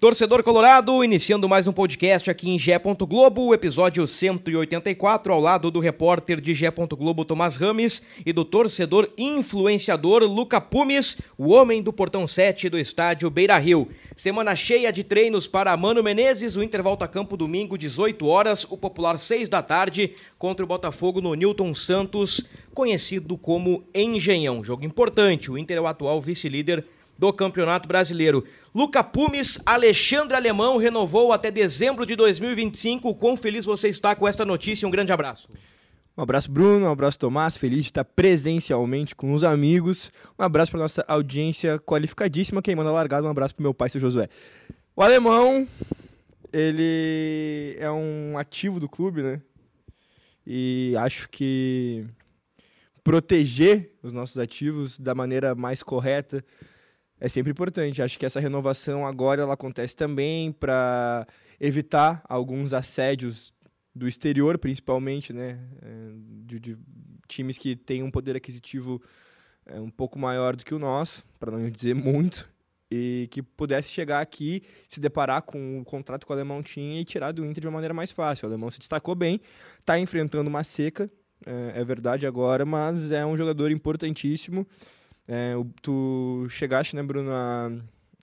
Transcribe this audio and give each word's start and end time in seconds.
Torcedor 0.00 0.42
Colorado, 0.42 1.04
iniciando 1.04 1.46
mais 1.46 1.66
um 1.66 1.74
podcast 1.74 2.30
aqui 2.30 2.48
em 2.48 2.58
Gé. 2.58 2.80
Globo, 3.06 3.52
episódio 3.52 4.06
184, 4.06 5.30
ao 5.30 5.38
lado 5.38 5.70
do 5.70 5.78
repórter 5.78 6.40
de 6.40 6.54
Gé. 6.54 6.70
Globo 6.70 7.22
Tomás 7.22 7.56
Rames 7.56 8.00
e 8.24 8.32
do 8.32 8.42
torcedor 8.42 9.10
influenciador 9.18 10.22
Luca 10.22 10.58
Pumes, 10.58 11.18
o 11.36 11.50
homem 11.50 11.82
do 11.82 11.92
portão 11.92 12.26
7 12.26 12.70
do 12.70 12.78
estádio 12.78 13.28
Beira 13.28 13.58
Rio. 13.58 13.90
Semana 14.16 14.56
cheia 14.56 14.90
de 14.90 15.04
treinos 15.04 15.46
para 15.46 15.76
Mano 15.76 16.02
Menezes, 16.02 16.56
o 16.56 16.62
Inter 16.62 16.82
volta 16.82 17.04
a 17.04 17.08
campo 17.08 17.36
domingo, 17.36 17.76
18 17.76 18.26
horas, 18.26 18.64
o 18.64 18.78
popular 18.78 19.18
6 19.18 19.50
da 19.50 19.62
tarde, 19.62 20.14
contra 20.38 20.64
o 20.64 20.68
Botafogo 20.68 21.20
no 21.20 21.34
Newton 21.34 21.74
Santos, 21.74 22.46
conhecido 22.72 23.36
como 23.36 23.84
Engenhão. 23.94 24.64
Jogo 24.64 24.82
importante, 24.82 25.50
o 25.50 25.58
Inter 25.58 25.76
é 25.76 25.80
o 25.82 25.86
atual 25.86 26.22
vice-líder 26.22 26.86
do 27.20 27.34
Campeonato 27.34 27.86
Brasileiro. 27.86 28.42
Luca 28.74 29.04
Pumes, 29.04 29.58
Alexandre 29.66 30.34
Alemão 30.34 30.78
renovou 30.78 31.34
até 31.34 31.50
dezembro 31.50 32.06
de 32.06 32.16
2025. 32.16 33.14
Quão 33.14 33.36
feliz 33.36 33.66
você 33.66 33.88
está 33.88 34.16
com 34.16 34.26
esta 34.26 34.42
notícia? 34.42 34.88
Um 34.88 34.90
grande 34.90 35.12
abraço. 35.12 35.50
Um 36.16 36.22
abraço, 36.22 36.50
Bruno. 36.50 36.86
Um 36.86 36.90
abraço, 36.90 37.18
Tomás. 37.18 37.58
Feliz 37.58 37.80
de 37.80 37.90
estar 37.90 38.04
presencialmente 38.04 39.14
com 39.14 39.34
os 39.34 39.44
amigos. 39.44 40.10
Um 40.38 40.42
abraço 40.42 40.70
para 40.70 40.80
nossa 40.80 41.04
audiência 41.06 41.78
qualificadíssima. 41.78 42.62
Quem 42.62 42.74
manda 42.74 42.90
largada, 42.90 43.26
um 43.26 43.30
abraço 43.30 43.54
para 43.54 43.64
meu 43.64 43.74
pai, 43.74 43.90
seu 43.90 44.00
Josué. 44.00 44.26
O 44.96 45.02
alemão, 45.02 45.68
ele 46.50 47.76
é 47.78 47.90
um 47.90 48.38
ativo 48.38 48.80
do 48.80 48.88
clube, 48.88 49.22
né? 49.22 49.42
E 50.46 50.94
acho 50.96 51.28
que 51.28 52.06
proteger 53.04 53.92
os 54.02 54.14
nossos 54.14 54.38
ativos 54.38 54.98
da 54.98 55.14
maneira 55.14 55.54
mais 55.54 55.82
correta 55.82 56.42
é 57.20 57.28
sempre 57.28 57.52
importante. 57.52 58.02
Acho 58.02 58.18
que 58.18 58.26
essa 58.26 58.40
renovação 58.40 59.06
agora 59.06 59.42
ela 59.42 59.54
acontece 59.54 59.94
também 59.94 60.50
para 60.50 61.26
evitar 61.60 62.24
alguns 62.28 62.72
assédios 62.72 63.52
do 63.94 64.08
exterior, 64.08 64.56
principalmente, 64.58 65.32
né, 65.32 65.58
é, 65.82 66.12
de, 66.46 66.58
de 66.58 66.78
times 67.28 67.58
que 67.58 67.76
têm 67.76 68.02
um 68.02 68.10
poder 68.10 68.36
aquisitivo 68.36 69.02
é, 69.66 69.78
um 69.80 69.90
pouco 69.90 70.18
maior 70.18 70.56
do 70.56 70.64
que 70.64 70.74
o 70.74 70.78
nosso, 70.78 71.24
para 71.38 71.50
não 71.50 71.68
dizer 71.68 71.94
muito, 71.94 72.48
e 72.90 73.28
que 73.30 73.42
pudesse 73.42 73.88
chegar 73.90 74.20
aqui, 74.20 74.62
se 74.88 74.98
deparar 75.00 75.42
com 75.42 75.80
o 75.80 75.84
contrato 75.84 76.26
que 76.26 76.32
o 76.32 76.34
alemão 76.34 76.62
tinha 76.62 77.00
e 77.00 77.04
tirar 77.04 77.30
do 77.30 77.44
Inter 77.44 77.60
de 77.60 77.68
uma 77.68 77.74
maneira 77.74 77.94
mais 77.94 78.10
fácil. 78.10 78.46
O 78.46 78.50
alemão 78.50 78.70
se 78.70 78.78
destacou 78.78 79.14
bem, 79.14 79.40
está 79.78 79.98
enfrentando 79.98 80.48
uma 80.48 80.64
seca, 80.64 81.08
é, 81.46 81.80
é 81.80 81.84
verdade 81.84 82.26
agora, 82.26 82.64
mas 82.64 83.12
é 83.12 83.24
um 83.24 83.36
jogador 83.36 83.70
importantíssimo. 83.70 84.66
É, 85.32 85.54
tu 85.80 86.44
chegaste, 86.48 86.96
né, 86.96 87.04
Bruno, 87.04 87.30
a, 87.30 87.70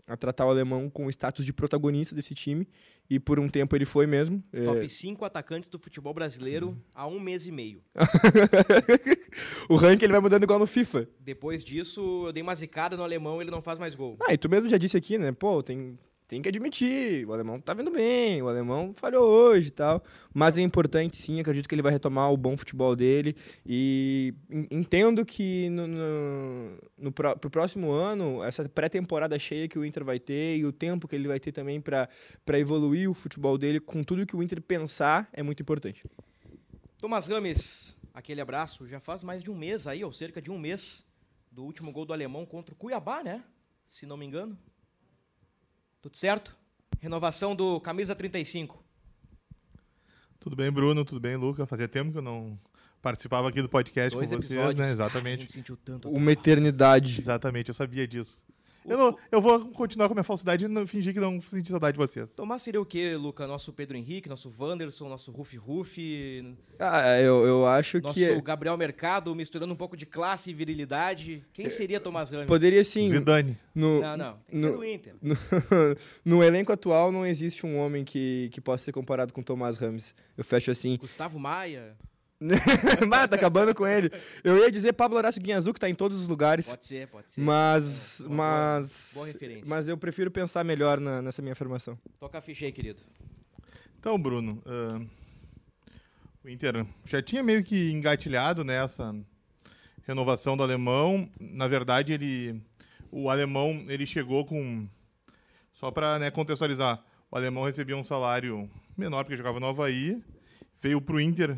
a, 0.05 0.17
tratar 0.17 0.45
o 0.45 0.49
alemão 0.49 0.89
com 0.89 1.05
o 1.05 1.09
status 1.09 1.45
de 1.45 1.53
protagonista 1.53 2.13
desse 2.13 2.35
time, 2.35 2.67
e 3.09 3.17
por 3.17 3.39
um 3.39 3.47
tempo 3.47 3.73
ele 3.77 3.85
foi 3.85 4.05
mesmo. 4.05 4.43
Top 4.65 4.89
5 4.89 5.23
é... 5.23 5.27
atacantes 5.27 5.69
do 5.69 5.79
futebol 5.79 6.13
brasileiro 6.13 6.71
hum. 6.71 6.77
há 6.93 7.07
um 7.07 7.17
mês 7.17 7.47
e 7.47 7.51
meio. 7.53 7.81
o 9.69 9.77
ranking 9.77 10.03
ele 10.03 10.11
vai 10.11 10.19
mudando 10.19 10.43
igual 10.43 10.59
no 10.59 10.67
FIFA. 10.67 11.07
Depois 11.17 11.63
disso, 11.63 12.25
eu 12.27 12.33
dei 12.33 12.43
uma 12.43 12.53
zicada 12.53 12.97
no 12.97 13.03
alemão 13.03 13.41
ele 13.41 13.51
não 13.51 13.61
faz 13.61 13.79
mais 13.79 13.95
gol. 13.95 14.17
Ah, 14.27 14.33
e 14.33 14.37
tu 14.37 14.49
mesmo 14.49 14.67
já 14.67 14.77
disse 14.77 14.97
aqui, 14.97 15.17
né? 15.17 15.31
Pô, 15.31 15.63
tem, 15.63 15.97
tem 16.27 16.41
que 16.41 16.49
admitir, 16.49 17.25
o 17.25 17.31
alemão 17.31 17.59
tá 17.59 17.73
vindo 17.73 17.89
bem, 17.89 18.41
o 18.41 18.49
alemão 18.49 18.93
falhou 18.93 19.25
hoje 19.25 19.69
e 19.69 19.71
tal, 19.71 20.03
mas 20.33 20.57
é 20.57 20.61
importante 20.61 21.17
sim, 21.17 21.39
acredito 21.39 21.69
que 21.69 21.73
ele 21.73 21.81
vai 21.81 21.91
retomar 21.91 22.31
o 22.31 22.35
bom 22.35 22.57
futebol 22.57 22.95
dele 22.95 23.33
e 23.65 24.33
entendo 24.69 25.25
que 25.25 25.69
no, 25.69 25.87
no, 25.87 26.77
no 26.97 27.11
pro, 27.13 27.37
próximo 27.49 27.91
ano, 27.91 28.43
essa 28.43 28.67
pré-temporada 28.67 29.39
cheia 29.39 29.69
que 29.69 29.79
o 29.79 29.85
Inter 29.85 30.03
vai 30.03 30.19
ter 30.19 30.57
e 30.57 30.65
o 30.65 30.73
tempo 30.73 31.07
que 31.07 31.15
ele 31.15 31.29
vai 31.29 31.39
ter 31.39 31.53
também 31.53 31.79
para 31.79 32.09
evoluir 32.59 33.09
o 33.09 33.13
futebol 33.13 33.57
dele, 33.57 33.79
com 33.79 34.03
tudo 34.03 34.25
que 34.25 34.35
o 34.35 34.43
Inter 34.43 34.61
pensar, 34.61 35.29
é 35.31 35.41
muito 35.41 35.61
importante. 35.61 36.03
Tomás 36.97 37.27
Rames, 37.27 37.95
aquele 38.13 38.41
abraço, 38.41 38.85
já 38.85 38.99
faz 38.99 39.23
mais 39.23 39.41
de 39.41 39.49
um 39.49 39.55
mês 39.55 39.87
aí, 39.87 40.03
ou 40.03 40.11
cerca 40.11 40.41
de 40.41 40.51
um 40.51 40.59
mês, 40.59 41.05
do 41.49 41.63
último 41.63 41.91
gol 41.91 42.05
do 42.05 42.11
alemão 42.11 42.45
contra 42.45 42.73
o 42.73 42.77
Cuiabá, 42.77 43.23
né? 43.23 43.43
Se 43.87 44.05
não 44.05 44.17
me 44.17 44.25
engano. 44.25 44.57
Tudo 46.07 46.15
certo? 46.15 46.55
Renovação 47.01 47.53
do 47.53 47.81
Camisa 47.81 48.15
35. 48.15 48.81
Tudo 50.39 50.55
bem, 50.55 50.71
Bruno? 50.71 51.03
Tudo 51.03 51.19
bem, 51.19 51.35
Luca? 51.35 51.65
Fazia 51.65 51.85
tempo 51.85 52.13
que 52.13 52.17
eu 52.17 52.21
não 52.21 52.57
participava 53.01 53.49
aqui 53.49 53.61
do 53.61 53.67
podcast 53.67 54.15
Dois 54.15 54.29
com 54.29 54.37
vocês, 54.37 54.51
episódios. 54.51 54.87
né? 54.87 54.89
Exatamente. 54.89 55.61
tanto, 55.83 56.09
Uma 56.09 56.31
eternidade. 56.31 57.19
Exatamente, 57.19 57.67
eu 57.67 57.75
sabia 57.75 58.07
disso. 58.07 58.37
Eu, 58.87 58.97
não, 58.97 59.17
eu 59.31 59.41
vou 59.41 59.65
continuar 59.71 60.07
com 60.07 60.13
a 60.13 60.15
minha 60.15 60.23
falsidade 60.23 60.65
e 60.65 60.67
não 60.67 60.87
fingir 60.87 61.13
que 61.13 61.19
não 61.19 61.41
senti 61.41 61.69
saudade 61.69 61.93
de 61.93 61.97
vocês. 61.97 62.33
Tomás 62.33 62.61
seria 62.61 62.79
o 62.79 62.85
quê, 62.85 63.15
Luca? 63.15 63.45
Nosso 63.45 63.73
Pedro 63.73 63.97
Henrique, 63.97 64.29
nosso 64.29 64.51
Wanderson, 64.57 65.09
nosso 65.09 65.31
Rufi 65.31 65.57
Rufi. 65.57 66.55
Ah, 66.79 67.19
eu, 67.19 67.45
eu 67.45 67.67
acho 67.67 67.99
nosso 67.99 68.13
que. 68.13 68.27
Nosso 68.27 68.41
Gabriel 68.41 68.77
Mercado, 68.77 69.35
misturando 69.35 69.73
um 69.73 69.77
pouco 69.77 69.97
de 69.97 70.05
classe 70.05 70.51
e 70.51 70.53
virilidade. 70.53 71.43
Quem 71.51 71.69
seria 71.69 71.99
Tomás 71.99 72.29
Ramos? 72.29 72.47
Poderia 72.47 72.83
sim. 72.83 73.09
Zidane. 73.09 73.57
No, 73.75 73.99
não, 73.99 74.17
não. 74.17 74.37
Tem 74.47 74.59
no, 74.59 74.85
Inter. 74.85 75.15
No, 76.23 76.37
no, 76.37 76.43
elenco 76.43 76.71
atual 76.71 77.11
não 77.11 77.25
existe 77.25 77.65
um 77.65 77.77
homem 77.77 78.03
que, 78.05 78.49
que 78.53 78.61
possa 78.61 78.85
ser 78.85 78.91
comparado 78.91 79.33
com 79.33 79.41
Tomás 79.41 79.77
Ramos. 79.77 80.15
Eu 80.37 80.43
fecho 80.43 80.71
assim. 80.71 80.97
Gustavo 80.97 81.39
Maia. 81.39 81.95
Mas 83.07 83.29
tá 83.29 83.35
acabando 83.35 83.73
com 83.73 83.87
ele. 83.87 84.11
Eu 84.43 84.57
ia 84.57 84.71
dizer 84.71 84.93
Pablo 84.93 85.17
Horácio 85.17 85.41
Guinhazu, 85.41 85.73
que 85.73 85.79
tá 85.79 85.89
em 85.89 85.95
todos 85.95 86.19
os 86.21 86.27
lugares. 86.27 86.67
Pode 86.67 86.85
ser, 86.85 87.07
pode 87.07 87.31
ser. 87.31 87.41
Mas. 87.41 88.21
É, 88.21 88.27
mas. 88.27 89.11
Boa, 89.13 89.25
boa, 89.25 89.33
referência. 89.33 89.63
Mas 89.67 89.87
eu 89.87 89.97
prefiro 89.97 90.29
pensar 90.29 90.63
melhor 90.63 90.99
na, 90.99 91.21
nessa 91.21 91.41
minha 91.41 91.53
afirmação. 91.53 91.97
Toca 92.19 92.37
a 92.37 92.41
ficha 92.41 92.65
aí, 92.65 92.71
querido. 92.71 93.01
Então, 93.99 94.19
Bruno. 94.21 94.61
Uh, 94.65 95.07
o 96.43 96.49
Inter 96.49 96.85
já 97.05 97.21
tinha 97.21 97.41
meio 97.41 97.63
que 97.63 97.91
engatilhado 97.91 98.63
nessa 98.63 99.15
renovação 100.03 100.55
do 100.55 100.63
alemão. 100.63 101.29
Na 101.39 101.67
verdade, 101.67 102.13
ele. 102.13 102.61
O 103.11 103.29
alemão 103.31 103.83
ele 103.89 104.05
chegou 104.05 104.45
com. 104.45 104.87
Só 105.73 105.89
para 105.91 106.19
né, 106.19 106.31
contextualizar, 106.31 107.03
o 107.29 107.35
alemão 107.35 107.63
recebia 107.63 107.97
um 107.97 108.03
salário 108.03 108.69
menor 108.95 109.23
porque 109.23 109.37
jogava 109.37 109.59
no 109.59 109.67
Havaí. 109.67 110.21
Veio 110.79 111.01
para 111.01 111.15
o 111.15 111.21
Inter 111.21 111.57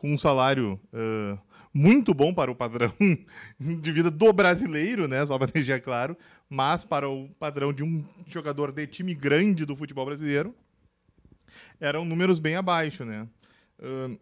com 0.00 0.10
um 0.10 0.16
salário 0.16 0.80
uh, 0.94 1.38
muito 1.74 2.14
bom 2.14 2.32
para 2.32 2.50
o 2.50 2.56
padrão 2.56 2.92
de 3.60 3.92
vida 3.92 4.10
do 4.10 4.32
brasileiro, 4.32 5.06
né? 5.06 5.24
Só 5.26 5.38
para 5.38 5.52
deixar 5.52 5.78
claro, 5.78 6.16
mas 6.48 6.84
para 6.84 7.06
o 7.06 7.28
padrão 7.38 7.70
de 7.70 7.84
um 7.84 8.02
jogador 8.26 8.72
de 8.72 8.86
time 8.86 9.14
grande 9.14 9.66
do 9.66 9.76
futebol 9.76 10.06
brasileiro, 10.06 10.54
eram 11.78 12.02
números 12.02 12.38
bem 12.38 12.56
abaixo, 12.56 13.04
né? 13.04 13.28
Uh, 13.78 14.18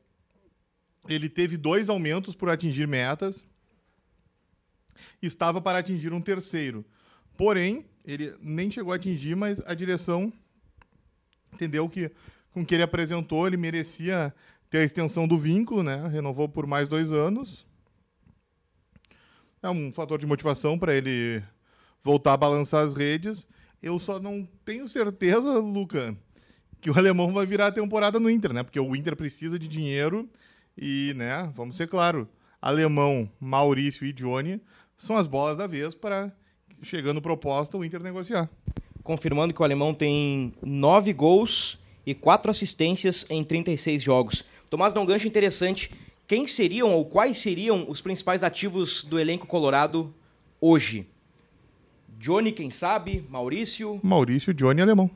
ele 1.09 1.28
teve 1.28 1.56
dois 1.56 1.88
aumentos 1.88 2.34
por 2.34 2.50
atingir 2.50 2.88
metas, 2.88 3.47
estava 5.23 5.61
para 5.61 5.79
atingir 5.79 6.12
um 6.12 6.20
terceiro. 6.20 6.85
Porém, 7.37 7.87
ele 8.05 8.35
nem 8.41 8.69
chegou 8.69 8.93
a 8.93 8.97
atingir, 8.97 9.37
mas 9.37 9.62
a 9.64 9.75
direção 9.75 10.32
entendeu 11.52 11.88
que 11.88 12.11
com 12.52 12.62
o 12.62 12.67
que 12.67 12.75
ele 12.75 12.82
apresentou, 12.82 13.47
ele 13.47 13.56
merecia 13.56 14.35
ter 14.70 14.79
a 14.79 14.85
extensão 14.85 15.26
do 15.26 15.38
vínculo, 15.38 15.82
né? 15.82 16.06
Renovou 16.09 16.49
por 16.49 16.67
mais 16.67 16.88
dois 16.88 17.11
anos. 17.11 17.67
É 19.62 19.70
um 19.70 19.93
fator 19.93 20.19
de 20.19 20.26
motivação 20.26 20.79
para 20.79 20.94
ele 20.94 21.43
voltar 22.03 22.35
a 22.35 22.37
balançar 22.37 22.85
as 22.85 22.94
redes. 22.94 23.49
Eu 23.82 23.99
só 23.99 24.19
não 24.19 24.47
tenho 24.65 24.88
certeza, 24.88 25.59
Luca, 25.59 26.17
que 26.81 26.91
o 26.91 26.99
alemão 26.99 27.32
vai 27.32 27.47
virar 27.47 27.69
a 27.69 27.73
temporada 27.73 28.20
no 28.20 28.31
Inter, 28.31 28.53
né? 28.53 28.62
Porque 28.62 28.79
o 28.79 28.94
Inter 28.94 29.17
precisa 29.17 29.59
de 29.59 29.67
dinheiro 29.67 30.29
e, 30.76 31.12
né, 31.17 31.53
vamos 31.56 31.76
ser 31.76 31.88
claro, 31.88 32.29
alemão, 32.62 33.29
Maurício 33.41 34.06
e 34.06 34.12
Johnny 34.12 34.61
são 34.97 35.17
as 35.17 35.26
bolas 35.26 35.56
da 35.56 35.67
vez 35.67 35.94
para, 35.94 36.32
chegando 36.82 37.23
proposta, 37.23 37.76
o 37.76 37.85
Inter 37.85 38.00
negociar. 38.00 38.49
Confirmando 39.03 39.55
que 39.55 39.61
o 39.61 39.64
alemão 39.64 39.94
tem 39.94 40.53
nove 40.62 41.12
gols 41.12 41.79
e 42.05 42.14
quatro 42.14 42.50
assistências 42.50 43.26
em 43.31 43.43
36 43.43 44.03
jogos. 44.03 44.44
Tomás 44.69 44.93
dá 44.93 45.00
um 45.00 45.06
gancho 45.06 45.26
interessante. 45.26 45.91
Quem 46.26 46.47
seriam 46.47 46.93
ou 46.93 47.05
quais 47.05 47.38
seriam 47.38 47.87
os 47.88 48.00
principais 48.00 48.43
ativos 48.43 49.03
do 49.03 49.19
elenco 49.19 49.47
colorado 49.47 50.15
hoje? 50.61 51.06
Johnny, 52.19 52.53
quem 52.53 52.70
sabe? 52.70 53.25
Maurício? 53.31 54.00
Maurício, 54.03 54.53
Johnny 54.53 54.82
Alemão. 54.82 55.11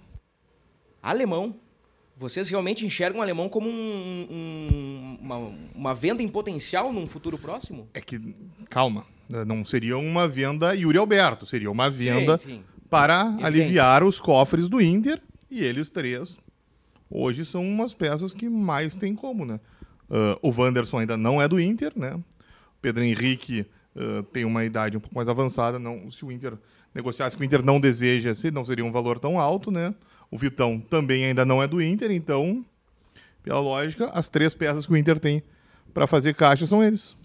Alemão. 1.03 1.57
Vocês 2.17 2.49
realmente 2.49 2.87
enxergam 2.87 3.19
o 3.19 3.23
alemão 3.23 3.49
como 3.49 3.69
um, 3.69 4.27
um, 4.31 5.19
uma, 5.21 5.37
uma, 5.75 5.95
venda 5.95 6.23
em 6.23 6.29
potencial 6.29 6.93
num 6.93 7.07
futuro 7.07 7.37
próximo? 7.37 7.89
É 7.95 8.01
que, 8.01 8.21
calma, 8.71 9.05
não 9.29 9.65
seria 9.65 9.99
uma 9.99 10.29
venda 10.29 10.73
Yuri 10.73 10.99
Alberto, 10.99 11.47
seria 11.47 11.71
uma 11.71 11.91
venda 11.91 12.39
sim, 12.39 12.51
sim. 12.51 12.65
para 12.89 13.23
Evidente. 13.23 13.45
aliviar 13.45 14.05
os 14.05 14.21
cofres 14.21 14.69
do 14.69 14.81
Inter 14.81 15.21
e 15.51 15.65
eles 15.65 15.91
três 15.91 16.39
hoje 17.13 17.45
são 17.45 17.63
umas 17.63 17.95
peças 17.95 18.33
que 18.33 18.49
mais 18.49 18.95
tem 18.95 19.15
como, 19.15 19.45
né? 19.45 19.61
Uh, 20.09 20.39
o 20.43 20.51
Wanderson 20.51 20.99
ainda 20.99 21.17
não 21.17 21.41
é 21.41 21.49
do 21.49 21.61
Inter, 21.61 21.93
né? 21.97 22.15
O 22.15 22.23
Pedro 22.81 23.03
Henrique 23.03 23.67
uh, 23.97 24.23
tem 24.25 24.45
uma 24.45 24.65
idade 24.65 24.97
um 24.97 25.01
pouco 25.01 25.15
mais 25.15 25.29
avançada, 25.29 25.79
não, 25.79 26.11
se 26.11 26.25
o 26.25 26.33
Inter 26.33 26.55
negociasse 26.95 27.37
que 27.37 27.43
o 27.43 27.45
Inter 27.45 27.65
não 27.65 27.81
deseja, 27.81 28.33
não 28.53 28.65
seria 28.65 28.85
um 28.85 28.93
valor 28.93 29.19
tão 29.19 29.41
alto, 29.41 29.71
né? 29.71 29.95
O 30.31 30.37
Vitão 30.37 30.79
também 30.79 31.25
ainda 31.25 31.45
não 31.45 31.63
é 31.63 31.69
do 31.69 31.81
Inter, 31.81 32.11
então, 32.11 32.65
pela 33.43 33.61
lógica, 33.61 34.11
as 34.15 34.29
três 34.29 34.55
peças 34.55 34.87
que 34.87 34.93
o 34.93 34.97
Inter 34.97 35.19
tem 35.19 35.43
para 35.93 36.07
fazer 36.07 36.35
caixa 36.35 36.67
são 36.67 36.83
eles. 36.83 37.17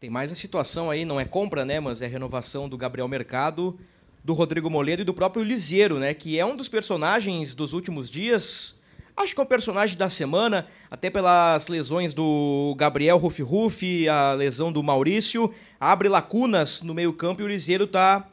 Tem 0.00 0.08
mais 0.08 0.30
a 0.30 0.34
situação 0.34 0.90
aí, 0.90 1.04
não 1.04 1.18
é 1.18 1.24
compra, 1.24 1.64
né, 1.64 1.80
mas 1.80 2.02
é 2.02 2.06
renovação 2.06 2.68
do 2.68 2.78
Gabriel 2.78 3.08
Mercado, 3.08 3.78
do 4.22 4.32
Rodrigo 4.32 4.70
Moledo 4.70 5.02
e 5.02 5.04
do 5.04 5.12
próprio 5.14 5.42
Lisiero, 5.42 5.98
né, 5.98 6.14
que 6.14 6.38
é 6.38 6.46
um 6.46 6.56
dos 6.56 6.68
personagens 6.68 7.54
dos 7.54 7.72
últimos 7.72 8.08
dias. 8.08 8.77
Acho 9.18 9.34
que 9.34 9.40
é 9.40 9.42
o 9.42 9.46
personagem 9.46 9.98
da 9.98 10.08
semana, 10.08 10.68
até 10.88 11.10
pelas 11.10 11.66
lesões 11.66 12.14
do 12.14 12.72
Gabriel 12.78 13.18
Rufi 13.18 14.08
a 14.08 14.32
lesão 14.34 14.70
do 14.70 14.80
Maurício, 14.80 15.52
abre 15.80 16.08
lacunas 16.08 16.82
no 16.82 16.94
meio-campo 16.94 17.42
e 17.42 17.44
o 17.44 17.48
Lisiero 17.48 17.88
tá 17.88 18.28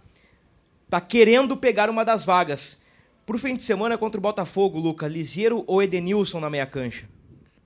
tá 0.88 1.02
querendo 1.02 1.58
pegar 1.58 1.90
uma 1.90 2.06
das 2.06 2.24
vagas. 2.24 2.84
Pro 3.26 3.40
fim 3.40 3.56
de 3.56 3.64
semana 3.64 3.98
contra 3.98 4.20
o 4.20 4.22
Botafogo, 4.22 4.78
Luca, 4.78 5.08
Liseiro 5.08 5.64
ou 5.66 5.82
Edenilson 5.82 6.40
na 6.40 6.52
meia 6.52 6.68
cancha? 6.68 7.10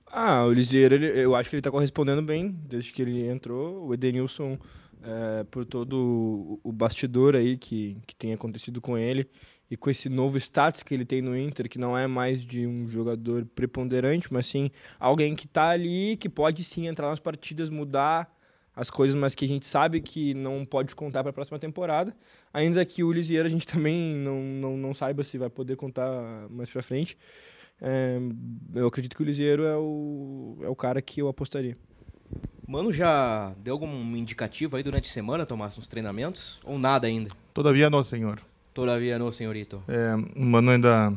Ah, 0.06 0.42
o 0.46 0.50
Liseiro, 0.50 0.94
ele, 0.94 1.22
eu 1.22 1.36
acho 1.36 1.50
que 1.50 1.56
ele 1.56 1.62
tá 1.62 1.70
correspondendo 1.70 2.22
bem 2.22 2.56
desde 2.66 2.90
que 2.90 3.02
ele 3.02 3.28
entrou. 3.28 3.86
O 3.86 3.92
Edenilson, 3.92 4.58
é, 5.04 5.44
por 5.44 5.66
todo 5.66 6.58
o 6.64 6.72
bastidor 6.72 7.36
aí 7.36 7.58
que, 7.58 7.98
que 8.06 8.14
tem 8.14 8.32
acontecido 8.32 8.80
com 8.80 8.96
ele 8.96 9.28
e 9.70 9.76
com 9.76 9.88
esse 9.88 10.08
novo 10.08 10.36
status 10.36 10.82
que 10.82 10.92
ele 10.92 11.04
tem 11.04 11.22
no 11.22 11.38
Inter, 11.38 11.68
que 11.68 11.78
não 11.78 11.96
é 11.96 12.06
mais 12.06 12.44
de 12.44 12.66
um 12.66 12.88
jogador 12.88 13.46
preponderante, 13.54 14.32
mas 14.32 14.46
sim 14.46 14.70
alguém 14.98 15.36
que 15.36 15.46
tá 15.46 15.68
ali, 15.68 16.16
que 16.16 16.28
pode 16.28 16.64
sim 16.64 16.88
entrar 16.88 17.08
nas 17.08 17.20
partidas, 17.20 17.70
mudar 17.70 18.28
as 18.74 18.90
coisas, 18.90 19.14
mas 19.14 19.34
que 19.34 19.44
a 19.44 19.48
gente 19.48 19.66
sabe 19.66 20.00
que 20.00 20.34
não 20.34 20.64
pode 20.64 20.96
contar 20.96 21.22
para 21.22 21.30
a 21.30 21.32
próxima 21.32 21.58
temporada. 21.58 22.16
Ainda 22.52 22.84
que 22.84 23.04
o 23.04 23.12
Lisieiro 23.12 23.46
a 23.46 23.50
gente 23.50 23.66
também 23.68 24.14
não, 24.16 24.40
não, 24.42 24.76
não 24.76 24.94
saiba 24.94 25.22
se 25.22 25.38
vai 25.38 25.50
poder 25.50 25.76
contar 25.76 26.48
mais 26.50 26.68
para 26.68 26.82
frente. 26.82 27.16
É, 27.80 28.18
eu 28.74 28.86
acredito 28.86 29.16
que 29.16 29.22
o 29.22 29.26
Lisieiro 29.26 29.64
é 29.64 29.76
o, 29.76 30.58
é 30.62 30.68
o 30.68 30.74
cara 30.74 31.00
que 31.00 31.22
eu 31.22 31.28
apostaria. 31.28 31.76
Mano, 32.66 32.92
já 32.92 33.52
deu 33.58 33.74
algum 33.74 34.16
indicativo 34.16 34.76
aí 34.76 34.82
durante 34.82 35.08
a 35.08 35.12
semana, 35.12 35.44
Tomás, 35.44 35.76
nos 35.76 35.86
treinamentos? 35.86 36.60
Ou 36.64 36.78
nada 36.78 37.06
ainda? 37.06 37.30
Todavia 37.52 37.90
não, 37.90 38.04
senhor. 38.04 38.40
Todavia 38.72 39.18
não, 39.18 39.30
senhorito. 39.30 39.82
É, 39.88 40.14
Mano 40.38 40.70
ainda... 40.70 41.12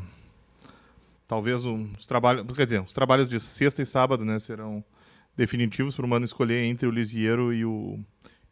Talvez 1.28 1.66
os 1.66 2.06
trabalhos... 2.06 2.46
Quer 2.56 2.66
dizer, 2.66 2.82
os 2.82 2.94
trabalhos 2.94 3.30
de 3.30 3.40
sexta 3.40 3.82
e 3.82 3.86
sábado, 3.86 4.26
né, 4.26 4.38
serão 4.40 4.84
definitivos 5.36 5.96
para 5.96 6.06
o 6.06 6.08
Mano 6.08 6.26
escolher 6.26 6.64
entre 6.64 6.88
o 6.88 6.92
Lisiero 6.92 7.54
e 7.54 7.66
o, 7.66 8.00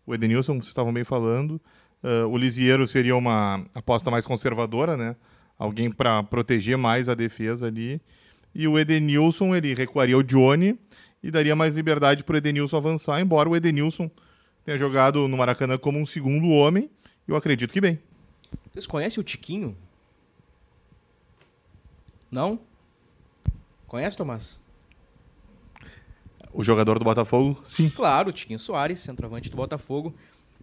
o 0.05 0.13
Edenilson, 0.13 0.53
como 0.53 0.63
vocês 0.63 0.69
estavam 0.69 0.93
bem 0.93 1.03
falando. 1.03 1.61
Uh, 2.03 2.27
o 2.27 2.37
Lisiero 2.37 2.87
seria 2.87 3.15
uma 3.15 3.63
aposta 3.75 4.09
mais 4.09 4.25
conservadora, 4.25 4.97
né? 4.97 5.15
Alguém 5.57 5.91
para 5.91 6.23
proteger 6.23 6.77
mais 6.77 7.07
a 7.07 7.13
defesa 7.13 7.67
ali. 7.67 8.01
E 8.53 8.67
o 8.67 8.79
Edenilson, 8.79 9.53
ele 9.55 9.75
recuaria 9.75 10.17
o 10.17 10.23
Johnny 10.23 10.77
e 11.21 11.29
daria 11.29 11.55
mais 11.55 11.75
liberdade 11.75 12.23
para 12.23 12.33
o 12.33 12.37
Edenilson 12.37 12.77
avançar, 12.77 13.21
embora 13.21 13.47
o 13.47 13.55
Edenilson 13.55 14.09
tenha 14.65 14.77
jogado 14.77 15.27
no 15.27 15.37
Maracanã 15.37 15.77
como 15.77 15.99
um 15.99 16.05
segundo 16.05 16.49
homem, 16.49 16.89
eu 17.27 17.35
acredito 17.35 17.71
que 17.71 17.81
bem. 17.81 17.99
Vocês 18.71 18.87
conhecem 18.87 19.19
o 19.19 19.23
Tiquinho? 19.23 19.75
Não? 22.29 22.59
Conhece, 23.85 24.15
Tomás? 24.15 24.59
O 26.53 26.63
jogador 26.63 26.97
do 26.97 27.05
Botafogo, 27.05 27.61
sim. 27.65 27.89
Claro, 27.89 28.29
o 28.29 28.33
Tiquinho 28.33 28.59
Soares, 28.59 28.99
centroavante 28.99 29.49
do 29.49 29.57
Botafogo. 29.57 30.13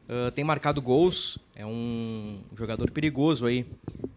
Uh, 0.08 0.30
tem 0.30 0.42
marcado 0.42 0.80
gols, 0.80 1.38
é 1.54 1.66
um 1.66 2.40
jogador 2.56 2.90
perigoso 2.90 3.44
aí. 3.44 3.66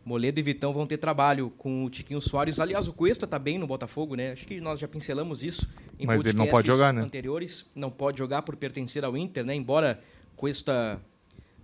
Moledo 0.06 0.40
e 0.40 0.44
Vitão 0.44 0.72
vão 0.72 0.88
ter 0.88 0.98
trabalho 0.98 1.50
com 1.58 1.84
o 1.84 1.90
Tiquinho 1.90 2.22
Soares. 2.22 2.62
Aliás, 2.62 2.88
o 2.88 2.94
Cuesta 2.94 3.28
tá 3.28 3.38
bem 3.38 3.58
no 3.58 3.68
Botafogo, 3.68 4.16
né? 4.16 4.32
Acho 4.32 4.48
que 4.48 4.62
nós 4.62 4.80
já 4.80 4.88
pincelamos 4.88 5.44
isso 5.44 5.70
em 6.00 6.06
Mas 6.06 6.26
ele 6.26 6.38
não 6.38 6.48
pode 6.48 6.68
jogar, 6.68 6.94
né? 6.94 7.02
anteriores. 7.02 7.70
Não 7.76 7.90
pode 7.90 8.18
jogar 8.18 8.42
por 8.44 8.56
pertencer 8.56 9.04
ao 9.04 9.18
Inter, 9.18 9.46
né? 9.46 9.54
Embora 9.54 10.02
Cuesta 10.38 10.98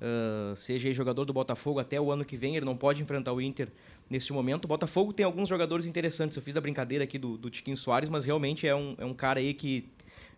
uh, 0.02 0.56
seja 0.56 0.92
jogador 0.94 1.26
do 1.26 1.34
Botafogo 1.34 1.80
até 1.80 2.00
o 2.00 2.12
ano 2.12 2.26
que 2.26 2.38
vem, 2.38 2.56
ele 2.56 2.66
não 2.66 2.76
pode 2.76 3.02
enfrentar 3.02 3.34
o 3.34 3.42
Inter 3.42 3.70
neste 4.10 4.32
momento. 4.34 4.66
O 4.66 4.68
Botafogo 4.68 5.14
tem 5.14 5.26
alguns 5.26 5.50
jogadores 5.50 5.86
interessantes. 5.86 6.38
Eu 6.38 6.44
fiz 6.44 6.56
a 6.56 6.62
brincadeira 6.62 7.04
aqui 7.04 7.18
do, 7.18 7.38
do 7.38 7.50
Tiquinho 7.50 7.78
Soares, 7.78 8.10
mas 8.10 8.26
realmente 8.26 8.68
é 8.68 8.76
um, 8.76 8.96
é 8.98 9.06
um 9.06 9.14
cara 9.14 9.40
aí 9.40 9.54
que 9.54 9.88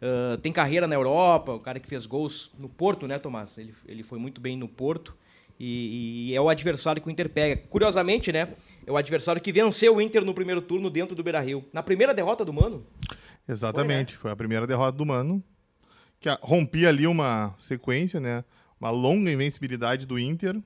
Uh, 0.01 0.38
tem 0.38 0.50
carreira 0.50 0.88
na 0.88 0.95
Europa, 0.95 1.51
o 1.51 1.59
cara 1.59 1.77
que 1.77 1.85
fez 1.85 2.06
gols 2.06 2.53
no 2.57 2.69
Porto, 2.69 3.06
né, 3.06 3.19
Tomás? 3.19 3.57
Ele, 3.57 3.73
ele 3.85 4.01
foi 4.01 4.17
muito 4.17 4.39
bem 4.39 4.56
no 4.56 4.65
Porto. 4.65 5.13
E, 5.59 6.29
e, 6.29 6.35
é 6.35 6.39
o 6.39 6.47
adversário 6.47 7.01
que 7.01 7.07
o 7.09 7.11
Inter 7.11 7.27
pega. 7.27 7.61
Curiosamente, 7.69 8.31
né? 8.31 8.53
É 8.88 8.91
o 8.91 8.95
adversário 8.95 9.41
que 9.41 9.51
venceu 9.51 9.97
o 9.97 10.01
Inter 10.01 10.23
no 10.23 10.33
primeiro 10.33 10.61
turno 10.61 10.89
dentro 10.89 11.15
do 11.15 11.21
Beira 11.21 11.41
Rio. 11.41 11.65
Na 11.73 11.83
primeira 11.83 12.13
derrota 12.13 12.45
do 12.45 12.53
Mano? 12.53 12.85
Exatamente, 13.47 14.13
foi, 14.13 14.15
né? 14.15 14.21
foi 14.21 14.31
a 14.31 14.35
primeira 14.38 14.65
derrota 14.65 14.97
do 14.97 15.06
Mano. 15.06 15.44
Que 16.17 16.29
rompia 16.41 16.88
ali 16.88 17.06
uma 17.06 17.53
sequência, 17.59 18.21
né? 18.21 18.45
Uma 18.80 18.92
longa 18.92 19.31
invencibilidade 19.31 20.06
do 20.06 20.18
Inter. 20.18 20.60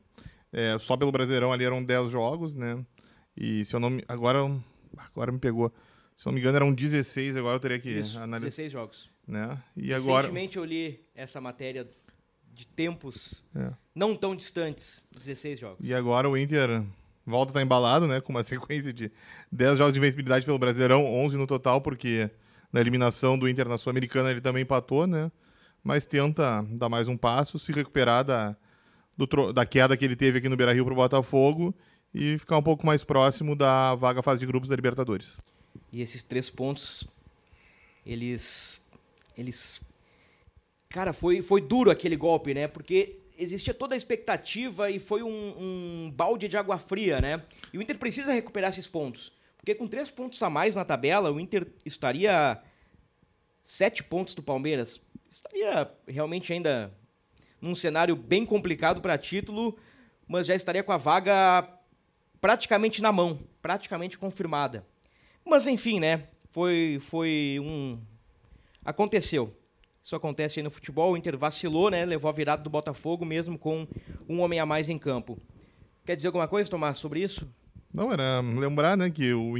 É, 0.52 0.78
só 0.78 0.96
pelo 0.96 1.12
Brasileirão 1.12 1.52
ali 1.52 1.66
eram 1.66 1.84
10 1.84 2.12
jogos, 2.12 2.54
né? 2.54 2.84
E 3.36 3.66
se 3.66 3.76
eu 3.76 3.80
não 3.80 3.90
me. 3.90 4.04
Agora, 4.08 4.40
agora 4.98 5.32
me 5.32 5.40
pegou. 5.40 5.74
Se 6.16 6.26
não 6.28 6.34
me 6.34 6.40
engano, 6.40 6.56
eram 6.58 6.74
16, 6.74 7.36
agora 7.38 7.56
eu 7.56 7.60
teria 7.60 7.80
que 7.80 7.90
Isso, 7.90 8.20
analisar. 8.20 8.46
16 8.46 8.72
jogos. 8.72 9.12
Né? 9.28 9.58
E 9.76 9.94
agora... 9.94 10.22
Recentemente 10.28 10.58
eu 10.58 10.66
li 10.66 11.04
essa 11.16 11.42
matéria 11.42 11.90
de 12.54 12.68
tempos 12.68 13.46
é. 13.56 13.72
não 13.96 14.16
tão 14.16 14.36
distantes, 14.36 15.04
16 15.18 15.60
jogos. 15.60 15.86
E 15.86 15.94
agora 15.94 16.30
o 16.30 16.38
Inter 16.38 16.84
volta 17.26 17.50
a 17.50 17.54
estar 17.54 17.62
embalado, 17.64 18.08
né? 18.08 18.22
Com 18.22 18.32
uma 18.32 18.44
sequência 18.44 18.94
de 18.94 19.12
10 19.52 19.80
jogos 19.80 19.94
de 19.94 20.00
invencibilidade 20.00 20.46
pelo 20.46 20.60
Brasileirão, 20.60 21.06
11 21.06 21.38
no 21.38 21.48
total, 21.48 21.82
porque 21.82 22.30
na 22.72 22.80
eliminação 22.80 23.38
do 23.38 23.50
Inter 23.50 23.68
na 23.68 23.78
Sul-Americana 23.78 24.30
ele 24.30 24.42
também 24.42 24.64
empatou, 24.64 25.08
né? 25.08 25.32
Mas 25.84 26.06
tenta 26.06 26.66
dar 26.72 26.88
mais 26.88 27.08
um 27.08 27.18
passo, 27.18 27.60
se 27.60 27.72
recuperar 27.72 28.24
da, 28.24 28.56
do, 29.18 29.52
da 29.52 29.66
queda 29.66 29.98
que 29.98 30.06
ele 30.06 30.16
teve 30.16 30.38
aqui 30.38 30.48
no 30.48 30.56
Beira-Rio 30.56 30.86
para 30.86 30.94
o 30.94 30.98
Botafogo 30.98 31.76
e 32.14 32.38
ficar 32.38 32.58
um 32.58 32.64
pouco 32.64 32.86
mais 32.86 33.04
próximo 33.04 33.56
da 33.56 33.94
vaga 33.96 34.22
fase 34.22 34.40
de 34.40 34.46
grupos 34.46 34.70
da 34.70 34.76
Libertadores. 34.76 35.38
E 35.92 36.02
esses 36.02 36.24
três 36.24 36.50
pontos, 36.50 37.06
eles 38.06 38.84
eles. 39.38 39.82
Cara, 40.90 41.12
foi, 41.12 41.42
foi 41.42 41.60
duro 41.60 41.90
aquele 41.90 42.16
golpe, 42.16 42.54
né? 42.54 42.68
Porque 42.68 43.20
existia 43.38 43.74
toda 43.74 43.96
a 43.96 43.98
expectativa 43.98 44.92
e 44.92 45.00
foi 45.00 45.24
um, 45.24 45.56
um 45.58 46.12
balde 46.12 46.48
de 46.48 46.56
água 46.56 46.78
fria, 46.78 47.20
né? 47.20 47.42
E 47.72 47.78
o 47.78 47.82
Inter 47.82 47.98
precisa 47.98 48.32
recuperar 48.32 48.70
esses 48.70 48.88
pontos. 48.88 49.32
Porque 49.58 49.74
com 49.74 49.88
três 49.88 50.12
pontos 50.12 50.42
a 50.44 50.50
mais 50.50 50.76
na 50.76 50.86
tabela, 50.86 51.32
o 51.32 51.40
Inter 51.40 51.68
estaria 51.86 52.62
sete 53.64 54.04
pontos 54.04 54.36
do 54.36 54.44
Palmeiras. 54.44 55.02
Estaria 55.34 55.92
realmente 56.08 56.54
ainda 56.54 56.94
num 57.60 57.74
cenário 57.74 58.16
bem 58.16 58.46
complicado 58.46 59.02
para 59.02 59.18
título, 59.18 59.76
mas 60.28 60.46
já 60.46 60.54
estaria 60.54 60.84
com 60.84 60.92
a 60.92 60.98
vaga 60.98 61.68
praticamente 62.40 63.02
na 63.02 63.12
mão, 63.12 63.40
praticamente 63.60 64.16
confirmada. 64.16 64.86
Mas 65.44 65.66
enfim, 65.66 66.00
né? 66.00 66.28
Foi, 66.52 67.00
foi 67.02 67.58
um, 67.60 68.00
Aconteceu. 68.86 69.58
Isso 70.02 70.16
acontece 70.16 70.60
aí 70.60 70.64
no 70.64 70.70
futebol. 70.70 71.14
O 71.14 71.18
Inter 71.18 71.36
vacilou, 71.36 71.90
né? 71.90 72.06
Levou 72.06 72.30
a 72.30 72.34
virada 72.34 72.62
do 72.62 72.70
Botafogo, 72.70 73.26
mesmo 73.26 73.58
com 73.58 73.88
um 74.30 74.40
homem 74.42 74.60
a 74.60 74.68
mais 74.68 74.88
em 74.88 75.00
campo. 75.00 75.40
Quer 76.06 76.16
dizer 76.16 76.28
alguma 76.28 76.48
coisa, 76.48 76.70
Tomás, 76.70 76.98
sobre 76.98 77.22
isso? 77.22 77.50
Não, 77.92 78.12
era 78.12 78.40
lembrar, 78.42 78.96
né, 78.96 79.10
que 79.10 79.34
o, 79.34 79.54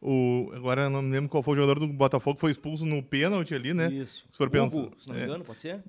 o 0.00 0.50
agora 0.54 0.88
não 0.88 1.02
me 1.02 1.10
lembro 1.10 1.28
qual 1.28 1.42
foi 1.42 1.54
o 1.54 1.56
jogador 1.56 1.80
do 1.80 1.88
Botafogo 1.88 2.36
que 2.36 2.40
foi 2.40 2.50
expulso 2.50 2.86
no 2.86 3.02
pênalti 3.02 3.54
ali, 3.54 3.74
né? 3.74 3.92
Isso. 3.92 4.26
Se 4.30 4.38
for 4.38 4.48
pensar, 4.48 4.76
Hugo, 4.76 4.94
se 4.98 5.08
não 5.08 5.14
me 5.14 5.22
é. 5.22 5.24
engano, 5.24 5.42
é, 5.42 5.46
pode 5.46 5.60
ser? 5.60 5.82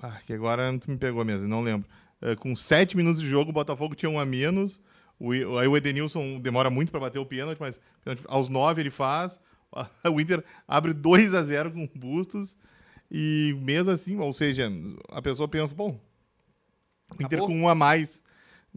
Ah, 0.00 0.20
que 0.26 0.32
agora 0.32 0.72
me 0.72 0.96
pegou 0.96 1.24
mesmo, 1.24 1.48
não 1.48 1.62
lembro. 1.62 1.88
É, 2.20 2.34
com 2.34 2.54
sete 2.56 2.96
minutos 2.96 3.20
de 3.20 3.28
jogo, 3.28 3.50
o 3.50 3.54
Botafogo 3.54 3.94
tinha 3.94 4.10
um 4.10 4.18
a 4.18 4.26
menos. 4.26 4.80
O, 5.18 5.32
aí 5.32 5.68
o 5.68 5.76
Edenilson 5.76 6.40
demora 6.40 6.70
muito 6.70 6.90
para 6.90 7.00
bater 7.00 7.18
o 7.20 7.26
pênalti, 7.26 7.58
mas 7.60 7.80
aos 8.26 8.48
nove 8.48 8.82
ele 8.82 8.90
faz. 8.90 9.40
O 10.04 10.20
Inter 10.20 10.44
abre 10.68 10.92
2 10.92 11.32
a 11.32 11.40
0 11.40 11.72
com 11.72 11.88
Bustos. 11.94 12.58
E 13.10 13.56
mesmo 13.62 13.90
assim, 13.90 14.18
ou 14.18 14.30
seja, 14.32 14.70
a 15.08 15.22
pessoa 15.22 15.48
pensa, 15.48 15.74
bom, 15.74 15.98
o 17.18 17.22
Inter 17.22 17.38
com 17.38 17.54
um 17.54 17.68
a 17.68 17.74
mais 17.74 18.22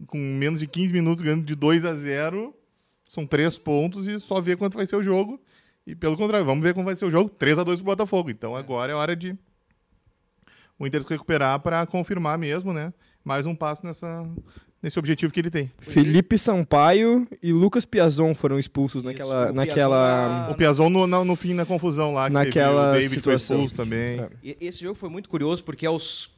com 0.06 0.18
menos 0.18 0.60
de 0.60 0.66
15 0.66 0.92
minutos 0.92 1.22
ganhando 1.22 1.44
de 1.44 1.54
2 1.54 1.84
a 1.84 1.94
0 1.94 2.54
são 3.06 3.26
três 3.26 3.58
pontos 3.58 4.06
e 4.06 4.18
só 4.20 4.40
ver 4.40 4.56
quanto 4.56 4.76
vai 4.76 4.86
ser 4.86 4.96
o 4.96 5.02
jogo. 5.02 5.40
E 5.86 5.94
pelo 5.94 6.16
contrário, 6.16 6.44
vamos 6.44 6.62
ver 6.62 6.74
como 6.74 6.84
vai 6.86 6.96
ser 6.96 7.04
o 7.06 7.10
jogo. 7.10 7.30
3 7.30 7.60
a 7.60 7.64
2 7.64 7.80
pro 7.80 7.86
Botafogo. 7.86 8.30
Então 8.30 8.56
agora 8.56 8.92
é 8.92 8.94
hora 8.94 9.14
de 9.14 9.36
o 10.78 10.86
Inter 10.86 11.02
se 11.02 11.08
recuperar 11.08 11.60
para 11.60 11.86
confirmar 11.86 12.36
mesmo, 12.36 12.72
né? 12.72 12.92
Mais 13.24 13.46
um 13.46 13.54
passo 13.54 13.84
nessa, 13.86 14.28
nesse 14.82 14.98
objetivo 14.98 15.32
que 15.32 15.40
ele 15.40 15.50
tem. 15.50 15.70
Felipe 15.78 16.36
Sampaio 16.36 17.26
e 17.42 17.52
Lucas 17.52 17.84
Piazon 17.84 18.34
foram 18.34 18.58
expulsos 18.58 19.02
Isso, 19.02 19.06
naquela. 19.10 19.50
o 19.50 19.54
naquela... 19.54 20.26
Piazon 20.46 20.52
O 20.52 20.54
Piazon 20.56 20.90
no, 20.90 21.06
no, 21.06 21.24
no 21.24 21.36
fim, 21.36 21.54
na 21.54 21.64
confusão 21.64 22.12
lá, 22.12 22.26
que 22.26 22.34
Naquela 22.34 22.92
teve, 22.92 23.06
o 23.06 23.08
David 23.08 23.14
situação. 23.14 23.56
foi 23.56 23.64
expulso 23.64 23.74
também. 23.74 24.20
É. 24.20 24.56
Esse 24.60 24.82
jogo 24.82 24.94
foi 24.96 25.08
muito 25.08 25.28
curioso 25.28 25.64
porque 25.64 25.86
aos 25.86 26.35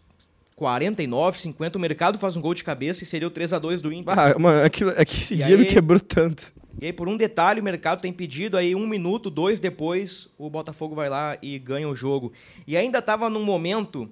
49, 0.59 1.41
50 1.41 1.79
o 1.79 1.81
mercado 1.81 2.19
faz 2.19 2.37
um 2.37 2.41
gol 2.41 2.53
de 2.53 2.65
cabeça 2.65 3.05
e 3.05 3.07
seria 3.07 3.29
o 3.29 3.31
3 3.31 3.53
a 3.53 3.59
2 3.61 3.81
do 3.81 3.93
Inter. 3.93 4.19
Ah, 4.19 4.37
mano, 4.39 4.65
aquilo, 4.65 4.91
é 4.97 5.05
que 5.05 5.19
esse 5.21 5.35
E 5.35 5.37
dia 5.39 5.57
me 5.57 5.63
aí- 5.63 5.69
quebrou 5.73 6.01
tanto. 6.01 6.53
E 6.81 6.87
aí, 6.87 6.93
por 6.93 7.09
um 7.09 7.17
detalhe, 7.17 7.61
o 7.61 7.65
mercado 7.65 8.01
tem 8.01 8.13
pedido, 8.13 8.57
aí 8.57 8.75
um 8.75 8.87
minuto, 8.87 9.31
dois 9.31 9.59
depois, 9.61 10.29
o 10.37 10.49
Botafogo 10.51 10.95
vai 10.95 11.09
lá 11.09 11.39
e 11.41 11.59
ganha 11.59 11.89
o 11.89 11.95
jogo. 11.95 12.33
E 12.67 12.77
ainda 12.77 12.99
estava 12.99 13.31
num 13.31 13.45
momento, 13.45 14.09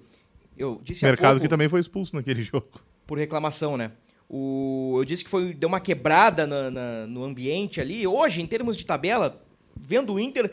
eu 0.57 0.81
disse 0.83 1.05
há 1.05 1.09
Mercado 1.09 1.31
pouco, 1.33 1.43
que 1.43 1.49
também 1.49 1.69
foi 1.69 1.81
expulso 1.81 2.15
naquele 2.17 2.43
jogo. 2.43 2.67
por 3.07 3.19
reclamação, 3.19 3.77
né? 3.77 3.91
O, 4.29 4.95
eu 4.99 5.05
disse 5.05 5.23
que 5.25 5.31
foi, 5.31 5.53
deu 5.55 5.69
uma 5.69 5.79
quebrada 5.81 6.47
na- 6.47 6.71
na- 6.71 7.07
no 7.07 7.23
ambiente 7.25 7.81
ali. 7.81 8.05
Hoje, 8.07 8.41
em 8.43 8.47
termos 8.47 8.77
de 8.77 8.85
tabela, 8.85 9.41
vendo 9.81 10.13
o 10.15 10.19
Inter, 10.21 10.51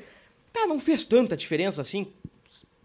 tá, 0.52 0.68
não 0.68 0.80
fez 0.80 1.04
tanta 1.06 1.36
diferença 1.36 1.82
assim. 1.82 2.08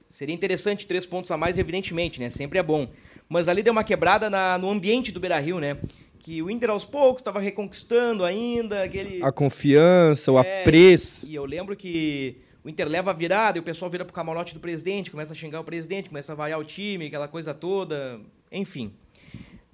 Seria 0.08 0.34
interessante 0.34 0.86
três 0.86 1.04
pontos 1.04 1.30
a 1.30 1.36
mais, 1.36 1.58
evidentemente, 1.58 2.18
né? 2.20 2.30
Sempre 2.30 2.58
é 2.58 2.62
bom. 2.62 2.88
Mas 3.28 3.46
ali 3.48 3.62
deu 3.62 3.72
uma 3.72 3.84
quebrada 3.84 4.30
na- 4.30 4.56
no 4.58 4.70
ambiente 4.70 5.12
do 5.12 5.20
Beira-Rio, 5.20 5.58
né? 5.60 5.76
Que 6.18 6.42
o 6.42 6.50
Inter 6.50 6.70
aos 6.70 6.84
poucos 6.84 7.20
estava 7.20 7.40
reconquistando 7.40 8.24
ainda, 8.24 8.82
aquele... 8.82 9.22
A 9.22 9.30
confiança, 9.30 10.32
o 10.32 10.38
É, 10.40 10.62
apreço. 10.62 11.26
E 11.26 11.34
eu 11.34 11.44
lembro 11.44 11.76
que 11.76 12.36
o 12.64 12.68
Inter 12.68 12.88
leva 12.88 13.10
a 13.10 13.14
virada 13.14 13.58
e 13.58 13.60
o 13.60 13.62
pessoal 13.62 13.90
vira 13.90 14.04
pro 14.04 14.14
camarote 14.14 14.54
do 14.54 14.60
presidente, 14.60 15.10
começa 15.10 15.32
a 15.32 15.36
xingar 15.36 15.60
o 15.60 15.64
presidente, 15.64 16.08
começa 16.08 16.32
a 16.32 16.34
vaiar 16.34 16.58
o 16.58 16.64
time, 16.64 17.06
aquela 17.06 17.28
coisa 17.28 17.52
toda. 17.54 18.18
Enfim. 18.50 18.92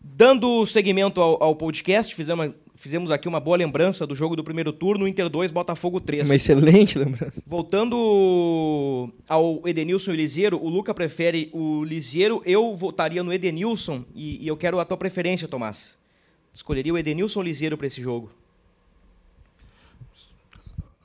Dando 0.07 0.67
seguimento 0.67 1.19
ao, 1.19 1.43
ao 1.43 1.57
podcast, 1.57 2.15
fizemos, 2.15 2.55
fizemos 2.75 3.11
aqui 3.11 3.27
uma 3.27 3.41
boa 3.41 3.57
lembrança 3.57 4.07
do 4.07 4.15
jogo 4.15 4.37
do 4.37 4.45
primeiro 4.45 4.71
turno, 4.71 5.09
Inter 5.09 5.31
2, 5.31 5.51
Botafogo 5.51 5.99
3. 5.99 6.29
Uma 6.29 6.35
excelente 6.37 6.99
lembrança. 6.99 7.43
Voltando 7.47 9.11
ao 9.27 9.67
Edenilson 9.67 10.13
e 10.13 10.17
Liseiro, 10.17 10.63
o 10.63 10.69
Luca 10.69 10.93
prefere 10.93 11.49
o 11.55 11.83
Liseiro, 11.83 12.43
eu 12.45 12.77
votaria 12.77 13.25
no 13.25 13.33
Edenilson 13.33 14.05
e, 14.15 14.45
e 14.45 14.47
eu 14.47 14.57
quero 14.59 14.79
a 14.79 14.85
tua 14.85 14.99
preferência, 14.99 15.49
Tomás. 15.49 15.99
Escolheria 16.53 16.93
o 16.93 16.99
Edenilson 16.99 17.41
ou 17.41 17.45
o 17.45 17.49
Liseiro 17.49 17.77
para 17.79 17.87
esse 17.87 18.03
jogo? 18.03 18.31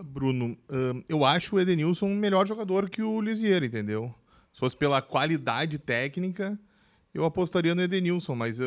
Bruno, 0.04 0.58
ahn, 0.70 1.02
eu 1.08 1.24
acho 1.24 1.56
o 1.56 1.60
Edenilson 1.60 2.08
um 2.08 2.16
melhor 2.16 2.46
jogador 2.46 2.90
que 2.90 3.02
o 3.02 3.22
Lisieiro, 3.22 3.66
entendeu? 3.66 4.14
Se 4.54 4.60
fosse 4.60 4.76
pela 4.76 5.02
qualidade 5.02 5.78
técnica, 5.78 6.60
eu 7.14 7.26
apostaria 7.26 7.74
no 7.74 7.82
Edenilson, 7.82 8.36
mas 8.36 8.60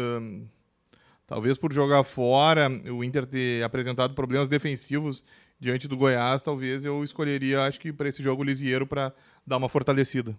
talvez 1.26 1.58
por 1.58 1.72
jogar 1.72 2.02
fora, 2.04 2.68
o 2.90 3.02
Inter 3.02 3.26
ter 3.26 3.62
apresentado 3.62 4.14
problemas 4.14 4.48
defensivos 4.48 5.24
diante 5.58 5.86
do 5.86 5.96
Goiás, 5.96 6.42
talvez 6.42 6.84
eu 6.84 7.04
escolheria, 7.04 7.62
acho 7.62 7.78
que 7.80 7.92
para 7.92 8.08
esse 8.08 8.22
jogo, 8.22 8.42
o 8.42 8.44
Lisieiro 8.44 8.86
para 8.86 9.14
dar 9.46 9.58
uma 9.58 9.68
fortalecida. 9.68 10.36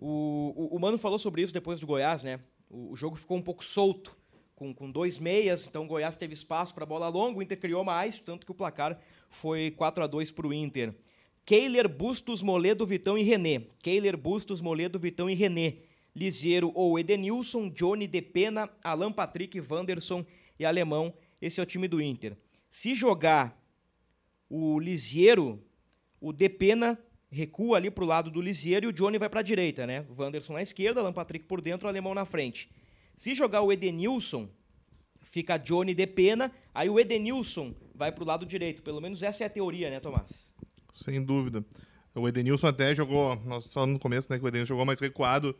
O, 0.00 0.52
o, 0.56 0.76
o 0.76 0.78
Mano 0.80 0.98
falou 0.98 1.18
sobre 1.18 1.42
isso 1.42 1.54
depois 1.54 1.80
do 1.80 1.86
Goiás, 1.86 2.24
né? 2.24 2.40
O, 2.68 2.92
o 2.92 2.96
jogo 2.96 3.16
ficou 3.16 3.36
um 3.36 3.42
pouco 3.42 3.64
solto, 3.64 4.16
com, 4.56 4.74
com 4.74 4.90
dois 4.90 5.18
meias, 5.18 5.66
então 5.66 5.84
o 5.84 5.86
Goiás 5.86 6.16
teve 6.16 6.32
espaço 6.32 6.74
para 6.74 6.86
bola 6.86 7.08
longa, 7.08 7.38
o 7.38 7.42
Inter 7.42 7.58
criou 7.58 7.84
mais, 7.84 8.20
tanto 8.20 8.44
que 8.44 8.50
o 8.50 8.54
placar 8.54 8.98
foi 9.28 9.70
4 9.70 10.02
a 10.02 10.06
2 10.06 10.30
para 10.30 10.46
o 10.46 10.52
Inter. 10.52 10.94
Keiler, 11.44 11.88
Bustos, 11.88 12.42
Moledo, 12.42 12.84
Vitão 12.84 13.16
e 13.16 13.22
René. 13.22 13.62
Keiler, 13.80 14.16
Bustos, 14.16 14.60
Moledo, 14.60 14.98
Vitão 14.98 15.30
e 15.30 15.34
René. 15.34 15.74
Liseiro 16.16 16.72
ou 16.74 16.98
Edenilson, 16.98 17.68
Johnny, 17.68 18.08
Depena, 18.08 18.70
Alan 18.82 19.12
Patrick, 19.12 19.60
Wanderson 19.60 20.24
e 20.58 20.64
Alemão. 20.64 21.12
Esse 21.42 21.60
é 21.60 21.62
o 21.62 21.66
time 21.66 21.86
do 21.86 22.00
Inter. 22.00 22.34
Se 22.70 22.94
jogar 22.94 23.62
o 24.48 24.80
Lisiero, 24.80 25.62
o 26.18 26.32
Depena 26.32 26.98
recua 27.30 27.76
ali 27.76 27.90
pro 27.90 28.06
lado 28.06 28.30
do 28.30 28.40
Lisiero 28.40 28.86
e 28.86 28.88
o 28.88 28.92
Johnny 28.94 29.18
vai 29.18 29.28
para 29.28 29.40
a 29.40 29.42
direita, 29.42 29.86
né? 29.86 30.06
O 30.08 30.22
Wanderson 30.22 30.54
na 30.54 30.62
esquerda, 30.62 31.00
Alan 31.00 31.12
Patrick 31.12 31.44
por 31.44 31.60
dentro, 31.60 31.86
o 31.86 31.90
Alemão 31.90 32.14
na 32.14 32.24
frente. 32.24 32.70
Se 33.14 33.34
jogar 33.34 33.60
o 33.60 33.70
Edenilson, 33.70 34.48
fica 35.20 35.58
Johnny 35.58 35.94
Depena, 35.94 36.50
aí 36.74 36.88
o 36.88 36.98
Edenilson 36.98 37.74
vai 37.94 38.10
pro 38.10 38.24
lado 38.24 38.46
direito. 38.46 38.82
Pelo 38.82 39.02
menos 39.02 39.22
essa 39.22 39.44
é 39.44 39.46
a 39.46 39.50
teoria, 39.50 39.90
né, 39.90 40.00
Tomás? 40.00 40.50
Sem 40.94 41.22
dúvida. 41.22 41.62
O 42.14 42.26
Edenilson 42.26 42.68
até 42.68 42.94
jogou, 42.94 43.36
nós 43.44 43.66
falamos 43.66 43.92
no 43.92 44.00
começo, 44.00 44.32
né, 44.32 44.38
que 44.38 44.44
o 44.44 44.48
Edenilson 44.48 44.68
jogou 44.68 44.86
mais 44.86 44.98
recuado 44.98 45.54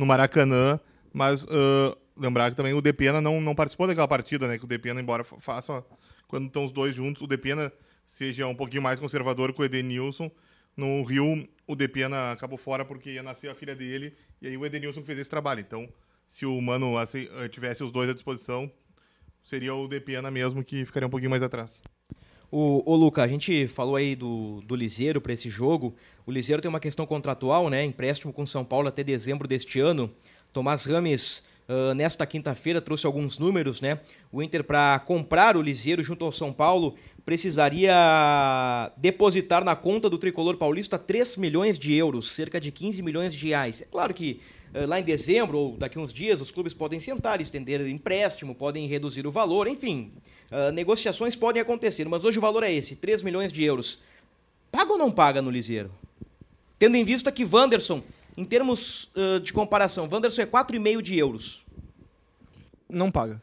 no 0.00 0.06
Maracanã, 0.06 0.80
mas 1.12 1.46
ah, 1.48 1.96
lembrar 2.16 2.50
que 2.50 2.56
também 2.56 2.72
o 2.72 2.80
Depena 2.80 3.20
não, 3.20 3.40
não 3.40 3.54
participou 3.54 3.86
daquela 3.86 4.08
partida, 4.08 4.48
né, 4.48 4.58
que 4.58 4.64
o 4.64 4.68
Depena, 4.68 5.00
embora 5.00 5.22
fa- 5.22 5.38
faça, 5.38 5.84
quando 6.26 6.46
estão 6.46 6.64
os 6.64 6.72
dois 6.72 6.96
juntos, 6.96 7.22
o 7.22 7.26
Depena 7.26 7.70
seja 8.06 8.46
um 8.46 8.54
pouquinho 8.54 8.82
mais 8.82 8.98
conservador 8.98 9.52
que 9.52 9.60
o 9.60 9.64
Edenilson. 9.64 10.30
No 10.76 11.02
Rio, 11.02 11.46
o 11.66 11.76
Depena 11.76 12.32
acabou 12.32 12.56
fora 12.56 12.84
porque 12.84 13.10
ia 13.10 13.22
nascer 13.22 13.50
a 13.50 13.54
filha 13.54 13.74
dele, 13.74 14.14
e 14.40 14.48
aí 14.48 14.56
o 14.56 14.64
Edenilson 14.64 15.02
fez 15.02 15.18
esse 15.18 15.28
trabalho. 15.28 15.60
Então, 15.60 15.88
se 16.28 16.46
o 16.46 16.60
Mano 16.60 16.96
assim, 16.96 17.28
tivesse 17.50 17.84
os 17.84 17.92
dois 17.92 18.08
à 18.08 18.14
disposição, 18.14 18.70
seria 19.44 19.74
o 19.74 19.86
Depena 19.86 20.30
mesmo 20.30 20.64
que 20.64 20.84
ficaria 20.86 21.06
um 21.06 21.10
pouquinho 21.10 21.30
mais 21.30 21.42
atrás. 21.42 21.82
O, 22.50 22.82
o 22.84 22.96
Luca, 22.96 23.22
a 23.22 23.28
gente 23.28 23.68
falou 23.68 23.96
aí 23.96 24.16
do, 24.16 24.60
do 24.62 24.74
Liseiro 24.74 25.20
para 25.20 25.32
esse 25.32 25.48
jogo. 25.48 25.94
O 26.26 26.32
Liseiro 26.32 26.60
tem 26.60 26.68
uma 26.68 26.80
questão 26.80 27.06
contratual, 27.06 27.70
né? 27.70 27.84
Empréstimo 27.84 28.32
com 28.32 28.44
São 28.44 28.64
Paulo 28.64 28.88
até 28.88 29.04
dezembro 29.04 29.46
deste 29.46 29.78
ano. 29.78 30.10
Tomás 30.52 30.84
Rames, 30.84 31.44
ah, 31.70 31.94
nesta 31.94 32.26
quinta-feira, 32.26 32.80
trouxe 32.80 33.06
alguns 33.06 33.38
números, 33.38 33.80
né? 33.80 34.00
O 34.32 34.42
Inter, 34.42 34.64
para 34.64 34.98
comprar 34.98 35.56
o 35.56 35.62
Liseiro 35.62 36.02
junto 36.02 36.24
ao 36.24 36.32
São 36.32 36.52
Paulo, 36.52 36.96
precisaria 37.24 37.94
depositar 38.96 39.64
na 39.64 39.76
conta 39.76 40.10
do 40.10 40.18
tricolor 40.18 40.56
paulista 40.56 40.98
3 40.98 41.36
milhões 41.36 41.78
de 41.78 41.94
euros, 41.94 42.32
cerca 42.32 42.60
de 42.60 42.72
15 42.72 43.00
milhões 43.02 43.32
de 43.32 43.46
reais. 43.46 43.82
É 43.82 43.84
claro 43.84 44.12
que 44.12 44.40
lá 44.86 45.00
em 45.00 45.02
dezembro 45.02 45.58
ou 45.58 45.76
daqui 45.76 45.98
uns 45.98 46.12
dias 46.12 46.40
os 46.40 46.50
clubes 46.50 46.72
podem 46.72 47.00
sentar, 47.00 47.40
estender 47.40 47.86
empréstimo, 47.88 48.54
podem 48.54 48.86
reduzir 48.86 49.26
o 49.26 49.30
valor, 49.30 49.66
enfim, 49.66 50.10
ah, 50.50 50.72
negociações 50.72 51.36
podem 51.36 51.62
acontecer, 51.62 52.08
mas 52.08 52.24
hoje 52.24 52.38
o 52.38 52.40
valor 52.40 52.62
é 52.62 52.72
esse, 52.72 52.96
3 52.96 53.22
milhões 53.22 53.52
de 53.52 53.62
euros. 53.62 54.00
Paga 54.70 54.92
ou 54.92 54.98
não 54.98 55.10
paga 55.10 55.40
no 55.40 55.50
Liseiro? 55.50 55.90
Tendo 56.78 56.96
em 56.96 57.04
vista 57.04 57.30
que 57.30 57.44
Wanderson, 57.44 58.02
em 58.36 58.44
termos 58.44 59.10
ah, 59.14 59.38
de 59.38 59.52
comparação, 59.52 60.08
Wanderson 60.10 60.42
é 60.42 60.46
4,5 60.46 61.02
de 61.02 61.16
euros. 61.16 61.64
Não 62.88 63.10
paga. 63.10 63.40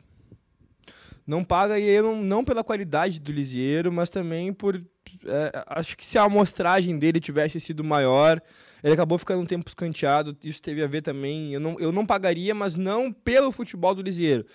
Não 1.25 1.43
paga, 1.43 1.77
e 1.79 2.01
não, 2.01 2.15
não 2.22 2.43
pela 2.43 2.63
qualidade 2.63 3.19
do 3.19 3.34
Lisieiro, 3.34 3.91
mas 3.91 4.10
também 4.10 4.53
por. 4.53 4.81
é, 5.25 5.63
acho 5.67 5.98
que 5.98 6.05
se 6.05 6.17
a 6.17 6.24
amostragem 6.24 6.98
dele 6.98 7.19
tivesse 7.19 7.60
sido 7.60 7.84
maior, 7.84 8.41
ele 8.84 8.93
acabou 8.93 9.17
ficando 9.17 9.41
um 9.41 9.46
tempo 9.46 9.67
escanteado. 9.67 10.38
Isso 10.43 10.62
teve 10.62 10.84
a 10.84 10.88
ver 10.88 11.01
também. 11.01 11.53
Eu 11.53 11.60
não, 11.60 11.79
eu 11.79 11.91
não 11.91 12.05
pagaria, 12.05 12.53
mas 12.53 12.75
não 12.75 13.12
pelo 13.12 13.51
futebol 13.51 13.93
do 13.96 14.01
Lisieiro. 14.01 14.46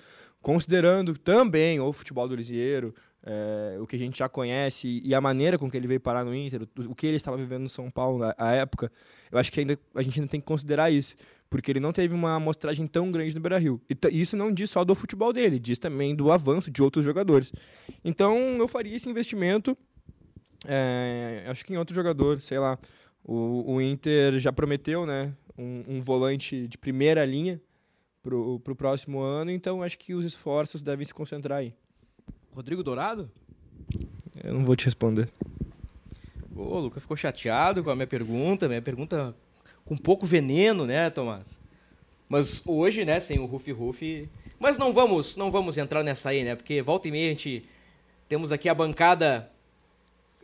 Considerando 0.40 1.16
também 1.16 1.78
o 1.80 1.92
futebol 1.92 2.26
do 2.28 2.34
Lisieiro, 2.34 2.94
é, 3.24 3.76
o 3.80 3.86
que 3.86 3.94
a 3.94 3.98
gente 3.98 4.18
já 4.18 4.28
conhece 4.28 5.00
e 5.04 5.14
a 5.14 5.20
maneira 5.20 5.56
com 5.56 5.70
que 5.70 5.76
ele 5.76 5.86
veio 5.86 6.00
parar 6.00 6.24
no 6.24 6.34
Inter, 6.34 6.62
o, 6.62 6.90
o 6.90 6.94
que 6.94 7.06
ele 7.06 7.16
estava 7.16 7.36
vivendo 7.36 7.62
no 7.62 7.68
São 7.68 7.88
Paulo 7.90 8.18
na 8.18 8.34
à 8.36 8.50
época, 8.52 8.90
eu 9.30 9.38
acho 9.38 9.52
que 9.52 9.60
ainda, 9.60 9.78
a 9.94 10.02
gente 10.02 10.18
ainda 10.18 10.28
tem 10.30 10.40
que 10.40 10.46
considerar 10.46 10.90
isso 10.90 11.14
porque 11.48 11.70
ele 11.70 11.80
não 11.80 11.92
teve 11.92 12.14
uma 12.14 12.34
amostragem 12.34 12.86
tão 12.86 13.12
grande 13.12 13.34
no 13.34 13.40
Beira-Rio. 13.40 13.78
E 13.88 13.94
t- 13.94 14.08
isso 14.08 14.36
não 14.38 14.50
diz 14.50 14.70
só 14.70 14.84
do 14.84 14.94
futebol 14.94 15.34
dele, 15.34 15.58
diz 15.58 15.78
também 15.78 16.16
do 16.16 16.32
avanço 16.32 16.70
de 16.70 16.82
outros 16.82 17.04
jogadores. 17.04 17.52
Então 18.02 18.38
eu 18.58 18.66
faria 18.66 18.96
esse 18.96 19.08
investimento, 19.08 19.76
é, 20.66 21.44
acho 21.46 21.64
que 21.64 21.74
em 21.74 21.76
outro 21.76 21.94
jogador, 21.94 22.40
sei 22.40 22.58
lá. 22.58 22.78
O, 23.24 23.74
o 23.74 23.80
Inter 23.80 24.38
já 24.38 24.52
prometeu, 24.52 25.06
né, 25.06 25.32
um, 25.56 25.84
um 25.88 26.02
volante 26.02 26.66
de 26.66 26.76
primeira 26.76 27.24
linha 27.24 27.60
pro, 28.22 28.58
pro 28.60 28.74
próximo 28.74 29.20
ano, 29.20 29.50
então 29.50 29.82
acho 29.82 29.98
que 29.98 30.14
os 30.14 30.24
esforços 30.24 30.82
devem 30.82 31.04
se 31.04 31.14
concentrar 31.14 31.58
aí. 31.58 31.74
Rodrigo 32.52 32.82
Dourado? 32.82 33.30
Eu 34.42 34.54
não 34.54 34.64
vou 34.64 34.76
te 34.76 34.84
responder. 34.84 35.28
Ô, 36.54 36.62
o 36.62 36.80
Luca 36.80 37.00
ficou 37.00 37.16
chateado 37.16 37.82
com 37.82 37.90
a 37.90 37.94
minha 37.94 38.06
pergunta, 38.06 38.68
minha 38.68 38.82
pergunta 38.82 39.34
com 39.84 39.96
pouco 39.96 40.26
veneno, 40.26 40.86
né, 40.86 41.10
Tomás? 41.10 41.60
Mas 42.28 42.62
hoje, 42.66 43.04
né, 43.04 43.20
sem 43.20 43.38
o 43.38 43.46
Rufi 43.46 43.72
Rufi. 43.72 44.28
Mas 44.58 44.78
não 44.78 44.92
vamos, 44.92 45.36
não 45.36 45.50
vamos 45.50 45.76
entrar 45.76 46.02
nessa 46.02 46.30
aí, 46.30 46.44
né? 46.44 46.54
Porque 46.54 46.80
volta 46.80 47.08
e 47.08 47.10
meia 47.10 47.26
a 47.26 47.30
gente 47.30 47.64
temos 48.28 48.52
aqui 48.52 48.68
a 48.68 48.74
bancada 48.74 49.50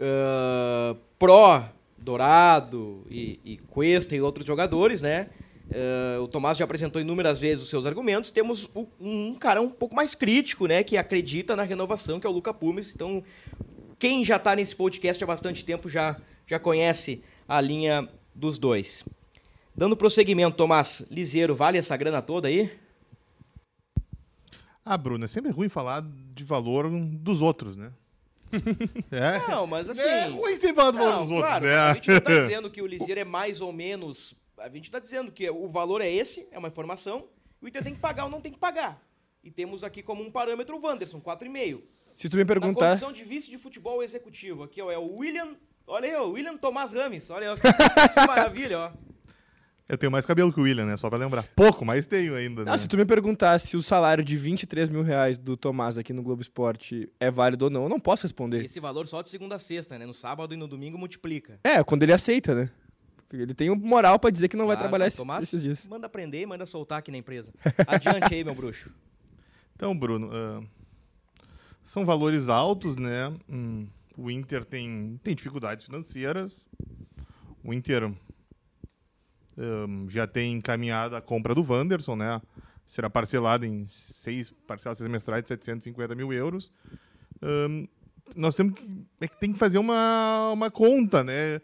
ah, 0.00 0.96
pró 1.18 1.68
Dourado 2.02 3.04
e, 3.10 3.40
e 3.44 3.58
Cuesta 3.58 4.14
e 4.14 4.20
outros 4.20 4.46
jogadores, 4.46 5.02
né? 5.02 5.28
Uh, 5.68 6.22
o 6.22 6.28
Tomás 6.28 6.56
já 6.56 6.64
apresentou 6.64 7.00
inúmeras 7.00 7.38
vezes 7.38 7.64
os 7.64 7.70
seus 7.70 7.84
argumentos. 7.84 8.30
Temos 8.30 8.70
um, 8.74 8.86
um, 8.98 9.34
cara 9.34 9.60
um 9.60 9.68
pouco 9.68 9.94
mais 9.94 10.14
crítico, 10.14 10.66
né? 10.66 10.82
Que 10.82 10.96
acredita 10.96 11.54
na 11.54 11.62
renovação, 11.62 12.18
que 12.18 12.26
é 12.26 12.30
o 12.30 12.32
Luca 12.32 12.54
Pumes. 12.54 12.94
Então, 12.94 13.22
quem 13.98 14.24
já 14.24 14.36
está 14.36 14.56
nesse 14.56 14.74
podcast 14.74 15.22
há 15.22 15.26
bastante 15.26 15.64
tempo 15.64 15.88
já, 15.88 16.16
já 16.46 16.58
conhece 16.58 17.22
a 17.46 17.60
linha 17.60 18.08
dos 18.34 18.56
dois. 18.58 19.04
Dando 19.76 19.96
prosseguimento, 19.96 20.56
Tomás, 20.56 21.06
Liseiro, 21.10 21.54
vale 21.54 21.78
essa 21.78 21.96
grana 21.96 22.22
toda 22.22 22.48
aí? 22.48 22.70
Ah, 24.84 24.96
Bruno, 24.96 25.26
é 25.26 25.28
sempre 25.28 25.50
ruim 25.50 25.68
falar 25.68 26.02
de 26.34 26.44
valor 26.44 26.90
dos 26.90 27.42
outros, 27.42 27.76
né? 27.76 27.92
é. 29.10 29.48
Não, 29.48 29.66
mas 29.66 29.88
assim. 29.88 30.02
É 30.02 30.26
ruim 30.26 30.56
sempre 30.56 30.76
falar 30.76 30.90
do 30.90 30.98
valor 30.98 31.22
dos 31.22 31.30
outros, 31.30 31.48
claro, 31.48 31.64
né? 31.64 31.76
A 31.76 31.94
gente 31.94 32.10
não 32.10 32.18
está 32.18 32.30
dizendo 32.40 32.70
que 32.70 32.82
o 32.82 32.86
Liseiro 32.86 33.20
é 33.20 33.24
mais 33.24 33.60
ou 33.60 33.72
menos. 33.72 34.34
A 34.58 34.68
gente 34.68 34.84
está 34.84 34.98
dizendo 34.98 35.30
que 35.30 35.48
o 35.48 35.68
valor 35.68 36.00
é 36.00 36.10
esse, 36.10 36.48
é 36.50 36.58
uma 36.58 36.68
informação. 36.68 37.28
O 37.60 37.68
Inter 37.68 37.82
tem 37.82 37.94
que 37.94 38.00
pagar 38.00 38.24
ou 38.24 38.30
não 38.30 38.40
tem 38.40 38.52
que 38.52 38.58
pagar. 38.58 39.00
E 39.42 39.50
temos 39.50 39.84
aqui 39.84 40.02
como 40.02 40.22
um 40.22 40.30
parâmetro 40.30 40.76
o 40.76 40.84
Wanderson, 40.84 41.20
4,5. 41.20 41.82
Se 42.16 42.28
tu 42.28 42.36
me 42.36 42.44
perguntar. 42.44 42.80
Na 42.80 42.90
condição 42.90 43.12
de 43.12 43.24
vice 43.24 43.48
de 43.48 43.58
futebol 43.58 44.02
executivo, 44.02 44.64
aqui 44.64 44.82
ó, 44.82 44.90
é 44.90 44.98
o 44.98 45.16
William. 45.16 45.56
Olha 45.86 46.08
aí, 46.08 46.16
o 46.16 46.32
William 46.32 46.56
Tomás 46.56 46.92
Rames. 46.92 47.30
Olha 47.30 47.52
aí, 47.52 47.58
que 47.58 48.26
maravilha, 48.26 48.78
ó. 48.78 48.92
Eu 49.88 49.96
tenho 49.96 50.12
mais 50.12 50.26
cabelo 50.26 50.52
que 50.52 50.60
o 50.60 50.64
William, 50.64 50.84
né? 50.84 50.98
Só 50.98 51.08
pra 51.08 51.18
lembrar. 51.18 51.44
Pouco, 51.56 51.82
mas 51.82 52.06
tenho 52.06 52.34
ainda. 52.34 52.62
Né? 52.62 52.70
Ah, 52.70 52.76
se 52.76 52.86
tu 52.86 52.96
me 52.98 53.06
perguntasse 53.06 53.68
se 53.68 53.76
o 53.76 53.80
salário 53.80 54.22
de 54.22 54.36
23 54.36 54.90
mil 54.90 55.02
reais 55.02 55.38
do 55.38 55.56
Tomás 55.56 55.96
aqui 55.96 56.12
no 56.12 56.22
Globo 56.22 56.42
Esporte 56.42 57.10
é 57.18 57.30
válido 57.30 57.64
ou 57.64 57.70
não, 57.70 57.84
eu 57.84 57.88
não 57.88 57.98
posso 57.98 58.24
responder. 58.24 58.62
Esse 58.66 58.80
valor 58.80 59.06
só 59.06 59.22
de 59.22 59.30
segunda 59.30 59.56
a 59.56 59.58
sexta, 59.58 59.98
né? 59.98 60.04
No 60.04 60.12
sábado 60.12 60.52
e 60.52 60.58
no 60.58 60.68
domingo 60.68 60.98
multiplica. 60.98 61.58
É, 61.64 61.82
quando 61.82 62.02
ele 62.02 62.12
aceita, 62.12 62.54
né? 62.54 62.70
Ele 63.32 63.54
tem 63.54 63.74
moral 63.74 64.18
para 64.18 64.30
dizer 64.30 64.48
que 64.48 64.56
não 64.56 64.66
claro, 64.66 64.78
vai 64.78 64.88
trabalhar 64.88 65.10
não, 65.10 65.16
Tomás, 65.16 65.44
esses 65.44 65.62
dias. 65.62 65.86
Manda 65.86 66.06
aprender 66.06 66.42
e 66.42 66.46
manda 66.46 66.66
soltar 66.66 66.98
aqui 66.98 67.10
na 67.10 67.18
empresa. 67.18 67.52
Adiante 67.86 68.34
aí, 68.34 68.44
meu 68.44 68.54
bruxo. 68.54 68.90
Então, 69.74 69.96
Bruno, 69.96 70.28
uh, 70.28 70.66
são 71.84 72.04
valores 72.04 72.48
altos, 72.48 72.96
né? 72.96 73.32
Hum, 73.48 73.86
o 74.16 74.30
Inter 74.30 74.64
tem, 74.64 75.18
tem 75.22 75.34
dificuldades 75.34 75.84
financeiras. 75.84 76.66
O 77.62 77.72
Inter 77.72 78.12
um, 79.58 80.08
já 80.08 80.26
tem 80.26 80.52
encaminhado 80.52 81.16
a 81.16 81.20
compra 81.20 81.54
do 81.54 81.66
Wanderson, 81.68 82.14
né? 82.14 82.40
Será 82.86 83.10
parcelado 83.10 83.66
em 83.66 83.86
seis 83.90 84.50
parcelas 84.66 84.98
semestrais 84.98 85.42
de 85.42 85.48
750 85.48 86.14
mil 86.14 86.32
euros. 86.32 86.72
Um, 87.42 87.86
nós 88.36 88.54
temos 88.54 88.74
que, 88.74 88.86
é 89.20 89.28
que 89.28 89.38
tem 89.38 89.52
que 89.52 89.58
fazer 89.58 89.78
uma, 89.78 90.52
uma 90.52 90.70
conta, 90.70 91.24
né? 91.24 91.60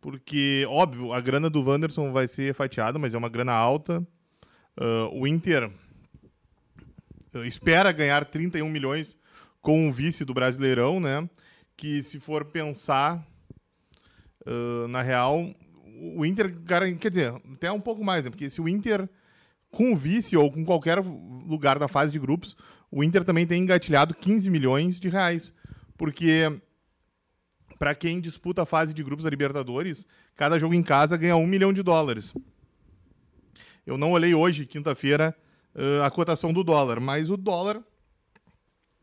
Porque, 0.00 0.64
óbvio, 0.68 1.12
a 1.12 1.20
grana 1.20 1.50
do 1.50 1.62
Wanderson 1.62 2.12
vai 2.12 2.28
ser 2.28 2.54
fatiada, 2.54 2.98
mas 2.98 3.14
é 3.14 3.18
uma 3.18 3.28
grana 3.28 3.52
alta. 3.52 4.06
Uh, 4.78 5.08
o 5.12 5.26
Inter 5.26 5.70
uh, 7.34 7.44
espera 7.44 7.90
ganhar 7.90 8.24
31 8.24 8.68
milhões 8.68 9.18
com 9.60 9.88
o 9.88 9.92
vice 9.92 10.24
do 10.24 10.34
Brasileirão, 10.34 11.00
né? 11.00 11.28
Que 11.76 12.02
se 12.02 12.20
for 12.20 12.44
pensar, 12.44 13.26
uh, 14.46 14.86
na 14.88 15.02
real, 15.02 15.54
o 16.16 16.26
Inter, 16.26 16.54
quer 16.98 17.08
dizer, 17.08 17.34
até 17.52 17.72
um 17.72 17.80
pouco 17.80 18.04
mais, 18.04 18.24
né? 18.24 18.30
Porque 18.30 18.50
se 18.50 18.60
o 18.60 18.68
Inter, 18.68 19.08
com 19.70 19.92
o 19.92 19.96
vice 19.96 20.36
ou 20.36 20.50
com 20.52 20.64
qualquer 20.64 20.98
lugar 20.98 21.78
da 21.78 21.88
fase 21.88 22.12
de 22.12 22.18
grupos, 22.18 22.56
o 22.90 23.02
Inter 23.02 23.24
também 23.24 23.46
tem 23.46 23.62
engatilhado 23.62 24.14
15 24.14 24.50
milhões 24.50 25.00
de 25.00 25.08
reais. 25.08 25.54
Porque, 25.96 26.60
para 27.78 27.94
quem 27.94 28.20
disputa 28.20 28.62
a 28.62 28.66
fase 28.66 28.92
de 28.92 29.02
grupos 29.02 29.24
da 29.24 29.30
Libertadores, 29.30 30.06
cada 30.34 30.58
jogo 30.58 30.74
em 30.74 30.82
casa 30.82 31.16
ganha 31.16 31.36
um 31.36 31.46
milhão 31.46 31.72
de 31.72 31.82
dólares. 31.82 32.32
Eu 33.86 33.96
não 33.96 34.12
olhei 34.12 34.34
hoje, 34.34 34.66
quinta-feira, 34.66 35.36
a 36.04 36.10
cotação 36.10 36.52
do 36.52 36.62
dólar, 36.64 37.00
mas 37.00 37.30
o 37.30 37.36
dólar, 37.36 37.82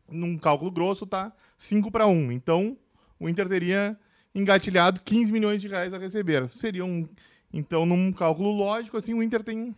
num 0.08 0.36
cálculo 0.38 0.70
grosso, 0.70 1.06
tá 1.06 1.32
5 1.58 1.90
para 1.90 2.06
1. 2.06 2.32
Então, 2.32 2.76
o 3.18 3.28
Inter 3.28 3.48
teria 3.48 3.98
engatilhado 4.34 5.00
15 5.02 5.32
milhões 5.32 5.60
de 5.60 5.68
reais 5.68 5.92
a 5.92 5.98
receber. 5.98 6.48
Seria 6.50 6.84
um. 6.84 7.08
Então, 7.52 7.84
num 7.84 8.12
cálculo 8.12 8.50
lógico, 8.50 8.96
assim, 8.96 9.12
o 9.12 9.22
Inter 9.22 9.42
tem 9.42 9.74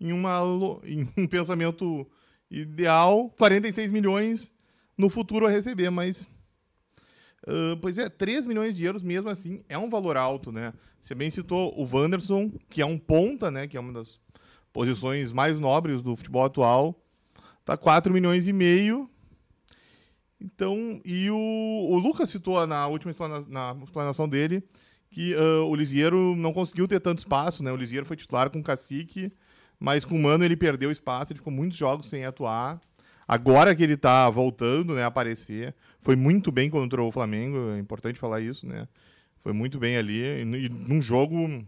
em, 0.00 0.12
uma, 0.12 0.40
em 0.84 1.08
um 1.16 1.26
pensamento 1.26 2.06
ideal 2.50 3.30
46 3.30 3.90
milhões 3.90 4.54
no 4.96 5.08
futuro 5.08 5.46
a 5.46 5.50
receber, 5.50 5.90
mas. 5.90 6.26
Uh, 7.46 7.76
pois 7.80 7.96
é, 7.98 8.08
3 8.08 8.46
milhões 8.46 8.74
de 8.74 8.84
euros 8.84 9.02
mesmo 9.02 9.30
assim 9.30 9.62
é 9.68 9.78
um 9.78 9.88
valor 9.88 10.16
alto, 10.16 10.50
né? 10.50 10.74
Você 11.00 11.14
bem 11.14 11.30
citou 11.30 11.72
o 11.78 11.88
Wanderson, 11.90 12.50
que 12.68 12.82
é 12.82 12.86
um 12.86 12.98
ponta, 12.98 13.50
né? 13.50 13.66
Que 13.66 13.76
é 13.76 13.80
uma 13.80 13.92
das 13.92 14.20
posições 14.72 15.32
mais 15.32 15.58
nobres 15.58 16.02
do 16.02 16.14
futebol 16.16 16.44
atual. 16.44 17.00
Tá 17.64 17.76
4 17.76 18.12
milhões 18.12 18.48
e 18.48 18.52
meio 18.52 19.08
então, 20.40 21.00
e 21.04 21.30
o, 21.30 21.36
o 21.36 21.98
Lucas 21.98 22.30
citou 22.30 22.64
na 22.66 22.86
última 22.86 23.10
explana, 23.10 23.44
na 23.48 23.76
explanação 23.82 24.28
dele 24.28 24.62
que 25.10 25.34
uh, 25.34 25.64
o 25.64 25.74
Lisieiro 25.74 26.36
não 26.36 26.52
conseguiu 26.52 26.86
ter 26.86 27.00
tanto 27.00 27.18
espaço, 27.18 27.62
né? 27.62 27.72
O 27.72 27.76
Lisieiro 27.76 28.06
foi 28.06 28.16
titular 28.16 28.50
com 28.50 28.58
o 28.60 28.62
Cacique, 28.62 29.32
mas 29.78 30.04
com 30.04 30.14
o 30.14 30.22
Mano 30.22 30.44
ele 30.44 30.56
perdeu 30.56 30.90
espaço, 30.90 31.32
ele 31.32 31.38
ficou 31.38 31.52
muitos 31.52 31.78
jogos 31.78 32.08
sem 32.08 32.24
atuar. 32.24 32.80
Agora 33.26 33.74
que 33.74 33.82
ele 33.82 33.94
está 33.94 34.28
voltando, 34.30 34.94
né, 34.94 35.04
a 35.04 35.06
aparecer, 35.06 35.74
foi 36.00 36.16
muito 36.16 36.50
bem 36.50 36.70
contra 36.70 37.02
o 37.02 37.12
Flamengo, 37.12 37.72
é 37.72 37.78
importante 37.78 38.18
falar 38.18 38.40
isso, 38.40 38.66
né? 38.66 38.88
Foi 39.42 39.52
muito 39.52 39.78
bem 39.78 39.96
ali, 39.96 40.20
e, 40.20 40.42
e 40.42 40.68
num 40.68 41.00
jogo 41.00 41.64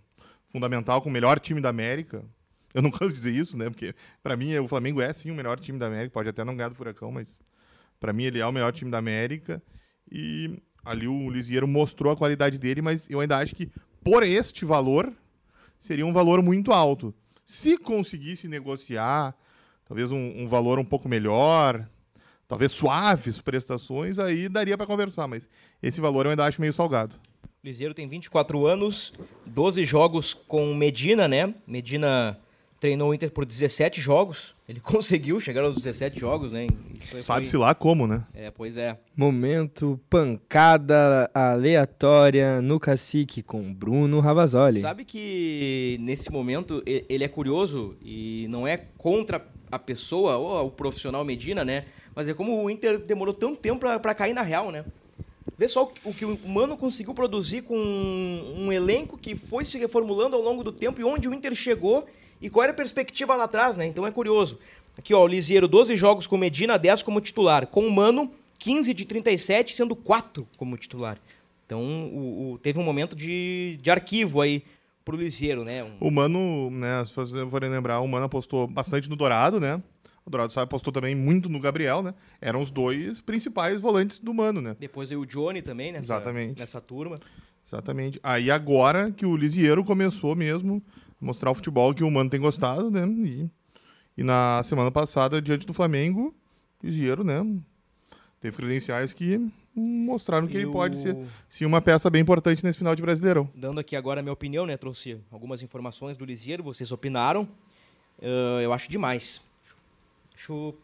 fundamental 0.47 1.01
com 1.03 1.09
o 1.09 1.13
melhor 1.13 1.39
time 1.39 1.61
da 1.61 1.69
América. 1.69 2.25
Eu 2.75 2.83
não 2.83 2.91
canso 2.91 3.09
de 3.09 3.17
dizer 3.17 3.33
isso, 3.33 3.57
né? 3.57 3.69
Porque 3.71 3.95
para 4.23 4.37
mim 4.37 4.57
o 4.59 4.69
Flamengo 4.69 5.01
é 5.01 5.13
sim 5.13 5.31
o 5.31 5.35
melhor 5.35 5.59
time 5.59 5.79
da 5.79 5.87
América, 5.87 6.13
pode 6.13 6.29
até 6.29 6.45
não 6.45 6.57
ganhar 6.57 6.69
do 6.69 6.75
Furacão, 6.75 7.11
mas 7.13 7.41
para 8.01 8.13
mim, 8.13 8.25
ele 8.25 8.41
é 8.41 8.47
o 8.47 8.53
melhor 8.53 8.73
time 8.73 8.91
da 8.91 8.99
América. 8.99 9.63
E 10.11 10.59
ali 10.85 11.07
o 11.07 11.31
Lisieiro 11.31 11.69
mostrou 11.69 12.13
a 12.13 12.17
qualidade 12.17 12.59
dele, 12.59 12.81
mas 12.81 13.09
eu 13.11 13.21
ainda 13.21 13.37
acho 13.39 13.55
que 13.55 13.71
por 14.03 14.23
este 14.23 14.65
valor 14.65 15.13
seria 15.79 16.07
um 16.07 16.13
valor 16.13 16.43
muito 16.43 16.73
alto. 16.73 17.15
Se 17.45 17.77
conseguisse 17.77 18.49
negociar, 18.49 19.37
talvez 19.87 20.11
um, 20.11 20.43
um 20.43 20.49
valor 20.49 20.79
um 20.79 20.85
pouco 20.85 21.09
melhor, 21.09 21.87
talvez 22.49 22.73
suaves 22.73 23.41
prestações, 23.41 24.19
aí 24.19 24.49
daria 24.49 24.77
para 24.77 24.87
conversar, 24.87 25.29
mas 25.29 25.49
esse 25.83 26.01
valor 26.01 26.27
eu 26.27 26.31
ainda 26.31 26.47
acho 26.47 26.61
meio 26.61 26.73
salgado. 26.73 27.15
Liseiro 27.63 27.93
tem 27.93 28.09
24 28.09 28.67
anos, 28.67 29.13
12 29.45 29.85
jogos 29.85 30.33
com 30.33 30.75
Medina, 30.75 31.29
né? 31.29 31.55
Medina 31.67 32.39
treinou 32.81 33.11
o 33.11 33.15
Inter 33.15 33.31
por 33.31 33.45
17 33.45 34.01
jogos. 34.01 34.55
Ele 34.67 34.81
conseguiu 34.83 35.39
chegar 35.39 35.63
aos 35.63 35.77
17 35.77 36.19
jogos, 36.19 36.53
né? 36.53 36.67
Sabe-se 37.21 37.57
lá 37.57 37.75
como, 37.75 38.07
né? 38.07 38.25
É, 38.35 38.51
pois 38.51 38.77
é. 38.77 38.99
Momento 39.15 40.01
pancada 40.09 41.31
aleatória 41.35 42.63
no 42.63 42.81
cacique 42.81 43.43
com 43.43 43.73
Bruno 43.73 44.19
Ravazoli. 44.19 44.81
Sabe 44.81 45.05
que 45.05 45.99
nesse 46.01 46.33
momento 46.33 46.83
ele 46.87 47.23
é 47.23 47.29
curioso 47.29 47.97
e 48.03 48.47
não 48.49 48.67
é 48.67 48.79
contra 48.97 49.47
a 49.71 49.79
pessoa 49.79 50.37
ou 50.37 50.67
o 50.67 50.71
profissional 50.71 51.25
Medina, 51.25 51.65
né? 51.65 51.85
Mas 52.15 52.29
é 52.29 52.35
como 52.35 52.65
o 52.65 52.71
Inter 52.71 52.99
demorou 52.99 53.35
tanto 53.35 53.57
tempo 53.57 53.81
para 54.01 54.15
cair 54.15 54.33
na 54.33 54.43
real, 54.43 54.73
né? 54.73 54.85
Vê 55.57 55.69
só 55.69 55.93
o 56.05 56.15
que 56.15 56.25
o 56.25 56.39
Mano 56.49 56.77
conseguiu 56.77 57.13
produzir 57.13 57.63
com 57.63 57.77
um 57.77 58.73
elenco 58.73 59.19
que 59.19 59.37
foi 59.37 59.65
se 59.65 59.79
reformulando 59.79 60.35
ao 60.35 60.43
longo 60.43 60.65
do 60.65 60.73
tempo 60.73 61.01
e 61.01 61.05
onde 61.05 61.29
o 61.29 61.35
Inter 61.35 61.55
chegou 61.55 62.09
e 62.41 62.49
qual 62.49 62.65
era 62.65 62.73
a 62.73 62.77
perspectiva 62.77 63.35
lá 63.37 63.45
atrás, 63.45 63.77
né? 63.77 63.87
Então 63.87 64.07
é 64.07 64.11
curioso. 64.11 64.59
Aqui, 64.99 65.15
ó, 65.15 65.23
o 65.23 65.27
Lisieiro, 65.27 65.69
12 65.69 65.97
jogos 65.97 66.27
com 66.27 66.37
Medina, 66.37 66.79
10 66.79 67.03
como 67.03 67.21
titular. 67.21 67.67
Com 67.67 67.87
o 67.87 67.91
Mano, 67.91 68.31
15 68.59 68.93
de 68.93 69.05
37, 69.05 69.75
sendo 69.75 69.97
4 69.97 70.47
como 70.57 70.77
titular. 70.77 71.19
Então, 71.65 71.83
o, 71.83 72.53
o, 72.53 72.59
teve 72.59 72.79
um 72.79 72.83
momento 72.83 73.15
de, 73.15 73.79
de 73.81 73.91
arquivo 73.91 74.41
aí 74.41 74.65
pro 75.05 75.17
Lisieiro, 75.17 75.65
né? 75.65 75.85
Um... 75.85 75.97
O 76.01 76.11
Mano, 76.11 76.71
né, 76.71 77.05
se 77.05 77.15
vocês 77.15 77.49
forem 77.49 77.71
lembrar, 77.71 78.01
o 78.01 78.09
Mano 78.09 78.27
apostou 78.27 78.67
bastante 78.67 79.09
no 79.09 79.17
Dourado, 79.17 79.61
né? 79.61 79.81
O 80.27 80.31
Dourado 80.31 80.53
sabe, 80.53 80.65
apostou 80.65 80.93
também 80.93 81.15
muito 81.15 81.49
no 81.49 81.59
Gabriel, 81.59 82.03
né? 82.03 82.15
Eram 82.41 82.61
os 82.61 82.71
dois 82.71 83.21
principais 83.21 83.81
volantes 83.81 84.19
do 84.19 84.35
Mano, 84.35 84.61
né? 84.61 84.77
Depois 84.79 85.11
aí 85.11 85.17
o 85.17 85.25
Johnny 85.25 85.63
também 85.63 85.93
nessa, 85.93 86.15
Exatamente. 86.15 86.59
nessa 86.59 86.81
turma. 86.81 87.19
Exatamente. 87.67 88.21
Aí 88.23 88.51
agora 88.51 89.11
que 89.13 89.25
o 89.25 89.37
Lisieiro 89.37 89.85
começou 89.85 90.35
mesmo 90.35 90.83
mostrar 91.21 91.51
o 91.51 91.55
futebol 91.55 91.95
que 91.95 92.03
o 92.03 92.11
Mano 92.11 92.31
tem 92.31 92.41
gostado, 92.41 92.91
né? 92.91 93.07
E, 93.07 93.51
e 94.17 94.23
na 94.25 94.63
semana 94.63 94.91
passada, 94.91 95.41
diante 95.41 95.67
do 95.67 95.75
Flamengo, 95.75 96.35
o 96.83 96.87
Lisieiro, 96.87 97.23
né? 97.23 97.45
Teve 98.41 98.57
credenciais 98.57 99.13
que 99.13 99.39
mostraram 99.75 100.47
que 100.47 100.55
e 100.55 100.57
ele 100.57 100.67
o... 100.67 100.73
pode 100.73 100.97
ser 100.97 101.17
sim 101.49 101.67
uma 101.67 101.83
peça 101.83 102.09
bem 102.09 102.23
importante 102.23 102.65
nesse 102.65 102.79
final 102.79 102.95
de 102.95 103.03
Brasileirão. 103.03 103.51
Dando 103.55 103.81
aqui 103.81 103.95
agora 103.95 104.21
a 104.21 104.23
minha 104.23 104.33
opinião, 104.33 104.65
né? 104.65 104.77
Trouxe 104.77 105.21
algumas 105.31 105.63
informações 105.63 106.17
do 106.17 106.25
Lisieiro, 106.25 106.63
vocês 106.63 106.91
opinaram. 106.91 107.43
Uh, 108.19 108.61
eu 108.63 108.73
acho 108.73 108.91
demais. 108.91 109.43
Acho... 110.35 110.75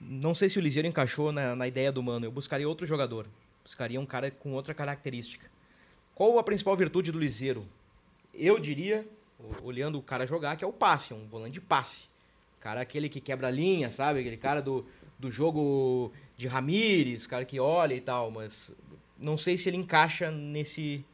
Não 0.00 0.34
sei 0.34 0.48
se 0.48 0.58
o 0.58 0.62
Lisieiro 0.62 0.88
encaixou 0.88 1.30
na, 1.30 1.54
na 1.54 1.68
ideia 1.68 1.92
do 1.92 2.02
Mano. 2.02 2.24
Eu 2.24 2.32
buscaria 2.32 2.66
outro 2.66 2.86
jogador. 2.86 3.26
Buscaria 3.62 4.00
um 4.00 4.06
cara 4.06 4.30
com 4.30 4.52
outra 4.54 4.72
característica. 4.72 5.46
Qual 6.14 6.38
a 6.38 6.42
principal 6.42 6.74
virtude 6.74 7.12
do 7.12 7.18
Lisieiro? 7.18 7.66
Eu 8.34 8.58
diria, 8.58 9.06
olhando 9.62 9.98
o 9.98 10.02
cara 10.02 10.26
jogar, 10.26 10.56
que 10.56 10.64
é 10.64 10.66
o 10.66 10.72
passe, 10.72 11.12
é 11.12 11.16
um 11.16 11.26
volante 11.26 11.54
de 11.54 11.60
passe. 11.60 12.04
Cara 12.60 12.80
aquele 12.80 13.08
que 13.08 13.20
quebra 13.20 13.48
a 13.48 13.50
linha, 13.50 13.90
sabe? 13.90 14.20
Aquele 14.20 14.36
cara 14.36 14.60
do, 14.60 14.86
do 15.18 15.30
jogo 15.30 16.12
de 16.36 16.46
Ramires, 16.46 17.26
cara 17.26 17.44
que 17.44 17.58
olha 17.58 17.94
e 17.94 18.00
tal, 18.00 18.30
mas 18.30 18.70
não 19.18 19.36
sei 19.36 19.56
se 19.56 19.68
ele 19.68 19.76
encaixa 19.76 20.30
nesse, 20.30 21.04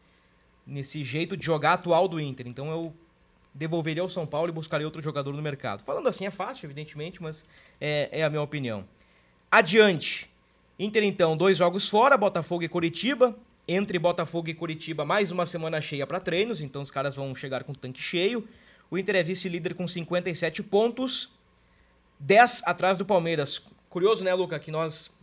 nesse 0.66 1.05
jeito 1.05 1.37
de 1.37 1.44
jogar 1.44 1.74
atual 1.74 2.09
do 2.09 2.20
Inter. 2.20 2.46
Então 2.48 2.70
eu 2.70 2.92
devolveria 3.55 4.02
ao 4.02 4.09
São 4.09 4.26
Paulo 4.26 4.48
e 4.48 4.52
buscaria 4.52 4.87
outro 4.87 5.02
jogador 5.02 5.33
no 5.33 5.42
mercado. 5.42 5.83
Falando 5.83 6.09
assim 6.09 6.26
é 6.26 6.31
fácil, 6.31 6.66
evidentemente, 6.66 7.22
mas 7.22 7.46
é, 7.81 8.09
é 8.12 8.24
a 8.24 8.31
minha 8.31 8.42
opinião. 8.42 8.85
Adiante. 9.50 10.31
Inter, 10.79 11.05
então, 11.05 11.37
dois 11.37 11.57
jogos 11.57 11.88
fora, 11.88 12.18
Botafogo 12.18 12.62
e 12.62 12.68
Curitiba. 12.68 13.35
Entre 13.68 13.98
Botafogo 13.98 14.48
e 14.48 14.55
Curitiba, 14.55 15.05
mais 15.05 15.33
uma 15.33 15.44
semana 15.44 15.81
cheia 15.81 16.07
para 16.07 16.20
treinos, 16.20 16.61
então 16.61 16.83
os 16.83 16.90
caras 16.90 17.16
vão 17.16 17.35
chegar 17.35 17.64
com 17.64 17.72
o 17.72 17.76
tanque 17.76 18.00
cheio. 18.00 18.46
O 18.88 18.96
Inter 18.96 19.16
é 19.16 19.22
vice-líder 19.22 19.74
com 19.74 19.88
57 19.88 20.62
pontos, 20.62 21.31
10 22.20 22.62
atrás 22.64 22.96
do 22.96 23.05
Palmeiras. 23.05 23.66
Curioso, 23.88 24.22
né, 24.24 24.33
Luca, 24.35 24.59
que 24.61 24.70
nós 24.70 25.16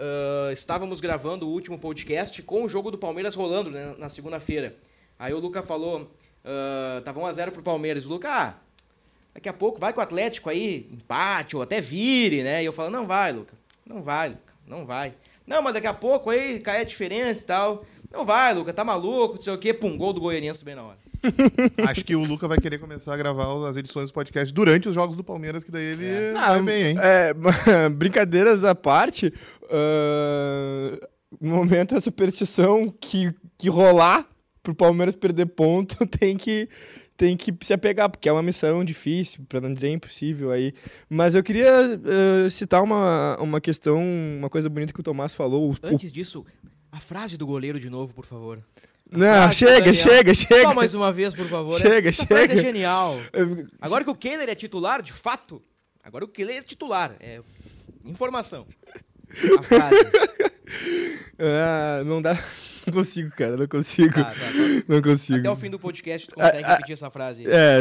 ah, 0.00 0.50
estávamos 0.50 0.98
gravando 0.98 1.46
o 1.46 1.52
último 1.52 1.78
podcast 1.78 2.42
com 2.42 2.64
o 2.64 2.68
jogo 2.68 2.90
do 2.90 2.96
Palmeiras 2.96 3.34
rolando 3.34 3.70
né, 3.70 3.94
na 3.98 4.08
segunda-feira. 4.08 4.74
Aí 5.18 5.34
o 5.34 5.38
Luca 5.38 5.62
falou, 5.62 6.10
ah, 6.42 7.02
tava 7.04 7.20
1x0 7.20 7.50
pro 7.50 7.62
Palmeiras. 7.62 8.06
O 8.06 8.08
Luca, 8.08 8.30
ah, 8.30 8.54
daqui 9.34 9.48
a 9.48 9.52
pouco 9.52 9.78
vai 9.78 9.92
com 9.92 10.00
o 10.00 10.02
Atlético 10.02 10.48
aí, 10.48 10.88
empate 10.90 11.54
ou 11.54 11.60
até 11.60 11.82
vire, 11.82 12.42
né? 12.42 12.62
E 12.62 12.66
eu 12.66 12.72
falo, 12.72 12.88
não 12.88 13.06
vai, 13.06 13.30
Luca, 13.30 13.54
não 13.84 14.02
vai, 14.02 14.30
Luca, 14.30 14.54
não 14.66 14.86
vai. 14.86 15.12
Não, 15.50 15.60
mas 15.60 15.74
daqui 15.74 15.86
a 15.88 15.92
pouco 15.92 16.30
aí 16.30 16.60
cai 16.60 16.80
a 16.80 16.84
diferença 16.84 17.42
e 17.42 17.46
tal. 17.46 17.84
Não 18.12 18.24
vai, 18.24 18.54
Luca, 18.54 18.72
tá 18.72 18.84
maluco, 18.84 19.34
não 19.34 19.42
sei 19.42 19.52
o 19.52 19.58
quê. 19.58 19.74
Pum, 19.74 19.96
gol 19.98 20.12
do 20.12 20.20
Goianiense 20.20 20.64
bem 20.64 20.74
na 20.76 20.84
hora. 20.84 20.98
Acho 21.88 22.04
que 22.04 22.14
o 22.16 22.22
Luca 22.24 22.48
vai 22.48 22.58
querer 22.58 22.78
começar 22.78 23.12
a 23.12 23.16
gravar 23.16 23.68
as 23.68 23.76
edições 23.76 24.10
do 24.10 24.14
podcast 24.14 24.54
durante 24.54 24.88
os 24.88 24.94
jogos 24.94 25.16
do 25.16 25.22
Palmeiras, 25.24 25.62
que 25.62 25.70
daí 25.70 25.84
ele 25.84 26.36
Ah, 26.36 26.50
vai 26.52 26.62
bem, 26.62 26.84
hein? 26.86 26.96
é, 26.98 27.34
brincadeiras 27.90 28.64
à 28.64 28.74
parte, 28.74 29.32
no 31.40 31.50
momento 31.56 31.96
a 31.96 32.00
superstição 32.00 32.88
que, 33.00 33.34
que 33.58 33.68
rolar 33.68 34.26
pro 34.62 34.74
Palmeiras 34.74 35.14
perder 35.14 35.46
ponto 35.46 36.04
tem 36.08 36.36
que, 36.36 36.68
tem 37.20 37.36
que 37.36 37.54
se 37.60 37.74
apegar, 37.74 38.08
porque 38.08 38.30
é 38.30 38.32
uma 38.32 38.42
missão 38.42 38.82
difícil, 38.82 39.44
para 39.46 39.60
não 39.60 39.74
dizer 39.74 39.90
impossível 39.90 40.50
aí. 40.50 40.72
Mas 41.06 41.34
eu 41.34 41.42
queria 41.42 41.70
ah, 41.70 42.48
citar 42.48 42.82
uma, 42.82 43.36
uma 43.38 43.60
questão, 43.60 44.00
uma 44.38 44.48
coisa 44.48 44.70
bonita 44.70 44.90
que 44.90 45.00
o 45.00 45.02
Tomás 45.02 45.34
falou. 45.34 45.68
o- 45.70 45.72
o- 45.72 45.76
Antes 45.94 46.10
disso, 46.10 46.46
a 46.90 46.98
frase 46.98 47.36
do 47.36 47.46
goleiro 47.46 47.78
de 47.78 47.90
novo, 47.90 48.14
por 48.14 48.24
favor. 48.24 48.58
Não, 49.12 49.26
frase 49.26 49.54
chega, 49.58 49.92
chega, 49.92 50.32
chega. 50.34 50.62
Só 50.62 50.72
mais 50.74 50.94
uma 50.94 51.12
vez, 51.12 51.34
por 51.34 51.46
favor. 51.46 51.78
Chega, 51.78 52.08
Essa 52.08 52.24
frase 52.26 52.46
chega. 52.48 52.60
é 52.60 52.62
genial. 52.62 53.20
Agora 53.80 54.02
que 54.02 54.10
o 54.10 54.14
Kehler 54.14 54.48
é 54.48 54.54
titular, 54.54 55.02
de 55.02 55.12
fato, 55.12 55.60
agora 56.02 56.24
o 56.24 56.28
Kehler 56.28 56.56
é 56.56 56.62
titular. 56.62 57.16
É 57.20 57.40
informação. 58.04 58.66
A 59.58 59.62
frase. 59.62 59.96
Ah, 61.42 62.02
não 62.04 62.20
dá. 62.22 62.34
Não 62.86 62.94
consigo, 62.94 63.30
cara, 63.36 63.56
não 63.58 63.66
consigo. 63.68 64.12
Tá, 64.14 64.24
tá, 64.24 64.34
tá. 64.34 64.82
Não 64.88 65.02
consigo. 65.02 65.38
Até 65.40 65.50
o 65.50 65.54
fim 65.56 65.68
do 65.70 65.78
podcast 65.78 66.26
tu 66.26 66.34
consegue 66.34 66.64
Ah, 66.64 66.66
ah, 66.66 66.72
repetir 66.72 66.94
essa 66.94 67.10
frase. 67.10 67.44
É, 67.46 67.78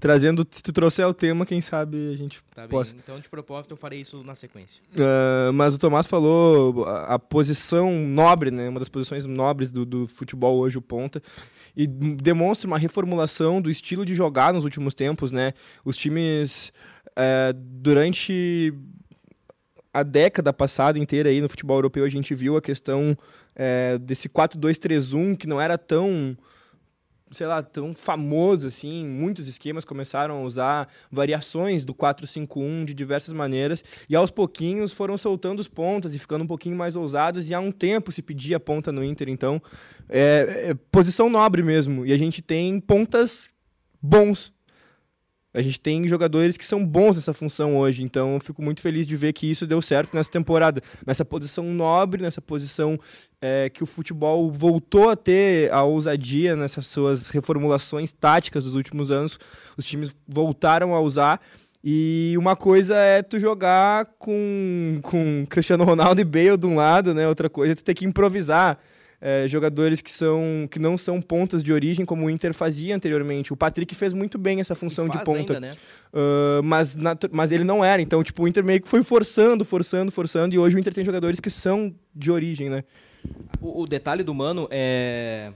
trazendo, 0.00 0.44
se 0.50 0.62
tu 0.62 0.72
trouxer 0.72 1.06
o 1.06 1.12
tema, 1.12 1.44
quem 1.44 1.60
sabe 1.60 2.10
a 2.12 2.16
gente 2.16 2.42
Tá 2.54 2.62
bem. 2.62 2.70
possa. 2.70 2.94
Então, 2.96 3.20
de 3.20 3.28
propósito, 3.28 3.72
eu 3.72 3.76
farei 3.76 4.00
isso 4.00 4.24
na 4.24 4.34
sequência. 4.34 4.82
Ah, 4.96 5.52
mas 5.52 5.74
o 5.74 5.78
Tomás 5.78 6.06
falou 6.06 6.86
a, 6.86 7.14
a 7.14 7.18
posição 7.18 7.92
nobre, 7.92 8.50
né? 8.50 8.68
Uma 8.70 8.80
das 8.80 8.88
posições 8.88 9.26
nobres 9.26 9.70
do, 9.70 9.84
do 9.84 10.08
futebol 10.08 10.56
hoje, 10.58 10.78
o 10.78 10.82
ponta. 10.82 11.22
E 11.76 11.86
demonstra 11.86 12.66
uma 12.66 12.78
reformulação 12.78 13.60
do 13.60 13.68
estilo 13.68 14.04
de 14.04 14.14
jogar 14.14 14.54
nos 14.54 14.64
últimos 14.64 14.94
tempos, 14.94 15.30
né? 15.30 15.52
Os 15.84 15.96
times, 15.96 16.72
eh, 17.14 17.52
durante 17.54 18.72
a 19.98 20.02
década 20.02 20.52
passada 20.52 20.98
inteira 20.98 21.28
aí 21.28 21.40
no 21.40 21.48
futebol 21.48 21.76
europeu, 21.76 22.04
a 22.04 22.08
gente 22.08 22.34
viu 22.34 22.56
a 22.56 22.62
questão 22.62 23.16
eh, 23.54 23.98
desse 23.98 24.28
4-2-3-1, 24.28 25.36
que 25.36 25.46
não 25.46 25.60
era 25.60 25.76
tão 25.76 26.36
sei 27.30 27.46
lá, 27.46 27.62
tão 27.62 27.94
famoso 27.94 28.66
assim, 28.66 29.06
muitos 29.06 29.46
esquemas 29.46 29.84
começaram 29.84 30.38
a 30.38 30.42
usar 30.42 30.88
variações 31.10 31.84
do 31.84 31.94
4-5-1 31.94 32.86
de 32.86 32.94
diversas 32.94 33.34
maneiras, 33.34 33.84
e 34.08 34.16
aos 34.16 34.30
pouquinhos 34.30 34.92
foram 34.92 35.18
soltando 35.18 35.60
os 35.60 35.68
pontas 35.68 36.14
e 36.14 36.18
ficando 36.18 36.44
um 36.44 36.46
pouquinho 36.46 36.76
mais 36.76 36.96
ousados, 36.96 37.50
e 37.50 37.54
há 37.54 37.60
um 37.60 37.72
tempo 37.72 38.10
se 38.10 38.22
pedia 38.22 38.58
ponta 38.58 38.90
no 38.90 39.04
Inter, 39.04 39.28
então 39.28 39.60
é, 40.08 40.68
é 40.70 40.74
posição 40.90 41.28
nobre 41.28 41.62
mesmo, 41.62 42.06
e 42.06 42.12
a 42.12 42.16
gente 42.16 42.40
tem 42.40 42.80
pontas 42.80 43.50
bons. 44.00 44.52
A 45.54 45.62
gente 45.62 45.80
tem 45.80 46.06
jogadores 46.06 46.58
que 46.58 46.66
são 46.66 46.84
bons 46.84 47.16
nessa 47.16 47.32
função 47.32 47.78
hoje, 47.78 48.04
então 48.04 48.34
eu 48.34 48.40
fico 48.40 48.62
muito 48.62 48.82
feliz 48.82 49.06
de 49.06 49.16
ver 49.16 49.32
que 49.32 49.50
isso 49.50 49.66
deu 49.66 49.80
certo 49.80 50.14
nessa 50.14 50.30
temporada. 50.30 50.82
Nessa 51.06 51.24
posição 51.24 51.64
nobre, 51.64 52.22
nessa 52.22 52.42
posição 52.42 52.98
é, 53.40 53.70
que 53.70 53.82
o 53.82 53.86
futebol 53.86 54.50
voltou 54.50 55.08
a 55.08 55.16
ter 55.16 55.72
a 55.72 55.82
ousadia 55.82 56.54
nessas 56.54 56.86
suas 56.86 57.28
reformulações 57.28 58.12
táticas 58.12 58.64
dos 58.64 58.74
últimos 58.74 59.10
anos. 59.10 59.38
Os 59.76 59.86
times 59.86 60.14
voltaram 60.26 60.94
a 60.94 61.00
usar. 61.00 61.40
E 61.82 62.34
uma 62.36 62.54
coisa 62.54 62.96
é 62.96 63.22
tu 63.22 63.38
jogar 63.38 64.04
com, 64.18 65.00
com 65.02 65.46
Cristiano 65.48 65.84
Ronaldo 65.84 66.20
e 66.20 66.24
Bale 66.24 66.58
de 66.58 66.66
um 66.66 66.74
lado, 66.74 67.14
né? 67.14 67.26
Outra 67.26 67.48
coisa 67.48 67.72
é 67.72 67.74
tu 67.76 67.84
ter 67.84 67.94
que 67.94 68.04
improvisar. 68.04 68.78
É, 69.20 69.48
jogadores 69.48 70.00
que, 70.00 70.12
são, 70.12 70.68
que 70.70 70.78
não 70.78 70.96
são 70.96 71.20
pontas 71.20 71.60
de 71.62 71.72
origem, 71.72 72.06
como 72.06 72.26
o 72.26 72.30
Inter 72.30 72.54
fazia 72.54 72.94
anteriormente. 72.94 73.52
O 73.52 73.56
Patrick 73.56 73.92
fez 73.94 74.12
muito 74.12 74.38
bem 74.38 74.60
essa 74.60 74.76
função 74.76 75.08
de 75.08 75.18
ponta. 75.24 75.54
ainda, 75.54 75.60
né? 75.60 75.76
Uh, 76.12 76.62
mas, 76.62 76.96
mas 77.32 77.50
ele 77.50 77.64
não 77.64 77.84
era. 77.84 78.00
Então, 78.00 78.22
tipo, 78.22 78.44
o 78.44 78.48
Inter 78.48 78.62
meio 78.62 78.80
que 78.80 78.88
foi 78.88 79.02
forçando, 79.02 79.64
forçando, 79.64 80.12
forçando. 80.12 80.54
E 80.54 80.58
hoje 80.58 80.76
o 80.76 80.78
Inter 80.78 80.94
tem 80.94 81.04
jogadores 81.04 81.40
que 81.40 81.50
são 81.50 81.92
de 82.14 82.30
origem, 82.30 82.70
né? 82.70 82.84
O, 83.60 83.82
o 83.82 83.86
detalhe 83.88 84.22
do 84.22 84.32
Mano 84.32 84.68
é 84.70 85.52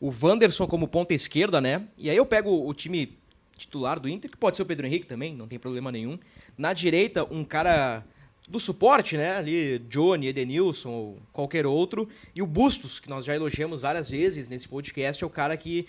o 0.00 0.12
Wanderson 0.22 0.66
como 0.66 0.86
ponta 0.86 1.12
esquerda, 1.12 1.60
né? 1.60 1.82
E 1.96 2.08
aí 2.08 2.16
eu 2.16 2.26
pego 2.26 2.68
o 2.68 2.72
time 2.72 3.18
titular 3.56 3.98
do 3.98 4.08
Inter, 4.08 4.30
que 4.30 4.36
pode 4.36 4.56
ser 4.56 4.62
o 4.62 4.66
Pedro 4.66 4.86
Henrique 4.86 5.06
também, 5.06 5.34
não 5.34 5.48
tem 5.48 5.58
problema 5.58 5.90
nenhum. 5.90 6.18
Na 6.56 6.72
direita, 6.72 7.24
um 7.24 7.44
cara 7.44 8.04
do 8.48 8.58
suporte, 8.58 9.16
né? 9.16 9.36
Ali, 9.36 9.78
Johnny, 9.90 10.26
Edenilson 10.28 10.88
ou 10.90 11.18
qualquer 11.32 11.66
outro. 11.66 12.08
E 12.34 12.40
o 12.42 12.46
Bustos, 12.46 12.98
que 12.98 13.08
nós 13.08 13.24
já 13.24 13.34
elogiamos 13.34 13.82
várias 13.82 14.08
vezes 14.08 14.48
nesse 14.48 14.66
podcast, 14.66 15.22
é 15.22 15.26
o 15.26 15.30
cara 15.30 15.56
que 15.56 15.86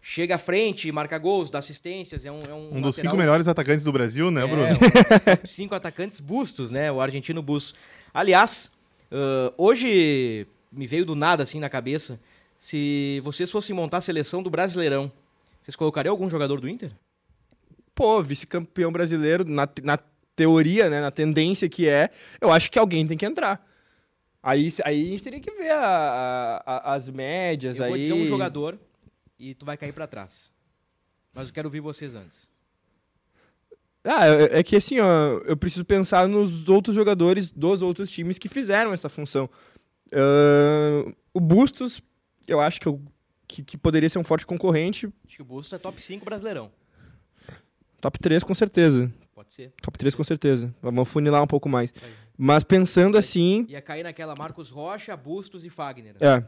chega 0.00 0.34
à 0.34 0.38
frente, 0.38 0.90
marca 0.90 1.16
gols, 1.18 1.50
dá 1.50 1.58
assistências, 1.58 2.24
é 2.24 2.32
um, 2.32 2.42
é 2.42 2.52
um, 2.54 2.76
Um 2.78 2.80
dos 2.80 2.96
cinco 2.96 3.16
melhores 3.16 3.46
atacantes 3.46 3.84
do 3.84 3.92
Brasil, 3.92 4.30
né, 4.30 4.44
Bruno? 4.46 4.64
é, 4.64 4.72
um- 4.72 5.46
cinco 5.46 5.74
atacantes 5.74 6.18
bustos, 6.18 6.70
né? 6.70 6.90
O 6.90 7.00
argentino 7.00 7.42
Bustos. 7.42 7.74
Aliás, 8.12 8.72
ãh, 9.12 9.52
hoje 9.56 10.46
me 10.72 10.86
veio 10.86 11.04
do 11.04 11.14
nada 11.14 11.42
assim 11.42 11.60
na 11.60 11.68
cabeça. 11.68 12.18
Se 12.56 13.20
vocês 13.24 13.50
fossem 13.50 13.74
montar 13.76 13.98
a 13.98 14.00
seleção 14.00 14.42
do 14.42 14.48
Brasileirão, 14.50 15.10
vocês 15.60 15.76
colocariam 15.76 16.12
algum 16.12 16.30
jogador 16.30 16.60
do 16.60 16.68
Inter? 16.68 16.90
Pô, 17.94 18.22
vice-campeão 18.22 18.90
brasileiro, 18.90 19.44
na, 19.44 19.68
na 19.82 19.98
teoria, 20.36 20.88
né? 20.90 21.00
Na 21.00 21.10
tendência 21.10 21.68
que 21.68 21.88
é, 21.88 22.10
eu 22.40 22.50
acho 22.52 22.70
que 22.70 22.78
alguém 22.78 23.06
tem 23.06 23.16
que 23.18 23.26
entrar. 23.26 23.64
Aí, 24.42 24.68
aí 24.84 25.06
a 25.06 25.10
gente 25.10 25.22
teria 25.22 25.40
que 25.40 25.50
ver 25.52 25.70
a- 25.70 26.62
a- 26.66 26.94
as 26.94 27.08
médias 27.08 27.78
Eu 27.78 27.84
aí. 27.84 27.90
vou 27.90 27.98
dizer 27.98 28.12
um 28.14 28.26
jogador 28.26 28.78
e 29.38 29.54
tu 29.54 29.64
vai 29.64 29.76
cair 29.76 29.92
pra 29.92 30.06
trás. 30.06 30.52
Mas 31.32 31.48
eu 31.48 31.54
quero 31.54 31.68
ouvir 31.68 31.80
vocês 31.80 32.14
antes. 32.14 32.50
Ah, 34.04 34.26
é 34.26 34.58
é 34.58 34.62
que 34.64 34.74
assim, 34.74 34.98
ó, 34.98 35.38
eu 35.44 35.56
preciso 35.56 35.84
pensar 35.84 36.26
nos 36.26 36.68
outros 36.68 36.94
jogadores 36.96 37.52
dos 37.52 37.82
outros 37.82 38.10
times 38.10 38.36
que 38.36 38.48
fizeram 38.48 38.92
essa 38.92 39.08
função. 39.08 39.48
Ahn, 40.12 41.12
o 41.32 41.38
Bustos, 41.40 42.02
eu 42.48 42.58
acho 42.60 42.80
que, 42.80 42.88
eu- 42.88 43.00
que, 43.46 43.62
que 43.62 43.78
poderia 43.78 44.08
ser 44.08 44.18
um 44.18 44.24
forte 44.24 44.44
concorrente. 44.44 45.06
Acho 45.24 45.36
que 45.36 45.42
o 45.42 45.44
Bustos 45.44 45.72
é 45.72 45.78
top 45.78 46.02
5 46.02 46.24
Brasileirão. 46.24 46.70
Top 48.00 48.18
3, 48.18 48.42
com 48.42 48.54
certeza. 48.54 49.10
Pode 49.52 49.70
ser. 49.70 49.72
Top 49.82 49.98
3, 49.98 50.14
com 50.14 50.24
certeza. 50.24 50.74
Vamos 50.80 51.08
funilar 51.08 51.42
um 51.42 51.46
pouco 51.46 51.68
mais. 51.68 51.92
Aí. 52.02 52.10
Mas 52.38 52.64
pensando 52.64 53.18
assim, 53.18 53.66
Ia 53.68 53.82
cair 53.82 54.02
naquela 54.02 54.34
Marcos 54.34 54.70
Rocha, 54.70 55.14
Bustos 55.16 55.64
e 55.64 55.70
Fagner. 55.70 56.16
é. 56.20 56.42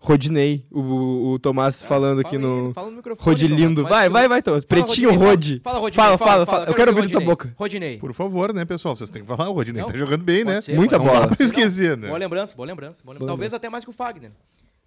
Rodinei, 0.00 0.64
o, 0.70 1.32
o 1.32 1.38
Tomás 1.40 1.82
falando 1.82 2.20
aqui 2.20 2.38
Fala 2.38 2.46
aí, 2.46 2.62
no. 2.66 2.72
Fala 2.72 2.90
no 2.90 2.96
microfone. 2.98 3.24
Rodilindo. 3.24 3.82
Tomás, 3.82 3.90
Vai, 3.90 4.08
vai, 4.08 4.28
vai, 4.28 4.42
Tomás. 4.42 4.64
Fala, 4.64 4.84
Pretinho 4.84 5.08
Rodinei, 5.08 5.28
Rodi. 5.28 5.60
Fala, 5.60 5.78
Rodinei. 5.80 6.04
Fala, 6.04 6.18
fala, 6.18 6.46
fala. 6.46 6.64
Eu 6.66 6.74
quero 6.74 6.92
ouvir 6.92 7.02
da 7.08 7.10
tua 7.10 7.20
boca. 7.20 7.52
Rodinei. 7.56 7.98
Por 7.98 8.12
favor, 8.14 8.54
né, 8.54 8.64
pessoal? 8.64 8.94
Vocês 8.94 9.10
têm 9.10 9.22
que 9.22 9.28
falar, 9.28 9.48
o 9.48 9.52
Rodinei 9.54 9.82
Não, 9.82 9.90
tá 9.90 9.96
jogando 9.98 10.22
bem, 10.22 10.44
né? 10.44 10.60
ser, 10.60 10.76
Muita 10.76 11.00
bola. 11.00 11.14
Não 11.14 11.20
dá 11.22 11.26
pra 11.28 11.36
Não, 11.40 11.46
esquecer, 11.46 11.96
né? 11.96 12.06
Boa 12.06 12.18
lembrança, 12.18 12.54
boa 12.54 12.66
lembrança. 12.66 13.02
Boa 13.02 13.14
lembrança. 13.14 13.26
Boa 13.26 13.26
Talvez 13.26 13.52
até 13.52 13.68
mais 13.68 13.82
que 13.82 13.90
o 13.90 13.92
Fagner. 13.92 14.30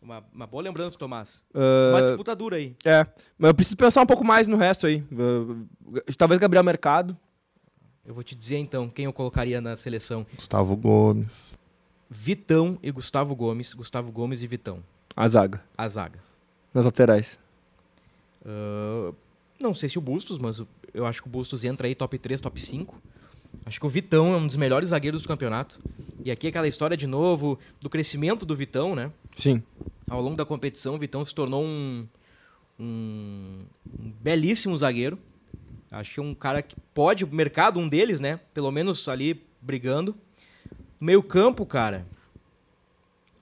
Uma, 0.02 0.24
uma 0.34 0.48
boa 0.48 0.64
lembrança, 0.64 0.98
Tomás. 0.98 1.44
Ah, 1.54 1.92
Uma 1.94 2.02
disputa 2.02 2.36
dura 2.36 2.56
aí. 2.56 2.76
É, 2.84 3.06
mas 3.38 3.50
eu 3.50 3.54
preciso 3.54 3.78
pensar 3.78 4.02
um 4.02 4.06
pouco 4.06 4.24
mais 4.24 4.48
no 4.48 4.58
resto 4.58 4.88
aí. 4.88 5.04
Uh, 5.12 5.68
Talvez 6.18 6.40
Gabriel 6.40 6.64
Mercado. 6.64 7.16
Eu 8.04 8.16
vou 8.16 8.24
te 8.24 8.34
dizer 8.36 8.58
então 8.58 8.90
quem 8.90 9.06
eu 9.06 9.14
colocaria 9.14 9.62
na 9.62 9.76
seleção. 9.76 10.26
Gustavo 10.36 10.76
Gomes. 10.76 11.56
Vitão 12.10 12.80
e 12.82 12.92
Gustavo 12.92 13.36
Gomes. 13.36 13.74
Gustavo 13.74 14.12
Gomes 14.12 14.42
e 14.42 14.48
Vitão. 14.48 14.80
A 15.16 15.28
zaga. 15.28 15.62
A 15.78 15.88
zaga. 15.88 16.20
Nas 16.74 16.86
laterais. 16.86 17.38
Uh, 18.44 19.14
não 19.62 19.76
sei 19.76 19.88
se 19.88 20.00
o 20.00 20.02
Bustos, 20.02 20.40
mas 20.40 20.64
eu 20.94 21.06
acho 21.06 21.22
que 21.22 21.28
o 21.28 21.32
Bustos 21.32 21.64
entra 21.64 21.86
aí 21.86 21.94
top 21.94 22.18
3, 22.18 22.42
top 22.42 22.60
5. 22.60 23.00
Acho 23.66 23.80
que 23.80 23.86
o 23.86 23.90
Vitão 23.90 24.34
é 24.34 24.38
um 24.38 24.48
dos 24.48 24.58
melhores 24.58 24.90
zagueiros 24.90 25.22
do 25.22 25.28
campeonato. 25.28 25.80
E 26.23 26.31
aqui 26.31 26.47
aquela 26.47 26.67
história 26.67 26.95
de 26.95 27.07
novo 27.07 27.57
do 27.79 27.89
crescimento 27.89 28.45
do 28.45 28.55
Vitão, 28.55 28.95
né? 28.95 29.12
Sim. 29.36 29.63
Ao 30.10 30.21
longo 30.21 30.36
da 30.36 30.45
competição, 30.45 30.95
o 30.95 30.97
Vitão 30.97 31.23
se 31.25 31.34
tornou 31.34 31.63
um, 31.63 32.07
um, 32.79 33.63
um 33.99 34.12
belíssimo 34.21 34.77
zagueiro. 34.77 35.17
Que 36.03 36.19
é 36.19 36.23
um 36.23 36.34
cara 36.34 36.62
que 36.62 36.75
pode, 36.93 37.25
o 37.25 37.27
mercado, 37.27 37.79
um 37.79 37.88
deles, 37.88 38.21
né? 38.21 38.39
Pelo 38.53 38.71
menos 38.71 39.07
ali 39.10 39.43
brigando. 39.62 40.15
Meio 40.99 41.21
campo, 41.21 41.65
cara. 41.65 42.05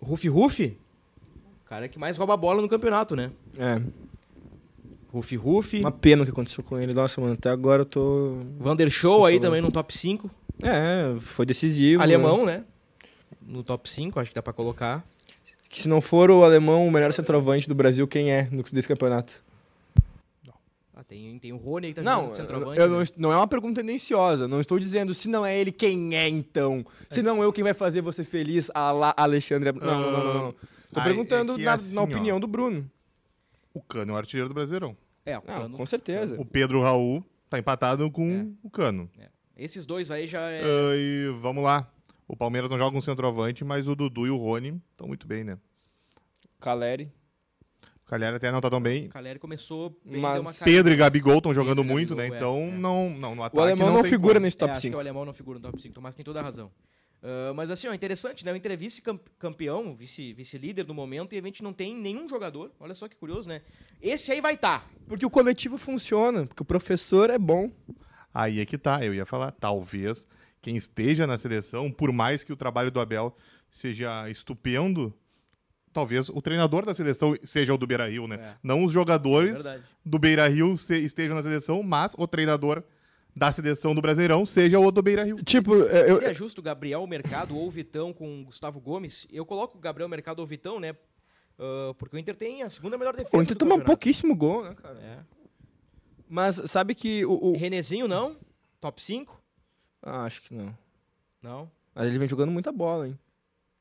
Rufi 0.02 0.30
Rufi, 0.30 0.78
cara 1.66 1.88
que 1.88 2.00
mais 2.00 2.18
rouba 2.18 2.34
a 2.34 2.38
bola 2.38 2.62
no 2.62 2.70
campeonato, 2.70 3.16
né? 3.16 3.32
É. 3.58 3.80
Rufi 5.12 5.36
Rufi. 5.36 5.80
Uma 5.80 5.92
pena 5.92 6.22
o 6.22 6.26
que 6.26 6.32
aconteceu 6.32 6.64
com 6.64 6.80
ele. 6.80 6.94
Nossa, 6.94 7.20
mano, 7.20 7.34
até 7.34 7.50
agora 7.50 7.82
eu 7.82 7.86
tô. 7.86 8.38
Vander 8.60 8.90
Show 8.90 9.26
aí 9.26 9.40
também 9.40 9.62
no 9.62 9.72
top 9.72 9.96
5. 9.98 10.30
É, 10.62 11.16
foi 11.22 11.46
decisivo. 11.46 12.02
Alemão, 12.02 12.46
né? 12.46 12.64
No 13.42 13.64
top 13.64 13.90
5, 13.90 14.20
acho 14.20 14.30
que 14.32 14.36
dá 14.36 14.42
pra 14.44 14.54
colocar. 14.54 15.04
Que 15.68 15.82
se 15.82 15.88
não 15.88 16.02
for 16.02 16.30
o 16.32 16.44
alemão 16.44 16.88
o 16.88 16.92
melhor 16.92 17.12
centroavante 17.14 17.68
do 17.68 17.76
Brasil, 17.76 18.08
quem 18.08 18.32
é 18.32 18.48
no- 18.52 18.64
desse 18.64 18.88
campeonato? 18.88 19.44
Ah, 20.96 21.04
tem, 21.04 21.40
tem 21.40 21.54
o 21.54 21.58
Rony 21.58 21.88
aí 21.88 21.94
que 21.94 22.02
tá 22.02 22.04
Não, 22.04 22.34
centroavante. 22.34 22.80
eu 22.80 22.90
né? 22.90 22.98
não, 22.98 23.30
não 23.30 23.34
é 23.34 23.38
uma 23.38 23.48
pergunta 23.48 23.80
tendenciosa. 23.82 24.48
Não 24.48 24.60
estou 24.60 24.78
dizendo 24.78 25.14
se 25.14 25.30
não 25.30 25.46
é 25.46 25.58
ele, 25.58 25.72
quem 25.72 26.16
é 26.16 26.28
então? 26.28 26.86
Se 27.10 27.22
não 27.22 27.42
eu, 27.42 27.54
quem 27.54 27.64
vai 27.64 27.74
fazer 27.74 28.02
você 28.02 28.24
feliz? 28.24 28.70
A 28.74 28.92
lá, 28.92 29.14
Alexandre. 29.16 29.72
Não, 29.72 29.80
não, 29.82 30.12
não, 30.12 30.24
não. 30.24 30.34
não. 30.46 30.52
Tô 30.92 31.00
Ah, 31.00 31.04
perguntando 31.04 31.54
é 31.54 31.64
na, 31.64 31.74
assim, 31.74 31.94
na 31.96 32.02
ó. 32.02 32.04
opinião 32.04 32.40
do 32.40 32.48
Bruno. 32.48 32.90
O 33.74 33.82
Cano 33.82 34.12
é 34.12 34.16
o 34.16 34.18
artilheiro 34.18 34.48
do 34.50 34.54
Brasileirão. 34.56 34.96
É, 35.26 35.38
o 35.38 35.42
Cano- 35.42 35.78
com 35.78 35.86
certeza. 35.86 36.40
O 36.40 36.46
Pedro 36.46 36.82
Raul 36.82 37.24
tá 37.50 37.60
empatado 37.60 38.10
com 38.12 38.32
É. 38.32 38.46
o 38.64 38.70
Cano. 38.70 39.10
Esses 39.56 39.86
dois 39.86 40.10
aí 40.12 40.26
já 40.26 40.42
é. 40.50 40.62
Ah, 40.64 40.96
e 40.96 41.30
vamos 41.42 41.64
lá. 41.64 41.92
O 42.28 42.36
Palmeiras 42.36 42.70
não 42.70 42.78
joga 42.78 42.96
um 42.98 43.02
centroavante, 43.02 43.64
mas 43.66 43.88
o 43.88 43.96
Dudu 43.96 44.26
e 44.28 44.30
o 44.30 44.38
Rony 44.38 44.80
estão 44.92 45.08
muito 45.08 45.28
bem, 45.28 45.44
né? 45.44 45.58
Caleri. 46.60 47.12
O 48.06 48.16
até 48.36 48.52
não 48.52 48.60
tá 48.60 48.70
tão 48.72 48.82
bem. 48.82 49.06
O 49.06 49.10
Caleri 49.10 49.38
começou 49.38 49.96
bem, 50.04 50.20
Mas 50.20 50.34
deu 50.34 50.42
uma 50.42 50.52
caída. 50.54 50.66
Pedro 50.66 50.94
e 50.94 50.96
Gabigol 50.96 51.38
estão 51.38 51.54
jogando 51.54 51.78
Pedro 51.78 51.92
e 51.92 51.94
muito, 51.94 52.16
né? 52.16 52.28
Gabigol, 52.30 52.56
é, 52.58 52.62
Então 52.66 52.76
é. 52.76 52.80
não, 52.80 53.10
não, 53.12 53.36
no 53.36 53.44
ataque 53.44 53.58
O 53.58 53.62
alemão 53.62 53.94
não, 53.94 54.02
tem 54.02 54.10
figura 54.10 54.34
como. 54.36 54.46
nesse 54.46 54.58
É, 54.58 54.60
top 54.60 54.72
acho 54.72 54.82
que 54.82 54.88
5. 54.88 54.98
o 54.98 55.00
alemão 55.00 55.26
não 55.26 55.34
figura 55.34 55.60
no 55.60 55.64
top 55.64 55.80
5. 55.82 55.94
Tomás 55.94 56.16
tem 56.16 56.26
toda 56.26 56.40
a 56.40 56.44
razão. 56.44 56.72
Ah, 57.22 57.52
mas 57.54 57.70
assim, 57.70 57.88
ó, 57.88 57.94
interessante, 57.94 58.46
né? 58.46 58.54
O 58.54 58.56
Inter 58.56 58.72
é 58.72 58.76
vice-campeão, 58.78 59.94
vice- 59.94 60.34
vice-líder 60.34 60.88
no 60.88 60.94
momento, 60.94 61.34
e 61.34 61.38
a 61.38 61.42
gente 61.42 61.62
não 61.62 61.74
tem 61.74 61.96
nenhum 61.96 62.28
jogador. 62.30 62.72
Olha 62.80 62.96
só 62.96 63.08
que 63.08 63.16
curioso, 63.16 63.50
né? 63.50 63.62
Esse 64.02 64.32
aí 64.32 64.40
vai 64.42 64.54
estar. 64.54 64.82
Tá. 64.82 64.88
Porque 65.08 65.26
o 65.26 65.30
coletivo 65.30 65.78
funciona, 65.78 66.46
porque 66.46 66.62
o 66.62 66.66
professor 66.66 67.30
é 67.30 67.38
bom. 67.38 67.72
Aí 68.34 68.60
é 68.60 68.66
que 68.66 68.78
tá, 68.78 69.04
eu 69.04 69.14
ia 69.14 69.26
falar. 69.26 69.52
Talvez 69.52 70.28
quem 70.62 70.76
esteja 70.78 71.26
na 71.28 71.38
seleção, 71.38 71.92
por 71.92 72.12
mais 72.12 72.44
que 72.44 72.54
o 72.54 72.56
trabalho 72.56 72.92
do 72.92 73.00
Abel 73.00 73.36
seja 73.72 74.30
estupendo, 74.30 75.14
talvez 75.92 76.30
o 76.30 76.42
treinador 76.42 76.86
da 76.86 76.94
seleção 76.94 77.36
seja 77.44 77.74
o 77.74 77.78
do 77.78 77.88
Beira 77.88 78.08
Rio, 78.10 78.28
né? 78.28 78.36
É. 78.36 78.56
Não 78.64 78.84
os 78.84 78.92
É 78.92 78.94
jogadores 78.94 79.54
verdade. 79.54 79.84
do 80.06 80.20
Beira 80.20 80.48
Rio 80.48 80.74
estejam 80.74 81.36
na 81.36 81.42
seleção, 81.42 81.82
mas 81.84 82.14
o 82.18 82.28
treinador 82.28 82.84
da 83.40 83.52
seleção 83.54 83.96
do 83.96 84.02
Brasileirão 84.02 84.46
seja 84.46 84.78
o 84.80 84.92
do 84.92 85.02
Beira 85.02 85.24
Rio. 85.24 85.38
Tipo, 85.44 85.74
eu, 85.76 86.18
Seria 86.20 86.34
justo 86.34 86.60
o 86.60 86.62
Gabriel 86.62 87.06
Mercado 87.08 87.56
ou 87.58 87.66
o 87.68 87.72
Vitão 87.72 88.12
com 88.12 88.42
o 88.42 88.46
Gustavo 88.46 88.80
Gomes? 88.82 89.26
Eu 89.32 89.46
coloco 89.46 89.78
o 89.78 89.82
Gabriel 89.82 90.10
Mercado 90.10 90.40
ou 90.40 90.44
o 90.46 90.48
Vitão, 90.48 90.80
né? 90.80 90.96
Ah, 91.58 91.94
porque 91.98 92.16
o 92.16 92.20
Inter 92.20 92.36
tem 92.36 92.64
a 92.64 92.70
segunda 92.70 92.98
melhor 92.98 93.16
defesa. 93.16 93.38
o 93.38 93.42
Inter 93.42 93.56
toma 93.58 93.72
campeonato. 93.72 93.86
pouquíssimo 93.88 94.36
gol, 94.36 94.64
né, 94.66 94.76
cara? 94.76 95.00
É. 95.00 95.20
Mas 96.28 96.62
sabe 96.66 96.94
que 96.94 97.26
o. 97.26 97.52
o- 97.52 97.58
Renezinho 97.58 98.08
não? 98.08 98.36
Top 98.80 99.02
5? 99.02 99.42
Ah, 100.02 100.24
acho 100.26 100.42
que 100.42 100.54
não. 100.54 100.78
Não. 101.42 101.72
Mas 101.96 102.08
ele 102.08 102.18
vem 102.18 102.28
jogando 102.28 102.52
muita 102.52 102.72
bola, 102.72 103.08
hein? 103.08 103.18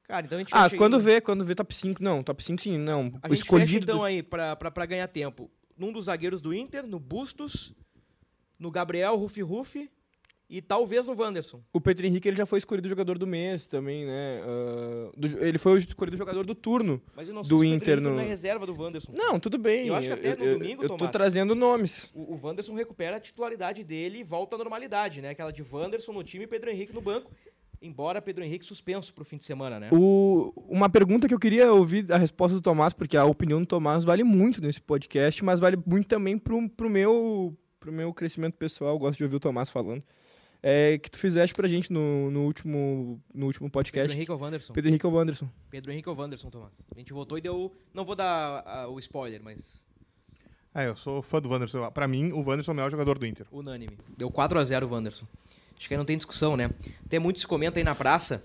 Cara, 0.05 0.25
então 0.25 0.39
a 0.39 0.41
gente 0.41 0.55
Ah, 0.55 0.71
quando 0.71 0.99
vê, 0.99 1.21
quando 1.21 1.45
vê 1.45 1.55
top 1.55 1.75
5. 1.75 2.03
Não, 2.03 2.23
top 2.23 2.43
5 2.43 2.63
sim, 2.63 2.79
não. 2.79 3.13
A 3.23 3.27
o 3.29 3.35
gente 3.35 3.43
escolhido. 3.43 3.69
fecha 3.71 3.83
então 3.83 3.99
do- 3.99 4.05
aí 4.05 4.23
pra, 4.23 4.57
pra, 4.57 4.71
pra 4.71 4.87
ganhar 4.87 5.07
tempo. 5.09 5.51
Num 5.77 5.93
dos 5.93 6.07
zagueiros 6.07 6.41
do 6.41 6.55
Inter, 6.55 6.87
no 6.87 6.99
Bustos, 6.99 7.73
no 8.59 8.71
Gabriel 8.71 9.17
Rufi 9.17 9.43
Rufi 9.43 9.91
e 10.51 10.63
talvez 10.63 11.07
no 11.07 11.15
Wanderson. 11.15 11.63
O 11.75 11.81
Pedro 11.81 12.07
Henrique 12.07 12.27
ele 12.27 12.37
já 12.37 12.47
foi 12.47 12.59
escolhido 12.59 12.89
jogador 12.89 13.19
do 13.19 13.27
mês 13.27 13.67
também, 13.67 14.07
né? 14.07 14.41
Ah, 14.43 15.11
do- 15.15 15.45
ele 15.45 15.59
foi 15.59 15.73
o 15.75 15.77
escolhido 15.77 16.17
jogador 16.17 16.45
do 16.47 16.55
turno. 16.55 17.03
Mas 17.15 17.29
eu 17.29 17.35
não 17.35 17.45
sei 17.45 17.51
Do 17.51 17.63
se 17.63 17.67
o 17.71 17.75
Inter 17.75 18.01
no- 18.01 18.11
não 18.15 18.21
é 18.21 18.25
reserva 18.27 18.65
do 18.65 18.75
Wanderson. 18.81 19.13
Não, 19.15 19.39
tudo 19.39 19.59
bem. 19.59 19.89
Eu 19.89 19.95
acho 19.95 20.09
que 20.09 20.15
até 20.15 20.35
no 20.35 20.45
eu, 20.45 20.59
domingo, 20.59 20.83
Eu 20.85 20.89
tô 20.89 20.97
Tomás. 20.97 21.13
trazendo 21.13 21.55
nomes. 21.55 22.11
O, 22.15 22.35
o 22.35 22.41
Wanderson 22.43 22.75
recupera 22.75 23.19
a 23.19 23.21
titularidade 23.21 23.85
dele 23.85 24.21
e 24.21 24.23
volta 24.25 24.57
à 24.57 24.59
normalidade, 24.59 25.21
né? 25.21 25.29
Aquela 25.31 25.53
de 25.53 25.63
Wanderson 25.63 26.13
no 26.13 26.25
time 26.25 26.45
e 26.45 26.47
Pedro 26.49 26.71
Henrique 26.71 26.95
no 26.95 27.01
banco. 27.03 27.31
Embora 27.81 28.21
Pedro 28.21 28.43
Henrique 28.43 28.65
suspenso 28.65 29.15
pro 29.15 29.25
fim 29.25 29.37
de 29.37 29.45
semana, 29.45 29.79
né? 29.79 29.89
O, 29.93 30.53
uma 30.69 30.89
pergunta 30.89 31.29
que 31.29 31.35
eu 31.35 31.39
queria 31.39 31.73
ouvir 31.73 32.11
a 32.13 32.17
resposta 32.17 32.57
do 32.57 32.61
Tomás, 32.63 32.93
porque 32.93 33.17
a 33.17 33.25
opinião 33.25 33.61
do 33.61 33.67
Tomás 33.67 34.03
vale 34.03 34.25
muito 34.25 34.61
nesse 34.61 34.81
podcast, 34.81 35.45
mas 35.45 35.61
vale 35.61 35.77
muito 35.87 36.09
também 36.09 36.37
pro, 36.37 36.69
pro, 36.71 36.91
meu, 36.91 37.57
pro 37.79 37.93
meu 37.93 38.13
crescimento 38.13 38.55
pessoal. 38.55 38.95
Eu 38.95 38.99
gosto 38.99 39.19
de 39.19 39.25
ouvir 39.25 39.37
o 39.37 39.41
Tomás 39.41 39.71
falando. 39.71 40.03
É, 40.61 40.99
que 40.99 41.09
tu 41.09 41.19
fizeste 41.19 41.55
pra 41.55 41.69
gente 41.69 41.93
no, 41.93 42.31
no, 42.31 42.45
último, 42.45 43.23
no 43.33 43.47
último 43.47 43.71
podcast. 43.71 44.09
Pedro 44.09 44.17
Henrique 44.17 44.33
ou 44.33 44.39
Wanderson? 44.39 44.73
Pedro 44.73 44.91
Henrique 44.91 45.07
ou 45.07 45.13
Wanderson? 45.13 45.49
Pedro 45.71 45.93
Henrique 45.93 46.09
ou 46.09 46.17
Wanderson, 46.17 46.51
Tomás? 46.51 46.85
A 46.95 46.99
gente 46.99 47.13
votou 47.13 47.39
e 47.39 47.41
deu. 47.41 47.73
Não 47.95 48.05
vou 48.05 48.17
dar 48.17 48.65
ah, 48.67 48.89
o 48.89 48.99
spoiler, 48.99 49.41
mas 49.43 49.87
É, 50.75 50.89
eu 50.89 50.97
sou 50.97 51.23
fã 51.23 51.41
do 51.41 51.49
Wanderson. 51.49 51.89
Pra 51.93 52.09
mim, 52.09 52.33
o 52.33 52.41
Wanderson 52.41 52.73
é 52.73 52.75
o 52.75 52.77
melhor 52.77 52.91
jogador 52.91 53.19
do 53.19 53.27
Inter. 53.27 53.47
unânime. 53.53 53.97
Deu 54.17 54.31
4 54.31 54.59
a 54.59 54.65
0 54.65 54.87
o 54.87 54.91
Wanderson. 54.91 55.27
Acho 55.77 55.87
que 55.87 55.95
aí 55.95 55.99
não 55.99 56.05
tem 56.05 56.17
discussão, 56.17 56.57
né? 56.57 56.71
Tem 57.09 57.21
muitos 57.21 57.45
comentam 57.45 57.81
aí 57.81 57.85
na 57.85 57.95
praça 57.95 58.43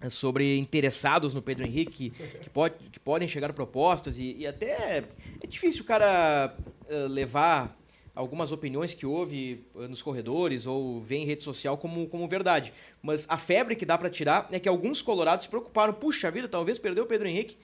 é, 0.00 0.08
sobre 0.08 0.56
interessados 0.56 1.34
no 1.34 1.42
Pedro 1.42 1.66
Henrique 1.66 2.10
que, 2.10 2.38
que, 2.38 2.48
pode, 2.50 2.74
que 2.90 2.98
podem 2.98 3.28
chegar 3.28 3.52
propostas 3.52 4.16
e, 4.16 4.36
e 4.38 4.46
até 4.46 5.04
é 5.38 5.46
difícil 5.46 5.82
o 5.82 5.86
cara 5.86 6.56
eh, 6.88 7.08
levar 7.08 7.76
algumas 8.14 8.52
opiniões 8.52 8.92
que 8.94 9.06
houve 9.06 9.64
eh, 9.76 9.88
nos 9.88 10.02
corredores 10.02 10.66
ou 10.66 11.00
vê 11.00 11.16
em 11.16 11.24
rede 11.24 11.42
social 11.42 11.76
como, 11.78 12.06
como 12.08 12.28
verdade. 12.28 12.72
Mas 13.02 13.26
a 13.28 13.38
febre 13.38 13.74
que 13.76 13.86
dá 13.86 13.96
pra 13.96 14.10
tirar 14.10 14.48
é 14.50 14.58
que 14.60 14.68
alguns 14.68 15.00
colorados 15.00 15.44
se 15.44 15.48
preocuparam. 15.48 15.94
Puxa 15.94 16.30
vida, 16.30 16.48
talvez 16.48 16.78
perdeu 16.78 17.04
o 17.04 17.06
Pedro 17.06 17.28
Henrique. 17.28 17.56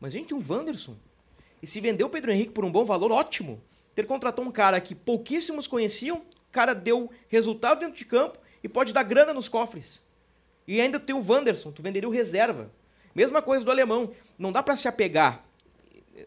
Mas, 0.00 0.12
gente, 0.12 0.34
um 0.34 0.40
Wanderson. 0.46 0.96
E 1.62 1.66
se 1.66 1.80
vendeu 1.80 2.08
o 2.08 2.10
Pedro 2.10 2.32
Henrique 2.32 2.50
por 2.52 2.64
um 2.64 2.72
bom 2.72 2.84
valor, 2.84 3.12
ótimo. 3.12 3.62
Ter 3.94 4.06
contratou 4.06 4.44
um 4.44 4.50
cara 4.50 4.80
que 4.80 4.94
pouquíssimos 4.94 5.66
conheciam, 5.66 6.16
o 6.18 6.50
cara 6.50 6.74
deu 6.74 7.10
resultado 7.28 7.80
dentro 7.80 7.96
de 7.96 8.04
campo 8.04 8.38
e 8.64 8.68
pode 8.68 8.92
dar 8.92 9.02
grana 9.04 9.32
nos 9.32 9.48
cofres. 9.48 10.02
E 10.66 10.80
ainda 10.80 10.98
tem 10.98 11.14
o 11.14 11.24
Wanderson, 11.24 11.70
tu 11.70 11.82
venderia 11.82 12.08
o 12.08 12.12
reserva. 12.12 12.70
Mesma 13.14 13.42
coisa 13.42 13.64
do 13.64 13.70
alemão. 13.70 14.10
Não 14.38 14.50
dá 14.50 14.62
pra 14.62 14.76
se 14.76 14.88
apegar. 14.88 15.44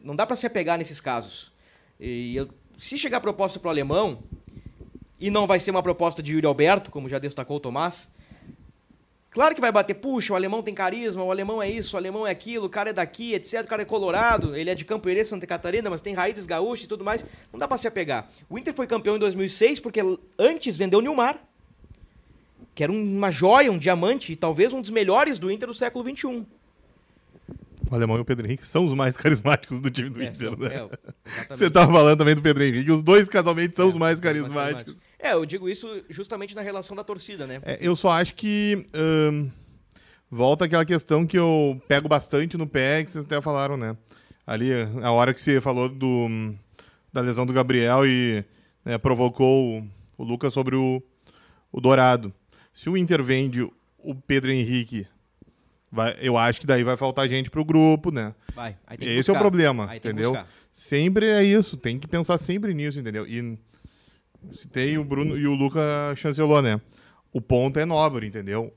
Não 0.01 0.15
dá 0.15 0.25
pra 0.25 0.35
se 0.35 0.45
apegar 0.45 0.77
nesses 0.77 1.01
casos. 1.01 1.51
E 1.99 2.35
eu- 2.35 2.49
se 2.77 2.97
chegar 2.97 3.21
proposta 3.21 3.59
pro 3.59 3.69
alemão, 3.69 4.19
e 5.19 5.29
não 5.29 5.47
vai 5.47 5.59
ser 5.59 5.71
uma 5.71 5.83
proposta 5.83 6.21
de 6.21 6.33
Yuri 6.33 6.45
Alberto, 6.45 6.91
como 6.91 7.09
já 7.09 7.19
destacou 7.19 7.57
o 7.57 7.59
Tomás, 7.59 8.13
Claro 9.35 9.53
que 9.53 9.59
vai 9.59 9.69
bater, 9.69 9.95
puxa, 9.95 10.31
o 10.31 10.35
alemão 10.38 10.63
tem 10.63 10.73
carisma, 10.73 11.21
o 11.21 11.29
alemão 11.29 11.61
é 11.61 11.69
isso, 11.69 11.97
o 11.97 11.99
alemão 11.99 12.25
é 12.25 12.31
aquilo, 12.31 12.67
o 12.67 12.69
cara 12.69 12.91
é 12.91 12.93
daqui, 12.93 13.33
etc. 13.33 13.65
O 13.65 13.67
cara 13.67 13.81
é 13.81 13.85
colorado, 13.85 14.55
ele 14.55 14.69
é 14.69 14.73
de 14.73 14.85
Campo 14.85 15.09
Herê, 15.09 15.25
Santa 15.25 15.45
Catarina, 15.45 15.89
mas 15.89 16.01
tem 16.01 16.13
raízes 16.13 16.45
gaúchas 16.45 16.85
e 16.85 16.88
tudo 16.88 17.03
mais. 17.03 17.25
Não 17.51 17.59
dá 17.59 17.67
pra 17.67 17.77
se 17.77 17.85
apegar. 17.85 18.29
O 18.49 18.57
Inter 18.57 18.73
foi 18.73 18.88
campeão 18.88 19.17
em 19.17 19.19
2006 19.19 19.81
porque 19.81 19.99
antes 20.39 20.77
vendeu 20.77 20.99
o 20.99 21.01
Nilmar, 21.01 21.38
que 22.73 22.81
era 22.81 22.93
uma 22.93 23.29
joia, 23.29 23.69
um 23.69 23.77
diamante, 23.77 24.31
e 24.31 24.38
talvez 24.38 24.71
um 24.71 24.79
dos 24.79 24.89
melhores 24.89 25.38
do 25.38 25.51
Inter 25.51 25.67
do 25.67 25.73
século 25.73 26.09
XXI. 26.09 26.45
O 27.89 27.93
Alemão 27.95 28.17
e 28.17 28.19
o 28.21 28.26
Pedro 28.26 28.45
Henrique 28.48 28.65
são 28.67 28.84
os 28.86 28.93
mais 28.93 29.15
carismáticos 29.17 29.80
do 29.80 29.89
time 29.91 30.10
do 30.10 30.21
É, 30.21 30.26
Inter, 30.26 30.36
são- 30.50 30.56
né? 30.58 30.76
é. 30.76 30.89
Você 31.56 31.69
tava 31.69 31.91
falando 31.91 32.17
também 32.17 32.36
do 32.36 32.41
Pedro 32.41 32.63
Henrique. 32.63 32.91
Os 32.91 33.04
dois 33.04 33.28
casualmente 33.30 33.76
são 33.76 33.86
É, 33.86 33.89
os 33.89 33.98
mais 33.98 34.19
são 34.19 34.30
os 34.30 34.34
mais 34.34 34.54
carismáticos. 34.54 34.98
É, 35.19 35.34
eu 35.34 35.45
digo 35.45 35.69
isso 35.69 35.88
justamente 36.10 36.56
na 36.56 36.62
relação 36.62 36.95
da 36.95 37.04
torcida, 37.04 37.45
né? 37.48 37.60
É, 37.63 37.78
eu 37.82 37.95
só 37.95 38.12
acho 38.12 38.36
que 38.36 38.86
ahn, 38.93 39.48
volta 40.30 40.65
aquela 40.65 40.86
questão 40.86 41.26
que 41.26 41.38
eu 41.38 41.82
pego 41.88 42.08
bastante 42.08 42.58
no 42.58 42.67
pé, 42.67 43.04
que 43.04 43.12
vocês 43.12 43.26
até 43.26 43.39
falaram, 43.41 43.78
né? 43.78 43.95
Ali, 44.45 44.69
a 45.02 45.12
hora 45.12 45.34
que 45.34 45.41
você 45.41 45.60
falou 45.60 45.89
do, 45.89 46.28
da 47.12 47.21
lesão 47.21 47.45
do 47.45 47.54
Gabriel 47.54 48.06
e 48.06 48.43
né, 48.84 48.98
provocou 49.00 49.80
o, 49.80 49.88
o 50.17 50.24
Lucas 50.24 50.54
sobre 50.54 50.76
o, 50.76 51.02
o 51.71 51.82
Dourado. 51.82 52.32
Se 52.74 52.89
o 52.89 52.95
Inter 52.98 53.24
vende 53.24 53.63
o 53.98 54.13
Pedro 54.13 54.52
Henrique, 54.52 55.08
vai- 55.95 56.15
eu 56.21 56.38
acho 56.38 56.60
que 56.62 56.67
daí 56.67 56.84
vai 56.84 56.97
faltar 56.97 57.27
gente 57.27 57.49
pro 57.49 57.63
grupo, 57.65 58.12
né? 58.12 58.36
Vai. 58.53 58.77
Aí 58.86 58.97
tem 58.97 59.08
que 59.08 59.13
Esse 59.15 59.29
é 59.29 59.34
o 59.34 59.36
buscar. 59.36 59.39
problema, 59.39 59.84
Aí 59.84 59.99
tem 59.99 60.01
que 60.01 60.08
entendeu? 60.10 60.31
buscar. 60.31 60.47
Sempre 60.73 61.25
é 61.27 61.43
isso, 61.43 61.77
tem 61.77 61.97
que 61.97 62.08
pensar 62.08 62.38
sempre 62.38 62.73
nisso, 62.73 62.99
entendeu? 62.99 63.25
E 63.25 63.58
citei 64.51 64.97
o 64.97 65.03
Bruno 65.03 65.38
e 65.38 65.47
o 65.47 65.55
Luca 65.55 65.81
chancelou, 66.15 66.62
né? 66.62 66.79
O 67.34 67.41
ponto 67.41 67.77
é 67.79 67.86
nobre, 67.86 68.27
entendeu? 68.27 68.73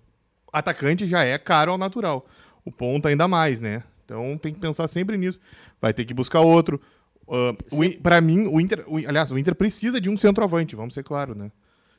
Atacante 0.53 1.07
já 1.07 1.25
é 1.25 1.37
caro 1.39 1.73
ao 1.73 1.79
natural. 1.79 2.27
O 2.65 2.73
ponto 2.73 3.07
ainda 3.09 3.29
mais, 3.29 3.61
né? 3.61 3.83
Então 4.05 4.39
tem 4.39 4.55
que 4.55 4.61
pensar 4.61 4.89
sempre 4.89 5.17
nisso. 5.19 5.41
Vai 5.81 5.93
ter 5.93 6.05
que 6.05 6.15
buscar 6.15 6.41
outro. 6.41 6.81
Uh, 7.27 7.85
In- 7.85 7.93
pra 8.01 8.21
mim, 8.21 8.47
o 8.47 8.59
Inter, 8.61 8.83
o- 8.87 8.97
aliás, 8.97 9.31
o 9.31 9.39
Inter 9.39 9.55
precisa 9.55 10.01
de 10.01 10.09
um 10.09 10.17
centroavante, 10.17 10.75
vamos 10.75 10.95
ser 10.95 11.03
claro, 11.05 11.35
né? 11.35 11.51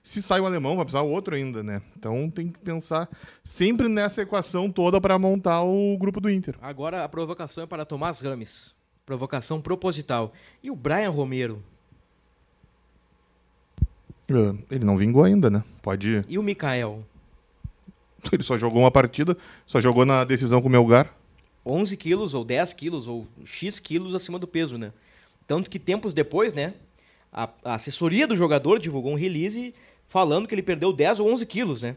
Se 0.04 0.22
sai 0.22 0.40
o 0.40 0.46
alemão, 0.46 0.76
vai 0.76 0.86
precisar 0.86 1.02
o 1.02 1.10
outro 1.10 1.36
ainda, 1.36 1.62
né? 1.62 1.82
Então 1.98 2.30
tem 2.30 2.50
que 2.50 2.60
pensar 2.60 3.10
sempre 3.44 3.88
nessa 3.88 4.22
equação 4.22 4.72
toda 4.72 5.00
para 5.00 5.20
montar 5.20 5.62
o 5.64 5.98
grupo 5.98 6.20
do 6.22 6.30
Inter. 6.30 6.56
Agora 6.62 7.04
a 7.04 7.10
provocação 7.10 7.64
é 7.64 7.68
para 7.68 7.86
Tomás 7.86 8.20
Rames. 8.22 8.74
Provocação 9.06 9.62
proposital. 9.62 10.34
E 10.64 10.72
o 10.72 10.76
Brian 10.76 11.10
Romero? 11.10 11.64
Uh, 14.30 14.58
ele 14.70 14.86
não 14.86 14.96
vingou 14.96 15.24
ainda, 15.24 15.50
né? 15.50 15.64
Pode. 15.82 16.24
E 16.28 16.38
o 16.38 16.44
Mikael? 16.44 17.04
Ele 18.32 18.44
só 18.44 18.58
jogou 18.58 18.82
uma 18.82 18.92
partida, 18.92 19.36
só 19.66 19.82
jogou 19.82 20.06
na 20.06 20.24
decisão 20.24 20.62
com 20.62 20.68
o 20.68 20.72
Melgar. 20.72 21.16
11 21.66 21.98
quilos 21.98 22.34
ou 22.34 22.46
10 22.46 22.74
quilos 22.74 23.08
ou 23.08 23.28
X 23.46 23.80
quilos 23.80 24.14
acima 24.14 24.38
do 24.38 24.48
peso, 24.48 24.78
né? 24.78 24.92
Tanto 25.48 25.70
que 25.70 25.80
tempos 25.80 26.14
depois, 26.14 26.54
né? 26.54 26.74
A, 27.32 27.50
a 27.64 27.74
assessoria 27.76 28.28
do 28.28 28.36
jogador 28.36 28.80
divulgou 28.80 29.12
um 29.12 29.16
release 29.16 29.74
falando 30.10 30.46
que 30.48 30.54
ele 30.56 30.62
perdeu 30.62 30.92
10 30.92 31.22
ou 31.22 31.32
11 31.32 31.46
quilos, 31.46 31.82
né? 31.82 31.96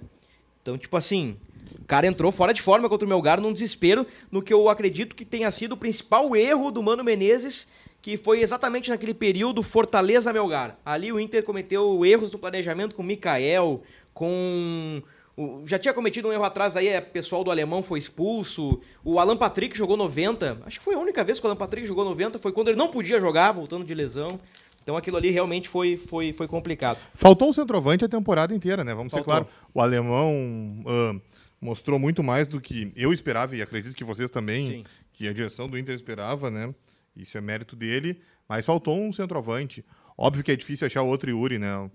Então, 0.63 0.79
tipo 0.79 0.97
assim, 0.97 1.37
o 1.81 1.85
cara 1.85 2.07
entrou 2.07 2.31
fora 2.31 2.53
de 2.55 2.63
forma 2.63 2.89
contra 2.89 3.05
o 3.05 3.09
Melgar 3.09 3.41
num 3.41 3.53
desespero, 3.53 4.07
no 4.31 4.41
que 4.41 4.53
eu 4.53 4.69
acredito 4.69 5.17
que 5.17 5.25
tenha 5.25 5.51
sido 5.51 5.73
o 5.73 5.77
principal 5.77 6.37
erro 6.37 6.71
do 6.71 6.81
Mano 6.83 7.03
Menezes, 7.03 7.73
que 8.01 8.17
foi 8.17 8.41
exatamente 8.43 8.91
naquele 8.91 9.15
período 9.15 9.63
Fortaleza-Melgar. 9.63 10.77
Ali 10.85 11.11
o 11.11 11.19
Inter 11.19 11.43
cometeu 11.43 12.05
erros 12.05 12.31
no 12.33 12.39
planejamento 12.39 12.95
com 12.95 13.03
o 13.03 13.05
Mikael, 13.05 13.83
com... 14.13 15.03
o- 15.37 15.63
já 15.65 15.79
tinha 15.79 15.95
cometido 15.95 16.29
um 16.29 16.33
erro 16.33 16.45
atrás 16.45 16.77
aí, 16.77 16.89
é, 16.89 17.01
pessoal 17.01 17.43
do 17.43 17.51
alemão 17.51 17.83
foi 17.83 17.99
expulso. 17.99 18.81
O 19.05 19.19
Alan 19.19 19.37
Patrick 19.37 19.77
jogou 19.77 19.97
90. 19.97 20.59
Acho 20.67 20.79
que 20.81 20.85
foi 20.85 20.95
a 20.95 20.99
única 20.99 21.25
vez 21.25 21.41
que 21.41 21.47
o 21.47 21.49
Alan 21.49 21.57
Patrick 21.57 21.87
jogou 21.87 22.05
90, 22.05 22.39
foi 22.39 22.53
quando 22.53 22.69
ele 22.69 22.77
não 22.79 22.89
podia 22.89 23.21
jogar, 23.21 23.53
voltando 23.53 23.85
de 23.85 23.95
lesão. 23.95 24.39
Então 24.83 24.97
aquilo 24.97 25.17
ali 25.17 25.31
realmente 25.31 25.69
foi, 25.69 25.97
foi, 25.97 26.33
foi 26.33 26.49
complicado. 26.49 26.99
Faltou 27.15 27.49
um 27.49 27.53
centroavante 27.53 28.05
a 28.05 28.09
temporada 28.09 28.55
inteira, 28.55 28.83
né? 28.83 28.95
Vamos 28.95 29.13
ser 29.13 29.19
Faltou. 29.19 29.47
claro. 29.47 29.49
O 29.73 29.81
alemão 29.81 30.85
ah, 30.87 31.15
mostrou 31.61 31.99
muito 31.99 32.23
mais 32.23 32.49
do 32.49 32.61
que 32.61 32.93
eu 32.97 33.13
esperava 33.13 33.55
e 33.55 33.63
acredito 33.63 33.95
que 33.95 34.03
vocês 34.03 34.29
também, 34.31 34.67
Sim. 34.67 34.85
que 35.13 35.29
a 35.29 35.33
direção 35.33 35.69
do 35.69 35.79
Inter 35.79 35.95
esperava, 35.95 36.51
né? 36.51 36.69
Isso 37.15 37.39
é 37.39 37.41
mérito 37.41 37.77
dele, 37.77 38.21
mas 38.49 38.67
faltou 38.67 38.99
um 38.99 39.13
centroavante. 39.13 39.85
Óbvio 40.19 40.43
que 40.43 40.51
é 40.51 40.57
difícil 40.57 40.87
achar 40.87 41.03
outro 41.03 41.31
Yuri, 41.31 41.59
né? 41.59 41.91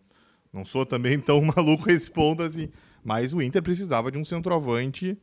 Não 0.54 0.64
sou 0.64 0.86
também 0.86 1.20
tão 1.22 1.42
maluco 1.42 1.90
a 1.90 1.94
esse 1.94 2.10
ponto 2.10 2.42
assim, 2.42 2.70
mas 3.04 3.34
o 3.34 3.42
Inter 3.42 3.62
precisava 3.62 4.10
de 4.10 4.18
um 4.18 4.24
centroavante 4.24 5.18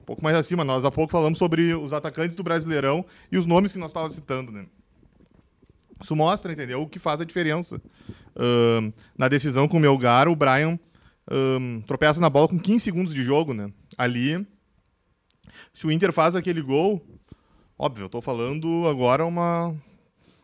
um 0.00 0.04
pouco 0.04 0.22
mais 0.22 0.36
acima. 0.36 0.64
Nós 0.64 0.84
há 0.84 0.90
pouco 0.90 1.10
falamos 1.10 1.38
sobre 1.38 1.74
os 1.74 1.92
atacantes 1.92 2.36
do 2.36 2.42
Brasileirão 2.42 3.04
e 3.30 3.36
os 3.36 3.46
nomes 3.46 3.72
que 3.72 3.78
nós 3.78 3.90
estávamos 3.90 4.14
citando, 4.14 4.52
né? 4.52 4.66
Isso 6.00 6.16
mostra, 6.16 6.52
entendeu? 6.52 6.82
O 6.82 6.88
que 6.88 6.98
faz 6.98 7.20
a 7.20 7.24
diferença. 7.24 7.80
Ahn, 8.36 8.92
na 9.16 9.28
decisão 9.28 9.68
com 9.68 9.76
o 9.76 9.80
Melgar, 9.80 10.28
o 10.28 10.36
Brian 10.36 10.78
ahn, 11.30 11.80
tropeça 11.86 12.20
na 12.20 12.30
bola 12.30 12.48
com 12.48 12.58
15 12.58 12.82
segundos 12.82 13.14
de 13.14 13.22
jogo, 13.22 13.52
né? 13.52 13.70
Ali, 13.98 14.46
se 15.74 15.86
o 15.86 15.92
Inter 15.92 16.12
faz 16.12 16.34
aquele 16.34 16.62
gol, 16.62 17.04
óbvio, 17.78 18.04
eu 18.04 18.08
tô 18.08 18.20
falando 18.20 18.86
agora 18.88 19.24
uma 19.26 19.74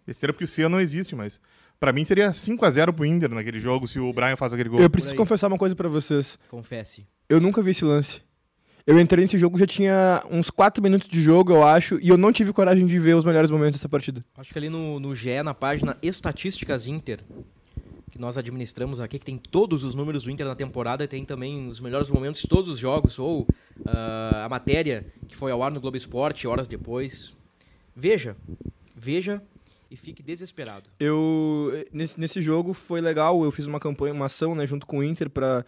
besteira 0.07 0.33
porque 0.33 0.45
o 0.45 0.49
C 0.49 0.69
não 0.69 0.81
existe, 0.81 1.15
mas 1.15 1.41
pra 1.81 1.93
mim 1.93 2.05
seria 2.05 2.33
5 2.33 2.65
a 2.65 2.71
0 2.71 2.93
pro 2.93 3.07
Inter 3.07 3.31
naquele 3.31 3.61
jogo 3.61 3.89
se 3.89 3.99
o 3.99 4.13
Brian 4.13 4.37
faz 4.37 4.53
aquele 4.53 4.69
gol. 4.69 4.81
Eu 4.81 4.91
preciso 4.91 5.15
confessar 5.17 5.49
uma 5.49 5.59
coisa 5.59 5.75
pra 5.75 5.89
vocês. 5.89 6.39
Confesse. 6.49 7.07
Eu 7.29 7.41
nunca 7.41 7.63
vi 7.63 7.71
esse 7.71 7.85
lance. 7.85 8.23
Eu 8.87 9.01
entrei 9.01 9.25
nesse 9.25 9.37
jogo, 9.37 9.59
já 9.59 9.67
tinha 9.67 10.23
uns 10.31 10.49
4 10.49 10.81
minutos 10.81 11.09
de 11.09 11.21
jogo, 11.21 11.53
eu 11.53 11.65
acho, 11.65 11.99
e 12.01 12.09
eu 12.09 12.17
não 12.17 12.33
tive 12.33 12.53
coragem 12.53 12.87
de 12.87 12.99
ver 13.01 13.17
os 13.17 13.25
melhores 13.25 13.51
momentos 13.51 13.81
dessa 13.81 13.89
partida. 13.89 14.25
Acho 14.37 14.53
que 14.53 14.59
ali 14.61 14.69
no, 14.69 15.01
no 15.01 15.13
GE, 15.13 15.43
na 15.43 15.53
página 15.53 15.99
Estatísticas 16.01 16.87
Inter, 16.87 17.19
que 18.13 18.19
nós 18.21 18.39
administramos 18.39 19.01
aqui, 19.01 19.19
que 19.19 19.25
tem 19.25 19.37
todos 19.37 19.83
os 19.83 19.93
números 19.93 20.23
do 20.23 20.31
Inter 20.31 20.47
na 20.47 20.55
temporada 20.55 21.03
e 21.03 21.09
tem 21.09 21.25
também 21.25 21.69
os 21.69 21.81
melhores 21.81 22.09
momentos 22.09 22.41
de 22.41 22.47
todos 22.47 22.69
os 22.69 22.79
jogos, 22.79 23.19
ou 23.19 23.49
ah, 23.85 24.45
a 24.45 24.49
matéria 24.49 25.05
que 25.27 25.37
foi 25.37 25.51
ao 25.51 25.65
ar 25.65 25.73
no 25.73 25.81
Globo 25.81 25.97
Esporte 25.97 26.47
horas 26.47 26.69
depois. 26.69 27.35
Veja, 27.95 28.37
veja 28.95 29.43
e 29.91 29.97
fique 29.97 30.23
desesperado. 30.23 30.89
Eu 31.01 31.73
nesse, 31.93 32.21
nesse 32.21 32.41
jogo 32.41 32.73
foi 32.73 33.01
legal, 33.01 33.43
eu 33.43 33.51
fiz 33.51 33.67
uma 33.67 33.81
campanha, 33.81 34.15
uma 34.15 34.27
ação, 34.27 34.55
né, 34.55 34.65
junto 34.65 34.87
com 34.87 34.99
o 34.99 35.03
Inter 35.03 35.29
pra 35.29 35.65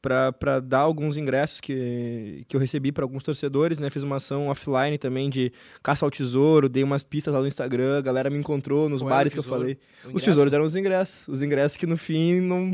pra 0.00 0.60
dar 0.60 0.78
alguns 0.80 1.16
ingressos 1.16 1.60
que, 1.60 2.44
que 2.48 2.56
eu 2.56 2.60
recebi 2.60 2.90
pra 2.92 3.04
alguns 3.04 3.22
torcedores, 3.22 3.78
né? 3.78 3.90
Fiz 3.90 4.02
uma 4.02 4.16
ação 4.16 4.48
offline 4.48 4.96
também 4.98 5.28
de 5.28 5.52
caça 5.82 6.04
ao 6.04 6.10
tesouro, 6.10 6.68
dei 6.68 6.82
umas 6.82 7.02
pistas 7.02 7.32
lá 7.34 7.40
no 7.40 7.46
Instagram, 7.46 7.98
a 7.98 8.00
galera 8.00 8.30
me 8.30 8.38
encontrou 8.38 8.88
nos 8.88 9.00
Qual 9.02 9.10
bares 9.10 9.32
que 9.32 9.38
eu 9.38 9.42
falei. 9.42 9.78
Os 10.12 10.22
tesouros 10.24 10.52
eram 10.52 10.64
os 10.64 10.74
ingressos, 10.76 11.28
os 11.28 11.42
ingressos 11.42 11.76
que 11.76 11.86
no 11.86 11.96
fim 11.96 12.40
não 12.40 12.70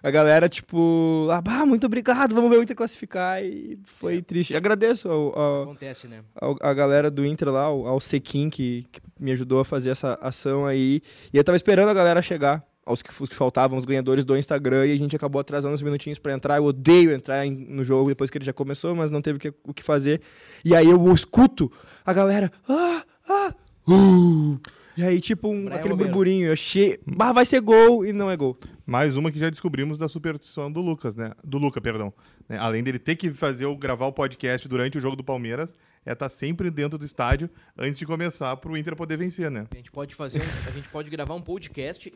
a 0.00 0.10
galera 0.12 0.48
tipo, 0.48 1.26
ah, 1.30 1.66
muito 1.66 1.84
obrigado, 1.86 2.32
vamos 2.34 2.48
ver 2.50 2.58
o 2.58 2.62
Inter 2.62 2.76
classificar 2.76 3.42
e 3.44 3.78
foi 3.84 4.18
É. 4.18 4.22
triste. 4.22 4.54
Agradeço 4.56 5.08
ao, 5.08 5.36
ao, 5.38 5.62
Acontece, 5.64 6.06
né? 6.06 6.20
ao- 6.40 6.56
a 6.60 6.72
galera 6.72 7.10
do 7.10 7.26
Inter 7.26 7.50
lá, 7.50 7.62
ao, 7.62 7.84
ao 7.86 8.00
Sequim, 8.00 8.48
que, 8.48 8.86
que 8.92 9.00
me 9.18 9.32
ajudou 9.32 9.58
a 9.58 9.64
fazer 9.64 9.90
essa 9.90 10.16
ação 10.22 10.64
aí. 10.66 11.00
E 11.32 11.36
eu 11.36 11.42
tava 11.42 11.56
esperando 11.56 11.88
a 11.88 11.94
galera 11.94 12.22
chegar, 12.22 12.64
aos 12.88 13.02
que, 13.02 13.10
os 13.22 13.28
que 13.28 13.34
faltavam, 13.34 13.78
os 13.78 13.84
ganhadores 13.84 14.24
do 14.24 14.36
Instagram, 14.36 14.86
e 14.86 14.92
a 14.92 14.96
gente 14.96 15.14
acabou 15.14 15.40
atrasando 15.40 15.74
uns 15.74 15.82
minutinhos 15.82 16.18
pra 16.18 16.32
entrar. 16.32 16.56
Eu 16.56 16.64
odeio 16.64 17.12
entrar 17.12 17.44
em- 17.46 17.66
no 17.68 17.84
jogo 17.84 18.08
depois 18.08 18.30
que 18.30 18.38
ele 18.38 18.44
já 18.44 18.52
começou, 18.52 18.94
mas 18.94 19.10
não 19.10 19.20
teve 19.20 19.36
o 19.36 19.40
que, 19.40 19.52
o 19.64 19.74
que 19.74 19.82
fazer. 19.82 20.20
E 20.64 20.74
aí 20.74 20.88
eu 20.88 21.12
escuto 21.12 21.70
a 22.04 22.12
galera, 22.12 22.50
ah, 22.68 23.04
ah, 23.28 23.54
uh. 23.88 24.58
E 24.96 25.02
aí, 25.04 25.20
tipo, 25.20 25.48
um, 25.48 25.72
aquele 25.72 25.94
burburinho, 25.94 26.48
eu 26.48 26.52
achei, 26.54 26.98
bah, 27.06 27.30
vai 27.30 27.46
ser 27.46 27.60
gol, 27.60 28.04
e 28.04 28.12
não 28.12 28.28
é 28.28 28.36
gol. 28.36 28.58
Mais 28.84 29.16
uma 29.16 29.30
que 29.30 29.38
já 29.38 29.48
descobrimos 29.48 29.96
da 29.96 30.08
superstição 30.08 30.72
do 30.72 30.80
Lucas, 30.80 31.14
né? 31.14 31.32
Do 31.44 31.56
Luca, 31.56 31.80
perdão. 31.80 32.12
Né? 32.48 32.58
Além 32.58 32.82
dele 32.82 32.98
ter 32.98 33.14
que 33.14 33.30
fazer 33.30 33.66
o 33.66 33.76
gravar 33.76 34.06
o 34.06 34.12
podcast 34.12 34.66
durante 34.66 34.98
o 34.98 35.00
jogo 35.00 35.14
do 35.14 35.22
Palmeiras, 35.22 35.76
é 36.04 36.12
estar 36.14 36.28
sempre 36.28 36.68
dentro 36.68 36.98
do 36.98 37.04
estádio 37.04 37.48
antes 37.76 37.96
de 37.98 38.06
começar 38.06 38.56
pro 38.56 38.76
Inter 38.76 38.96
poder 38.96 39.16
vencer, 39.18 39.50
né? 39.52 39.66
A 39.70 39.76
gente 39.76 39.92
pode 39.92 40.16
fazer 40.16 40.40
um- 40.40 40.68
a 40.68 40.70
gente 40.72 40.88
pode 40.88 41.08
gravar 41.10 41.34
um 41.34 41.42
podcast, 41.42 42.12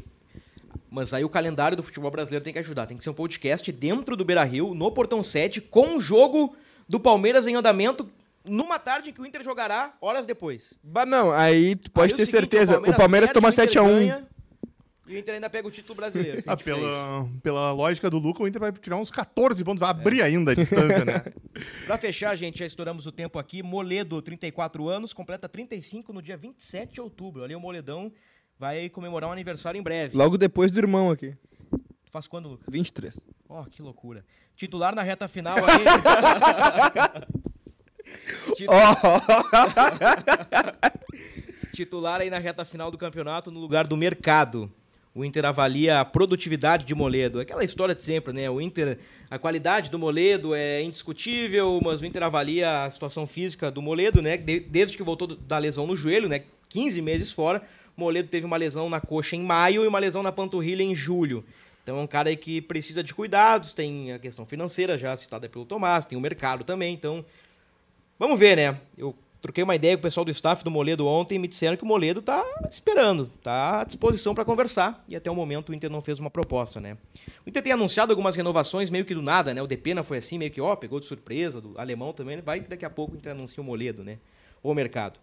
mas 0.92 1.14
aí 1.14 1.24
o 1.24 1.28
calendário 1.28 1.74
do 1.74 1.82
futebol 1.82 2.10
brasileiro 2.10 2.44
tem 2.44 2.52
que 2.52 2.58
ajudar. 2.58 2.86
Tem 2.86 2.98
que 2.98 3.02
ser 3.02 3.08
um 3.08 3.14
podcast 3.14 3.72
dentro 3.72 4.14
do 4.14 4.26
Beira-Rio, 4.26 4.74
no 4.74 4.92
Portão 4.92 5.22
7, 5.22 5.58
com 5.62 5.96
o 5.96 6.00
jogo 6.00 6.54
do 6.86 7.00
Palmeiras 7.00 7.46
em 7.46 7.54
andamento 7.54 8.06
numa 8.44 8.78
tarde 8.78 9.10
que 9.10 9.20
o 9.20 9.24
Inter 9.24 9.42
jogará 9.42 9.94
horas 10.02 10.26
depois. 10.26 10.74
Bah, 10.82 11.06
não, 11.06 11.32
aí 11.32 11.76
tu 11.76 11.90
pode 11.90 12.12
Aí 12.12 12.16
ter 12.16 12.24
o 12.24 12.26
seguinte, 12.26 12.50
certeza, 12.50 12.78
o 12.78 12.94
Palmeiras, 12.94 13.30
perde, 13.30 13.32
toma 13.32 13.48
o 13.48 13.50
Inter 13.50 13.68
7x1. 13.68 13.98
ganha, 13.98 14.28
E 15.08 15.14
o 15.14 15.18
Inter 15.18 15.34
ainda 15.34 15.48
pega 15.48 15.66
o 15.66 15.70
título 15.70 15.96
brasileiro. 15.96 16.42
se 16.42 16.50
a 16.50 16.52
Ah, 16.52 16.56
pela, 16.58 17.28
pela 17.42 17.72
lógica 17.72 18.10
do 18.10 18.18
Luca, 18.18 18.42
o 18.42 18.48
Inter 18.48 18.60
vai 18.60 18.72
tirar 18.72 18.96
uns 18.96 19.10
14 19.10 19.64
pontos, 19.64 19.80
vai 19.80 19.88
abrir 19.88 20.20
ainda 20.20 20.50
a 20.50 20.54
distância, 20.54 21.04
né? 21.06 21.22
Pra 21.86 21.96
fechar, 21.96 22.36
gente, 22.36 22.58
já 22.58 22.66
estouramos 22.66 23.06
o 23.06 23.12
tempo 23.12 23.38
aqui. 23.38 23.62
Moledo, 23.62 24.20
34 24.20 24.88
anos, 24.88 25.14
completa 25.14 25.48
35 25.48 26.12
no 26.12 26.20
dia 26.20 26.36
27 26.36 26.94
de 26.94 27.00
outubro. 27.00 27.44
Ali 27.44 27.54
o 27.54 27.60
Moledão 27.60 28.12
vai 28.62 28.88
comemorar 28.88 29.28
um 29.28 29.32
aniversário 29.32 29.76
em 29.76 29.82
breve. 29.82 30.16
Logo 30.16 30.38
depois 30.38 30.70
do 30.70 30.78
irmão 30.78 31.10
aqui, 31.10 31.34
faz 32.12 32.28
quando, 32.28 32.48
Lucas? 32.48 32.64
23. 32.70 33.18
Ó, 33.48 33.64
que 33.64 33.82
loucura. 33.82 34.24
Titular 34.54 34.94
na 34.94 35.02
reta 35.02 35.26
final 35.26 35.56
aí. 35.58 35.82
Titu- 38.54 38.70
Titular 41.74 42.20
aí 42.20 42.30
na 42.30 42.38
reta 42.38 42.64
final 42.64 42.88
do 42.88 42.96
campeonato 42.96 43.50
no 43.50 43.58
lugar 43.58 43.84
do 43.84 43.96
mercado. 43.96 44.70
O 45.12 45.24
Inter 45.24 45.44
avalia 45.44 45.98
a 45.98 46.04
produtividade 46.04 46.84
de 46.84 46.94
Moledo. 46.94 47.40
Aquela 47.40 47.64
história 47.64 47.96
de 47.96 48.04
sempre, 48.04 48.32
né? 48.32 48.48
O 48.48 48.60
Inter, 48.60 48.96
a 49.28 49.40
qualidade 49.40 49.90
do 49.90 49.98
Moledo 49.98 50.54
é 50.54 50.80
indiscutível, 50.82 51.80
mas 51.84 52.00
o 52.00 52.06
Inter 52.06 52.22
avalia 52.22 52.84
a 52.84 52.90
situação 52.90 53.26
física 53.26 53.72
do 53.72 53.82
Moledo, 53.82 54.22
né? 54.22 54.36
De- 54.36 54.60
desde 54.60 54.96
que 54.96 55.02
voltou 55.02 55.26
da 55.34 55.58
lesão 55.58 55.84
no 55.84 55.96
joelho, 55.96 56.28
né? 56.28 56.44
15 56.68 57.02
meses 57.02 57.32
fora. 57.32 57.60
Moledo 57.96 58.28
teve 58.28 58.46
uma 58.46 58.56
lesão 58.56 58.88
na 58.88 59.00
coxa 59.00 59.36
em 59.36 59.42
maio 59.42 59.84
e 59.84 59.88
uma 59.88 59.98
lesão 59.98 60.22
na 60.22 60.32
panturrilha 60.32 60.82
em 60.82 60.94
julho. 60.94 61.44
Então 61.82 61.98
é 61.98 62.00
um 62.00 62.06
cara 62.06 62.34
que 62.36 62.60
precisa 62.60 63.02
de 63.02 63.12
cuidados, 63.12 63.74
tem 63.74 64.12
a 64.12 64.18
questão 64.18 64.46
financeira 64.46 64.96
já 64.96 65.16
citada 65.16 65.48
pelo 65.48 65.66
Tomás, 65.66 66.04
tem 66.04 66.16
o 66.16 66.20
mercado 66.20 66.64
também, 66.64 66.94
então 66.94 67.24
Vamos 68.22 68.38
ver, 68.38 68.56
né? 68.56 68.78
Eu 68.96 69.16
troquei 69.40 69.64
uma 69.64 69.74
ideia 69.74 69.96
com 69.96 69.98
o 69.98 70.02
pessoal 70.04 70.24
do 70.24 70.30
staff 70.30 70.62
do 70.62 70.70
Moledo 70.70 71.08
ontem 71.08 71.34
e 71.34 71.38
me 71.40 71.48
disseram 71.48 71.76
que 71.76 71.82
o 71.82 71.86
Moledo 71.86 72.22
tá 72.22 72.44
esperando, 72.70 73.28
tá 73.42 73.80
à 73.80 73.84
disposição 73.84 74.32
para 74.32 74.44
conversar 74.44 75.04
e 75.08 75.16
até 75.16 75.28
o 75.28 75.34
momento 75.34 75.70
o 75.70 75.74
Inter 75.74 75.90
não 75.90 76.00
fez 76.00 76.20
uma 76.20 76.30
proposta, 76.30 76.80
né? 76.80 76.96
O 77.44 77.48
Inter 77.48 77.60
tem 77.60 77.72
anunciado 77.72 78.12
algumas 78.12 78.36
renovações 78.36 78.90
meio 78.90 79.04
que 79.04 79.12
do 79.12 79.20
nada, 79.20 79.52
né? 79.52 79.60
O 79.60 79.66
Depena 79.66 80.04
foi 80.04 80.18
assim, 80.18 80.38
meio 80.38 80.52
que, 80.52 80.60
ó, 80.60 80.76
pegou 80.76 81.00
de 81.00 81.06
surpresa, 81.06 81.60
do 81.60 81.76
alemão 81.76 82.12
também, 82.12 82.40
vai 82.40 82.60
que 82.60 82.68
daqui 82.68 82.84
a 82.84 82.90
pouco 82.90 83.14
o 83.14 83.16
Inter 83.16 83.32
anuncia 83.32 83.60
o 83.60 83.66
Moledo, 83.66 84.04
né? 84.04 84.18
Ou 84.62 84.70
o 84.70 84.74
mercado. 84.76 85.18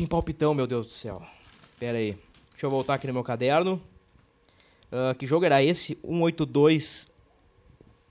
Tem 0.00 0.06
palpitão, 0.06 0.54
meu 0.54 0.66
Deus 0.66 0.86
do 0.86 0.92
céu. 0.92 1.20
Pera 1.78 1.98
aí. 1.98 2.16
Deixa 2.52 2.64
eu 2.64 2.70
voltar 2.70 2.94
aqui 2.94 3.06
no 3.06 3.12
meu 3.12 3.22
caderno. 3.22 3.78
Ah, 4.90 5.14
que 5.14 5.26
jogo 5.26 5.44
era 5.44 5.62
esse? 5.62 5.94
182 5.96 7.12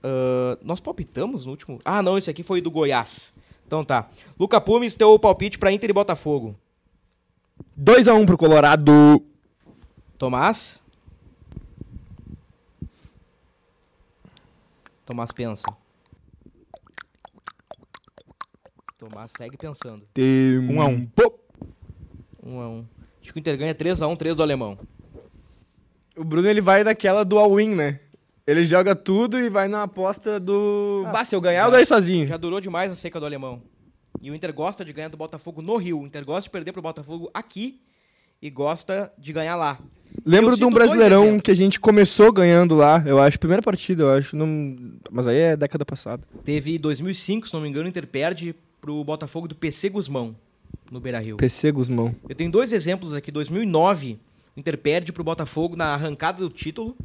ah, 0.00 0.56
nós 0.62 0.78
palpitamos 0.78 1.46
no 1.46 1.50
último. 1.50 1.80
Ah, 1.84 2.00
não, 2.00 2.16
esse 2.16 2.30
aqui 2.30 2.44
foi 2.44 2.60
do 2.60 2.70
Goiás. 2.70 3.34
Então 3.66 3.84
tá. 3.84 4.08
Luca 4.38 4.60
Pumes, 4.60 4.94
teu 4.94 5.18
palpite 5.18 5.58
pra 5.58 5.72
Inter 5.72 5.90
e 5.90 5.92
Botafogo. 5.92 6.54
2x1 7.76 8.24
pro 8.24 8.38
Colorado. 8.38 9.20
Tomás? 10.16 10.80
Tomás 15.04 15.32
pensa. 15.32 15.66
Tomás 18.96 19.32
segue 19.36 19.56
pensando. 19.56 20.06
Tempo. 20.14 20.72
1x1. 20.72 21.49
1 22.42 22.60
a 22.60 22.68
1 22.68 22.84
Acho 23.22 23.32
que 23.32 23.38
o 23.38 23.40
Inter 23.40 23.58
ganha 23.58 23.74
3x1, 23.74 24.16
3 24.16 24.36
do 24.36 24.42
alemão. 24.42 24.78
O 26.16 26.24
Bruno 26.24 26.48
ele 26.48 26.60
vai 26.60 26.82
naquela 26.82 27.24
do 27.24 27.38
all-in, 27.38 27.74
né? 27.74 28.00
Ele 28.46 28.64
joga 28.64 28.96
tudo 28.96 29.38
e 29.38 29.48
vai 29.48 29.68
na 29.68 29.82
aposta 29.82 30.40
do. 30.40 31.04
Ah, 31.06 31.12
bah, 31.12 31.24
se 31.24 31.34
eu 31.34 31.40
ganhar, 31.40 31.66
eu 31.66 31.70
ganho 31.70 31.86
sozinho. 31.86 32.26
Já 32.26 32.36
durou 32.36 32.60
demais 32.60 32.90
a 32.90 32.96
seca 32.96 33.20
do 33.20 33.26
alemão. 33.26 33.62
E 34.20 34.30
o 34.30 34.34
Inter 34.34 34.52
gosta 34.52 34.84
de 34.84 34.92
ganhar 34.92 35.08
do 35.08 35.16
Botafogo 35.16 35.62
no 35.62 35.76
Rio. 35.76 36.00
O 36.00 36.06
Inter 36.06 36.24
gosta 36.24 36.42
de 36.42 36.50
perder 36.50 36.72
pro 36.72 36.82
Botafogo 36.82 37.30
aqui 37.32 37.80
e 38.42 38.50
gosta 38.50 39.12
de 39.18 39.32
ganhar 39.32 39.56
lá. 39.56 39.78
Lembro 40.24 40.56
de 40.56 40.64
um 40.64 40.70
brasileirão 40.70 41.38
que 41.38 41.50
a 41.50 41.54
gente 41.54 41.78
começou 41.78 42.32
ganhando 42.32 42.74
lá, 42.74 43.02
eu 43.06 43.20
acho. 43.20 43.38
Primeira 43.38 43.62
partida, 43.62 44.02
eu 44.02 44.12
acho. 44.12 44.34
Não... 44.34 44.76
Mas 45.10 45.28
aí 45.28 45.38
é 45.38 45.56
década 45.56 45.84
passada. 45.84 46.22
Teve 46.44 46.78
2005, 46.78 47.48
se 47.48 47.54
não 47.54 47.60
me 47.60 47.68
engano, 47.68 47.86
o 47.86 47.88
Inter 47.88 48.06
perde 48.06 48.54
pro 48.80 49.04
Botafogo 49.04 49.46
do 49.46 49.54
PC 49.54 49.90
Guzmão, 49.90 50.34
no 50.90 51.00
Beira-Rio. 51.00 51.36
PC 51.36 51.70
Guzmão. 51.70 52.14
Eu 52.28 52.34
tenho 52.34 52.50
dois 52.50 52.72
exemplos 52.72 53.14
aqui. 53.14 53.30
2009, 53.30 54.18
o 54.56 54.60
Inter 54.60 54.76
perde 54.76 55.12
pro 55.12 55.22
Botafogo 55.22 55.76
na 55.76 55.94
arrancada 55.94 56.38
do 56.38 56.50
título, 56.50 56.96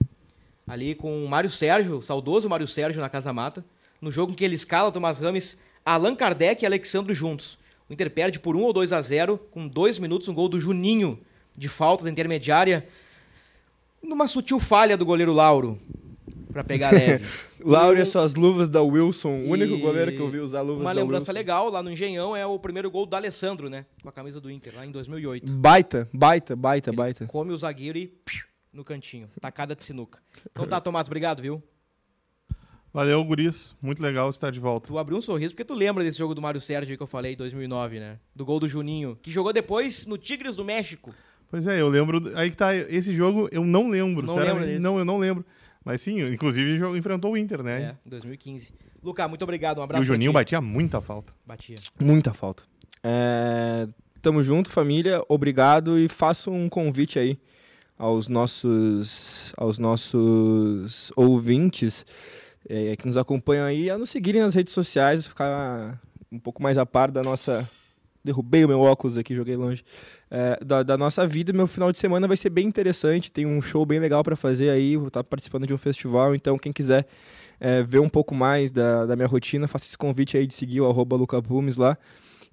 ali 0.68 0.96
com 0.96 1.24
o 1.24 1.30
Mário 1.30 1.52
Sérgio, 1.52 2.02
saudoso 2.02 2.50
Mário 2.50 2.68
Sérgio 2.68 3.02
na 3.02 3.10
Casa 3.10 3.32
Mata, 3.32 3.64
no 4.02 4.12
jogo 4.12 4.32
em 4.32 4.36
que 4.36 4.44
ele 4.44 4.56
escala 4.56 4.92
Tomás 4.92 5.20
Rames, 5.20 5.62
Allan 5.86 6.16
Kardec 6.16 6.64
e 6.64 6.66
Alexandre 6.66 7.14
juntos. 7.14 7.58
O 7.88 7.94
Inter 7.94 8.10
perde 8.10 8.40
por 8.40 8.56
1 8.56 8.62
ou 8.62 8.74
2 8.74 8.92
a 8.92 9.02
0, 9.02 9.40
com 9.52 9.68
dois 9.68 10.00
minutos, 10.00 10.28
um 10.28 10.34
gol 10.34 10.50
do 10.50 10.60
Juninho, 10.60 11.20
de 11.56 11.70
falta 11.70 12.04
da 12.04 12.10
intermediária, 12.10 12.88
numa 14.02 14.28
sutil 14.28 14.60
falha 14.60 14.98
do 14.98 15.06
goleiro 15.06 15.34
Lauro, 15.34 15.80
pra 16.52 16.64
pegar 16.64 16.90
leve. 16.94 17.24
Lauro 17.72 17.98
e 17.98 18.02
as 18.02 18.10
suas 18.10 18.34
luvas 18.36 18.70
da 18.70 18.82
Wilson. 18.82 19.30
O 19.30 19.50
único 19.50 19.76
E 19.76 19.80
goleiro 19.80 20.12
que 20.12 20.20
eu 20.20 20.30
vi 20.30 20.40
usar 20.40 20.62
luvas 20.62 20.82
Uma 20.82 20.94
da 20.94 21.02
lembrança 21.02 21.32
Wilson. 21.32 21.34
legal, 21.34 21.70
lá 21.70 21.82
no 21.82 21.92
Engenhão, 21.92 22.36
é 22.36 22.46
o 22.46 22.58
primeiro 22.60 22.90
gol 22.92 23.06
do 23.06 23.16
Alessandro, 23.16 23.70
né? 23.70 23.86
Com 24.02 24.10
a 24.10 24.12
camisa 24.12 24.40
do 24.40 24.50
Inter, 24.52 24.76
lá 24.76 24.86
em 24.86 24.92
2008. 24.92 25.52
Baita, 25.52 26.10
baita, 26.14 26.56
baita, 26.56 26.90
Ele 26.92 26.98
baita. 26.98 27.26
Come 27.28 27.52
o 27.52 27.58
zagueiro 27.58 27.98
e 27.98 28.08
piu, 28.08 28.44
no 28.72 28.84
cantinho. 28.84 29.28
Tacada 29.42 29.76
de 29.76 29.86
sinuca. 29.86 30.20
Então 30.52 30.68
tá, 30.68 30.80
Tomás, 30.80 31.08
obrigado, 31.08 31.42
viu? 31.42 31.62
Valeu, 32.94 33.22
guris. 33.26 33.76
Muito 33.82 34.02
legal 34.02 34.30
estar 34.30 34.52
de 34.52 34.60
volta. 34.60 34.88
Tu 34.88 34.98
abriu 34.98 35.18
um 35.18 35.22
sorriso 35.22 35.54
porque 35.54 35.66
tu 35.66 35.74
lembra 35.74 36.02
desse 36.04 36.18
jogo 36.18 36.34
do 36.34 36.42
Mário 36.42 36.62
Sérgio 36.62 36.94
aí 36.94 36.98
que 36.98 37.04
eu 37.04 37.08
falei 37.08 37.34
em 37.34 37.36
2009, 37.36 38.00
né? 38.00 38.20
Do 38.34 38.46
gol 38.46 38.58
do 38.60 38.70
Juninho, 38.70 39.18
que 39.22 39.30
jogou 39.30 39.52
depois 39.52 40.06
no 40.06 40.18
Tigres 40.18 40.56
do 40.56 40.64
México. 40.64 41.14
Pois 41.50 41.68
é, 41.68 41.80
eu 41.82 41.90
lembro. 41.90 42.32
Aí 42.38 42.50
que 42.50 42.56
tá. 42.56 42.74
Esse 42.74 43.14
jogo 43.14 43.50
eu 43.52 43.66
não 43.66 43.90
lembro. 43.90 44.26
Não 44.26 44.36
lembra 44.36 44.66
desse? 44.66 44.80
Não, 44.80 44.98
eu 44.98 45.04
não 45.06 45.18
lembro. 45.18 45.46
Mas 45.86 46.02
sim, 46.02 46.20
inclusive 46.28 46.84
enfrentou 46.98 47.34
o 47.34 47.38
Inter, 47.38 47.62
né? 47.64 47.82
É, 47.84 47.96
em 48.06 48.10
2015. 48.10 48.74
Luca, 49.04 49.28
muito 49.28 49.44
obrigado, 49.44 49.78
um 49.78 49.82
E 49.82 49.84
abraço 49.84 50.04
o 50.04 50.06
Juninho 50.06 50.34
batia 50.34 50.60
muita 50.60 51.00
falta. 51.00 51.32
ti. 51.32 51.38
Batia. 51.46 51.76
Muita 52.02 52.34
falta. 52.34 52.64
É, 53.04 53.88
Tamo 54.26 54.42
junto, 54.42 54.72
família. 54.72 55.22
Obrigado 55.30 56.00
e 56.00 56.08
faço 56.08 56.50
um 56.50 56.68
convite 56.68 57.20
aí 57.20 57.38
aos 57.96 58.28
nossos, 58.28 59.54
aos 59.56 59.78
nossos 59.78 61.12
ouvintes 61.16 62.04
é, 62.68 62.96
que 62.96 63.06
nos 63.06 63.16
acompanham 63.18 63.68
aí 63.68 63.88
a 63.88 64.00
nos 64.00 64.10
seguirem 64.10 64.42
nas 64.42 64.56
redes 64.56 64.74
sociais, 64.74 65.28
ficar 65.28 66.02
um 66.32 66.40
pouco 66.40 66.64
mais 66.64 66.80
a 66.80 66.86
par 66.88 67.12
da 67.12 67.22
nossa. 67.22 67.70
Derrubei 68.26 68.66
o 68.66 68.68
meu 68.68 68.82
óculos 68.82 69.20
aqui, 69.20 69.36
joguei 69.36 69.56
longe. 69.56 69.84
É, 70.32 70.60
da, 70.66 70.82
da 70.82 70.98
nossa 70.98 71.28
vida. 71.28 71.54
Meu 71.54 71.68
final 71.68 71.92
de 71.92 72.00
semana 72.00 72.28
vai 72.28 72.36
ser 72.36 72.50
bem 72.50 72.68
interessante. 72.68 73.32
Tem 73.32 73.46
um 73.46 73.62
show 73.62 73.86
bem 73.86 74.00
legal 74.00 74.24
para 74.24 74.36
fazer 74.36 74.72
aí. 74.72 74.98
Vou 74.98 75.10
estar 75.10 75.24
participando 75.24 75.68
de 75.68 75.74
um 75.76 75.78
festival. 75.78 76.34
Então, 76.34 76.58
quem 76.58 76.74
quiser 76.74 77.06
é, 77.60 77.84
ver 77.84 78.00
um 78.00 78.10
pouco 78.10 78.34
mais 78.34 78.72
da, 78.72 79.06
da 79.06 79.16
minha 79.16 79.28
rotina, 79.28 79.68
faço 79.68 79.86
esse 79.86 79.98
convite 79.98 80.36
aí 80.36 80.48
de 80.48 80.56
seguir 80.56 80.82
o 80.82 80.90
arroba 80.90 81.16
lá. 81.78 81.98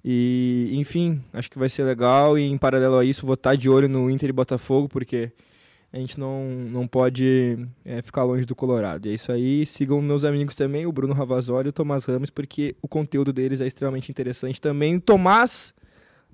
E, 0.05 0.69
enfim, 0.73 1.21
acho 1.33 1.49
que 1.49 1.57
vai 1.57 1.69
ser 1.69 1.83
legal. 1.83 2.37
E 2.37 2.43
em 2.43 2.57
paralelo 2.57 2.97
a 2.97 3.03
isso, 3.03 3.25
vou 3.25 3.33
estar 3.33 3.55
de 3.55 3.67
olho 3.67 3.89
no 3.89 4.11
Inter 4.11 4.29
e 4.29 4.33
Botafogo, 4.33 4.87
porque 4.87 5.31
a 5.93 5.99
gente 5.99 6.19
não, 6.19 6.49
não 6.49 6.87
pode 6.87 7.55
é, 7.85 8.01
ficar 8.01 8.23
longe 8.23 8.45
do 8.45 8.55
Colorado. 8.55 9.05
E 9.05 9.11
é 9.11 9.13
isso 9.13 9.31
aí. 9.31 9.63
Sigam 9.63 10.01
meus 10.01 10.25
amigos 10.25 10.55
também, 10.55 10.87
o 10.87 10.91
Bruno 10.91 11.13
Ravazoli 11.13 11.67
e 11.67 11.69
o 11.69 11.71
Tomás 11.71 12.03
Ramos, 12.05 12.31
porque 12.31 12.75
o 12.81 12.87
conteúdo 12.87 13.31
deles 13.31 13.61
é 13.61 13.67
extremamente 13.67 14.09
interessante 14.09 14.59
também. 14.59 14.99
Tomás, 14.99 15.71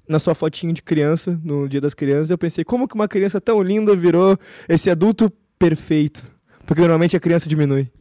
na 0.08 0.18
sua 0.18 0.34
fotinho 0.34 0.72
de 0.72 0.82
criança, 0.82 1.38
no 1.44 1.68
Dia 1.68 1.82
das 1.82 1.94
Crianças, 1.94 2.30
eu 2.30 2.38
pensei, 2.38 2.64
como 2.64 2.88
que 2.88 2.96
uma 2.96 3.08
criança 3.10 3.42
tão 3.42 3.62
linda 3.62 3.94
virou 3.98 4.40
esse 4.70 4.90
adulto 4.90 5.30
perfeito? 5.60 6.24
Porque 6.66 6.80
normalmente 6.80 7.18
a 7.18 7.20
criança 7.20 7.50
diminui. 7.50 7.92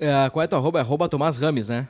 É, 0.00 0.28
qual 0.30 0.42
é 0.42 0.48
teu 0.48 0.58
arroba? 0.58 0.80
É 0.80 0.82
arroba 0.82 1.08
Tomás 1.08 1.36
Rames, 1.36 1.68
né? 1.68 1.86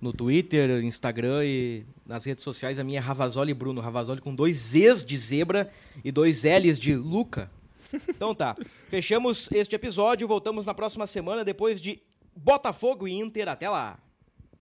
No 0.00 0.12
Twitter, 0.12 0.84
Instagram 0.84 1.44
e 1.44 1.84
nas 2.06 2.24
redes 2.24 2.44
sociais 2.44 2.78
a 2.78 2.84
minha 2.84 3.00
é 3.00 3.02
Ravazoli 3.02 3.52
Bruno. 3.52 3.80
Ravazoli 3.80 4.20
com 4.20 4.32
dois 4.32 4.72
E's 4.76 5.02
de 5.02 5.18
zebra 5.18 5.68
e 6.04 6.12
dois 6.12 6.44
L's 6.44 6.78
de 6.78 6.94
Luca. 6.94 7.50
Então 8.08 8.34
tá. 8.34 8.56
Fechamos 8.88 9.50
este 9.52 9.74
episódio. 9.74 10.28
Voltamos 10.28 10.66
na 10.66 10.74
próxima 10.74 11.06
semana 11.06 11.44
depois 11.44 11.80
de 11.80 12.02
Botafogo 12.34 13.06
e 13.06 13.12
Inter. 13.12 13.48
Até 13.48 13.68
lá. 13.68 13.98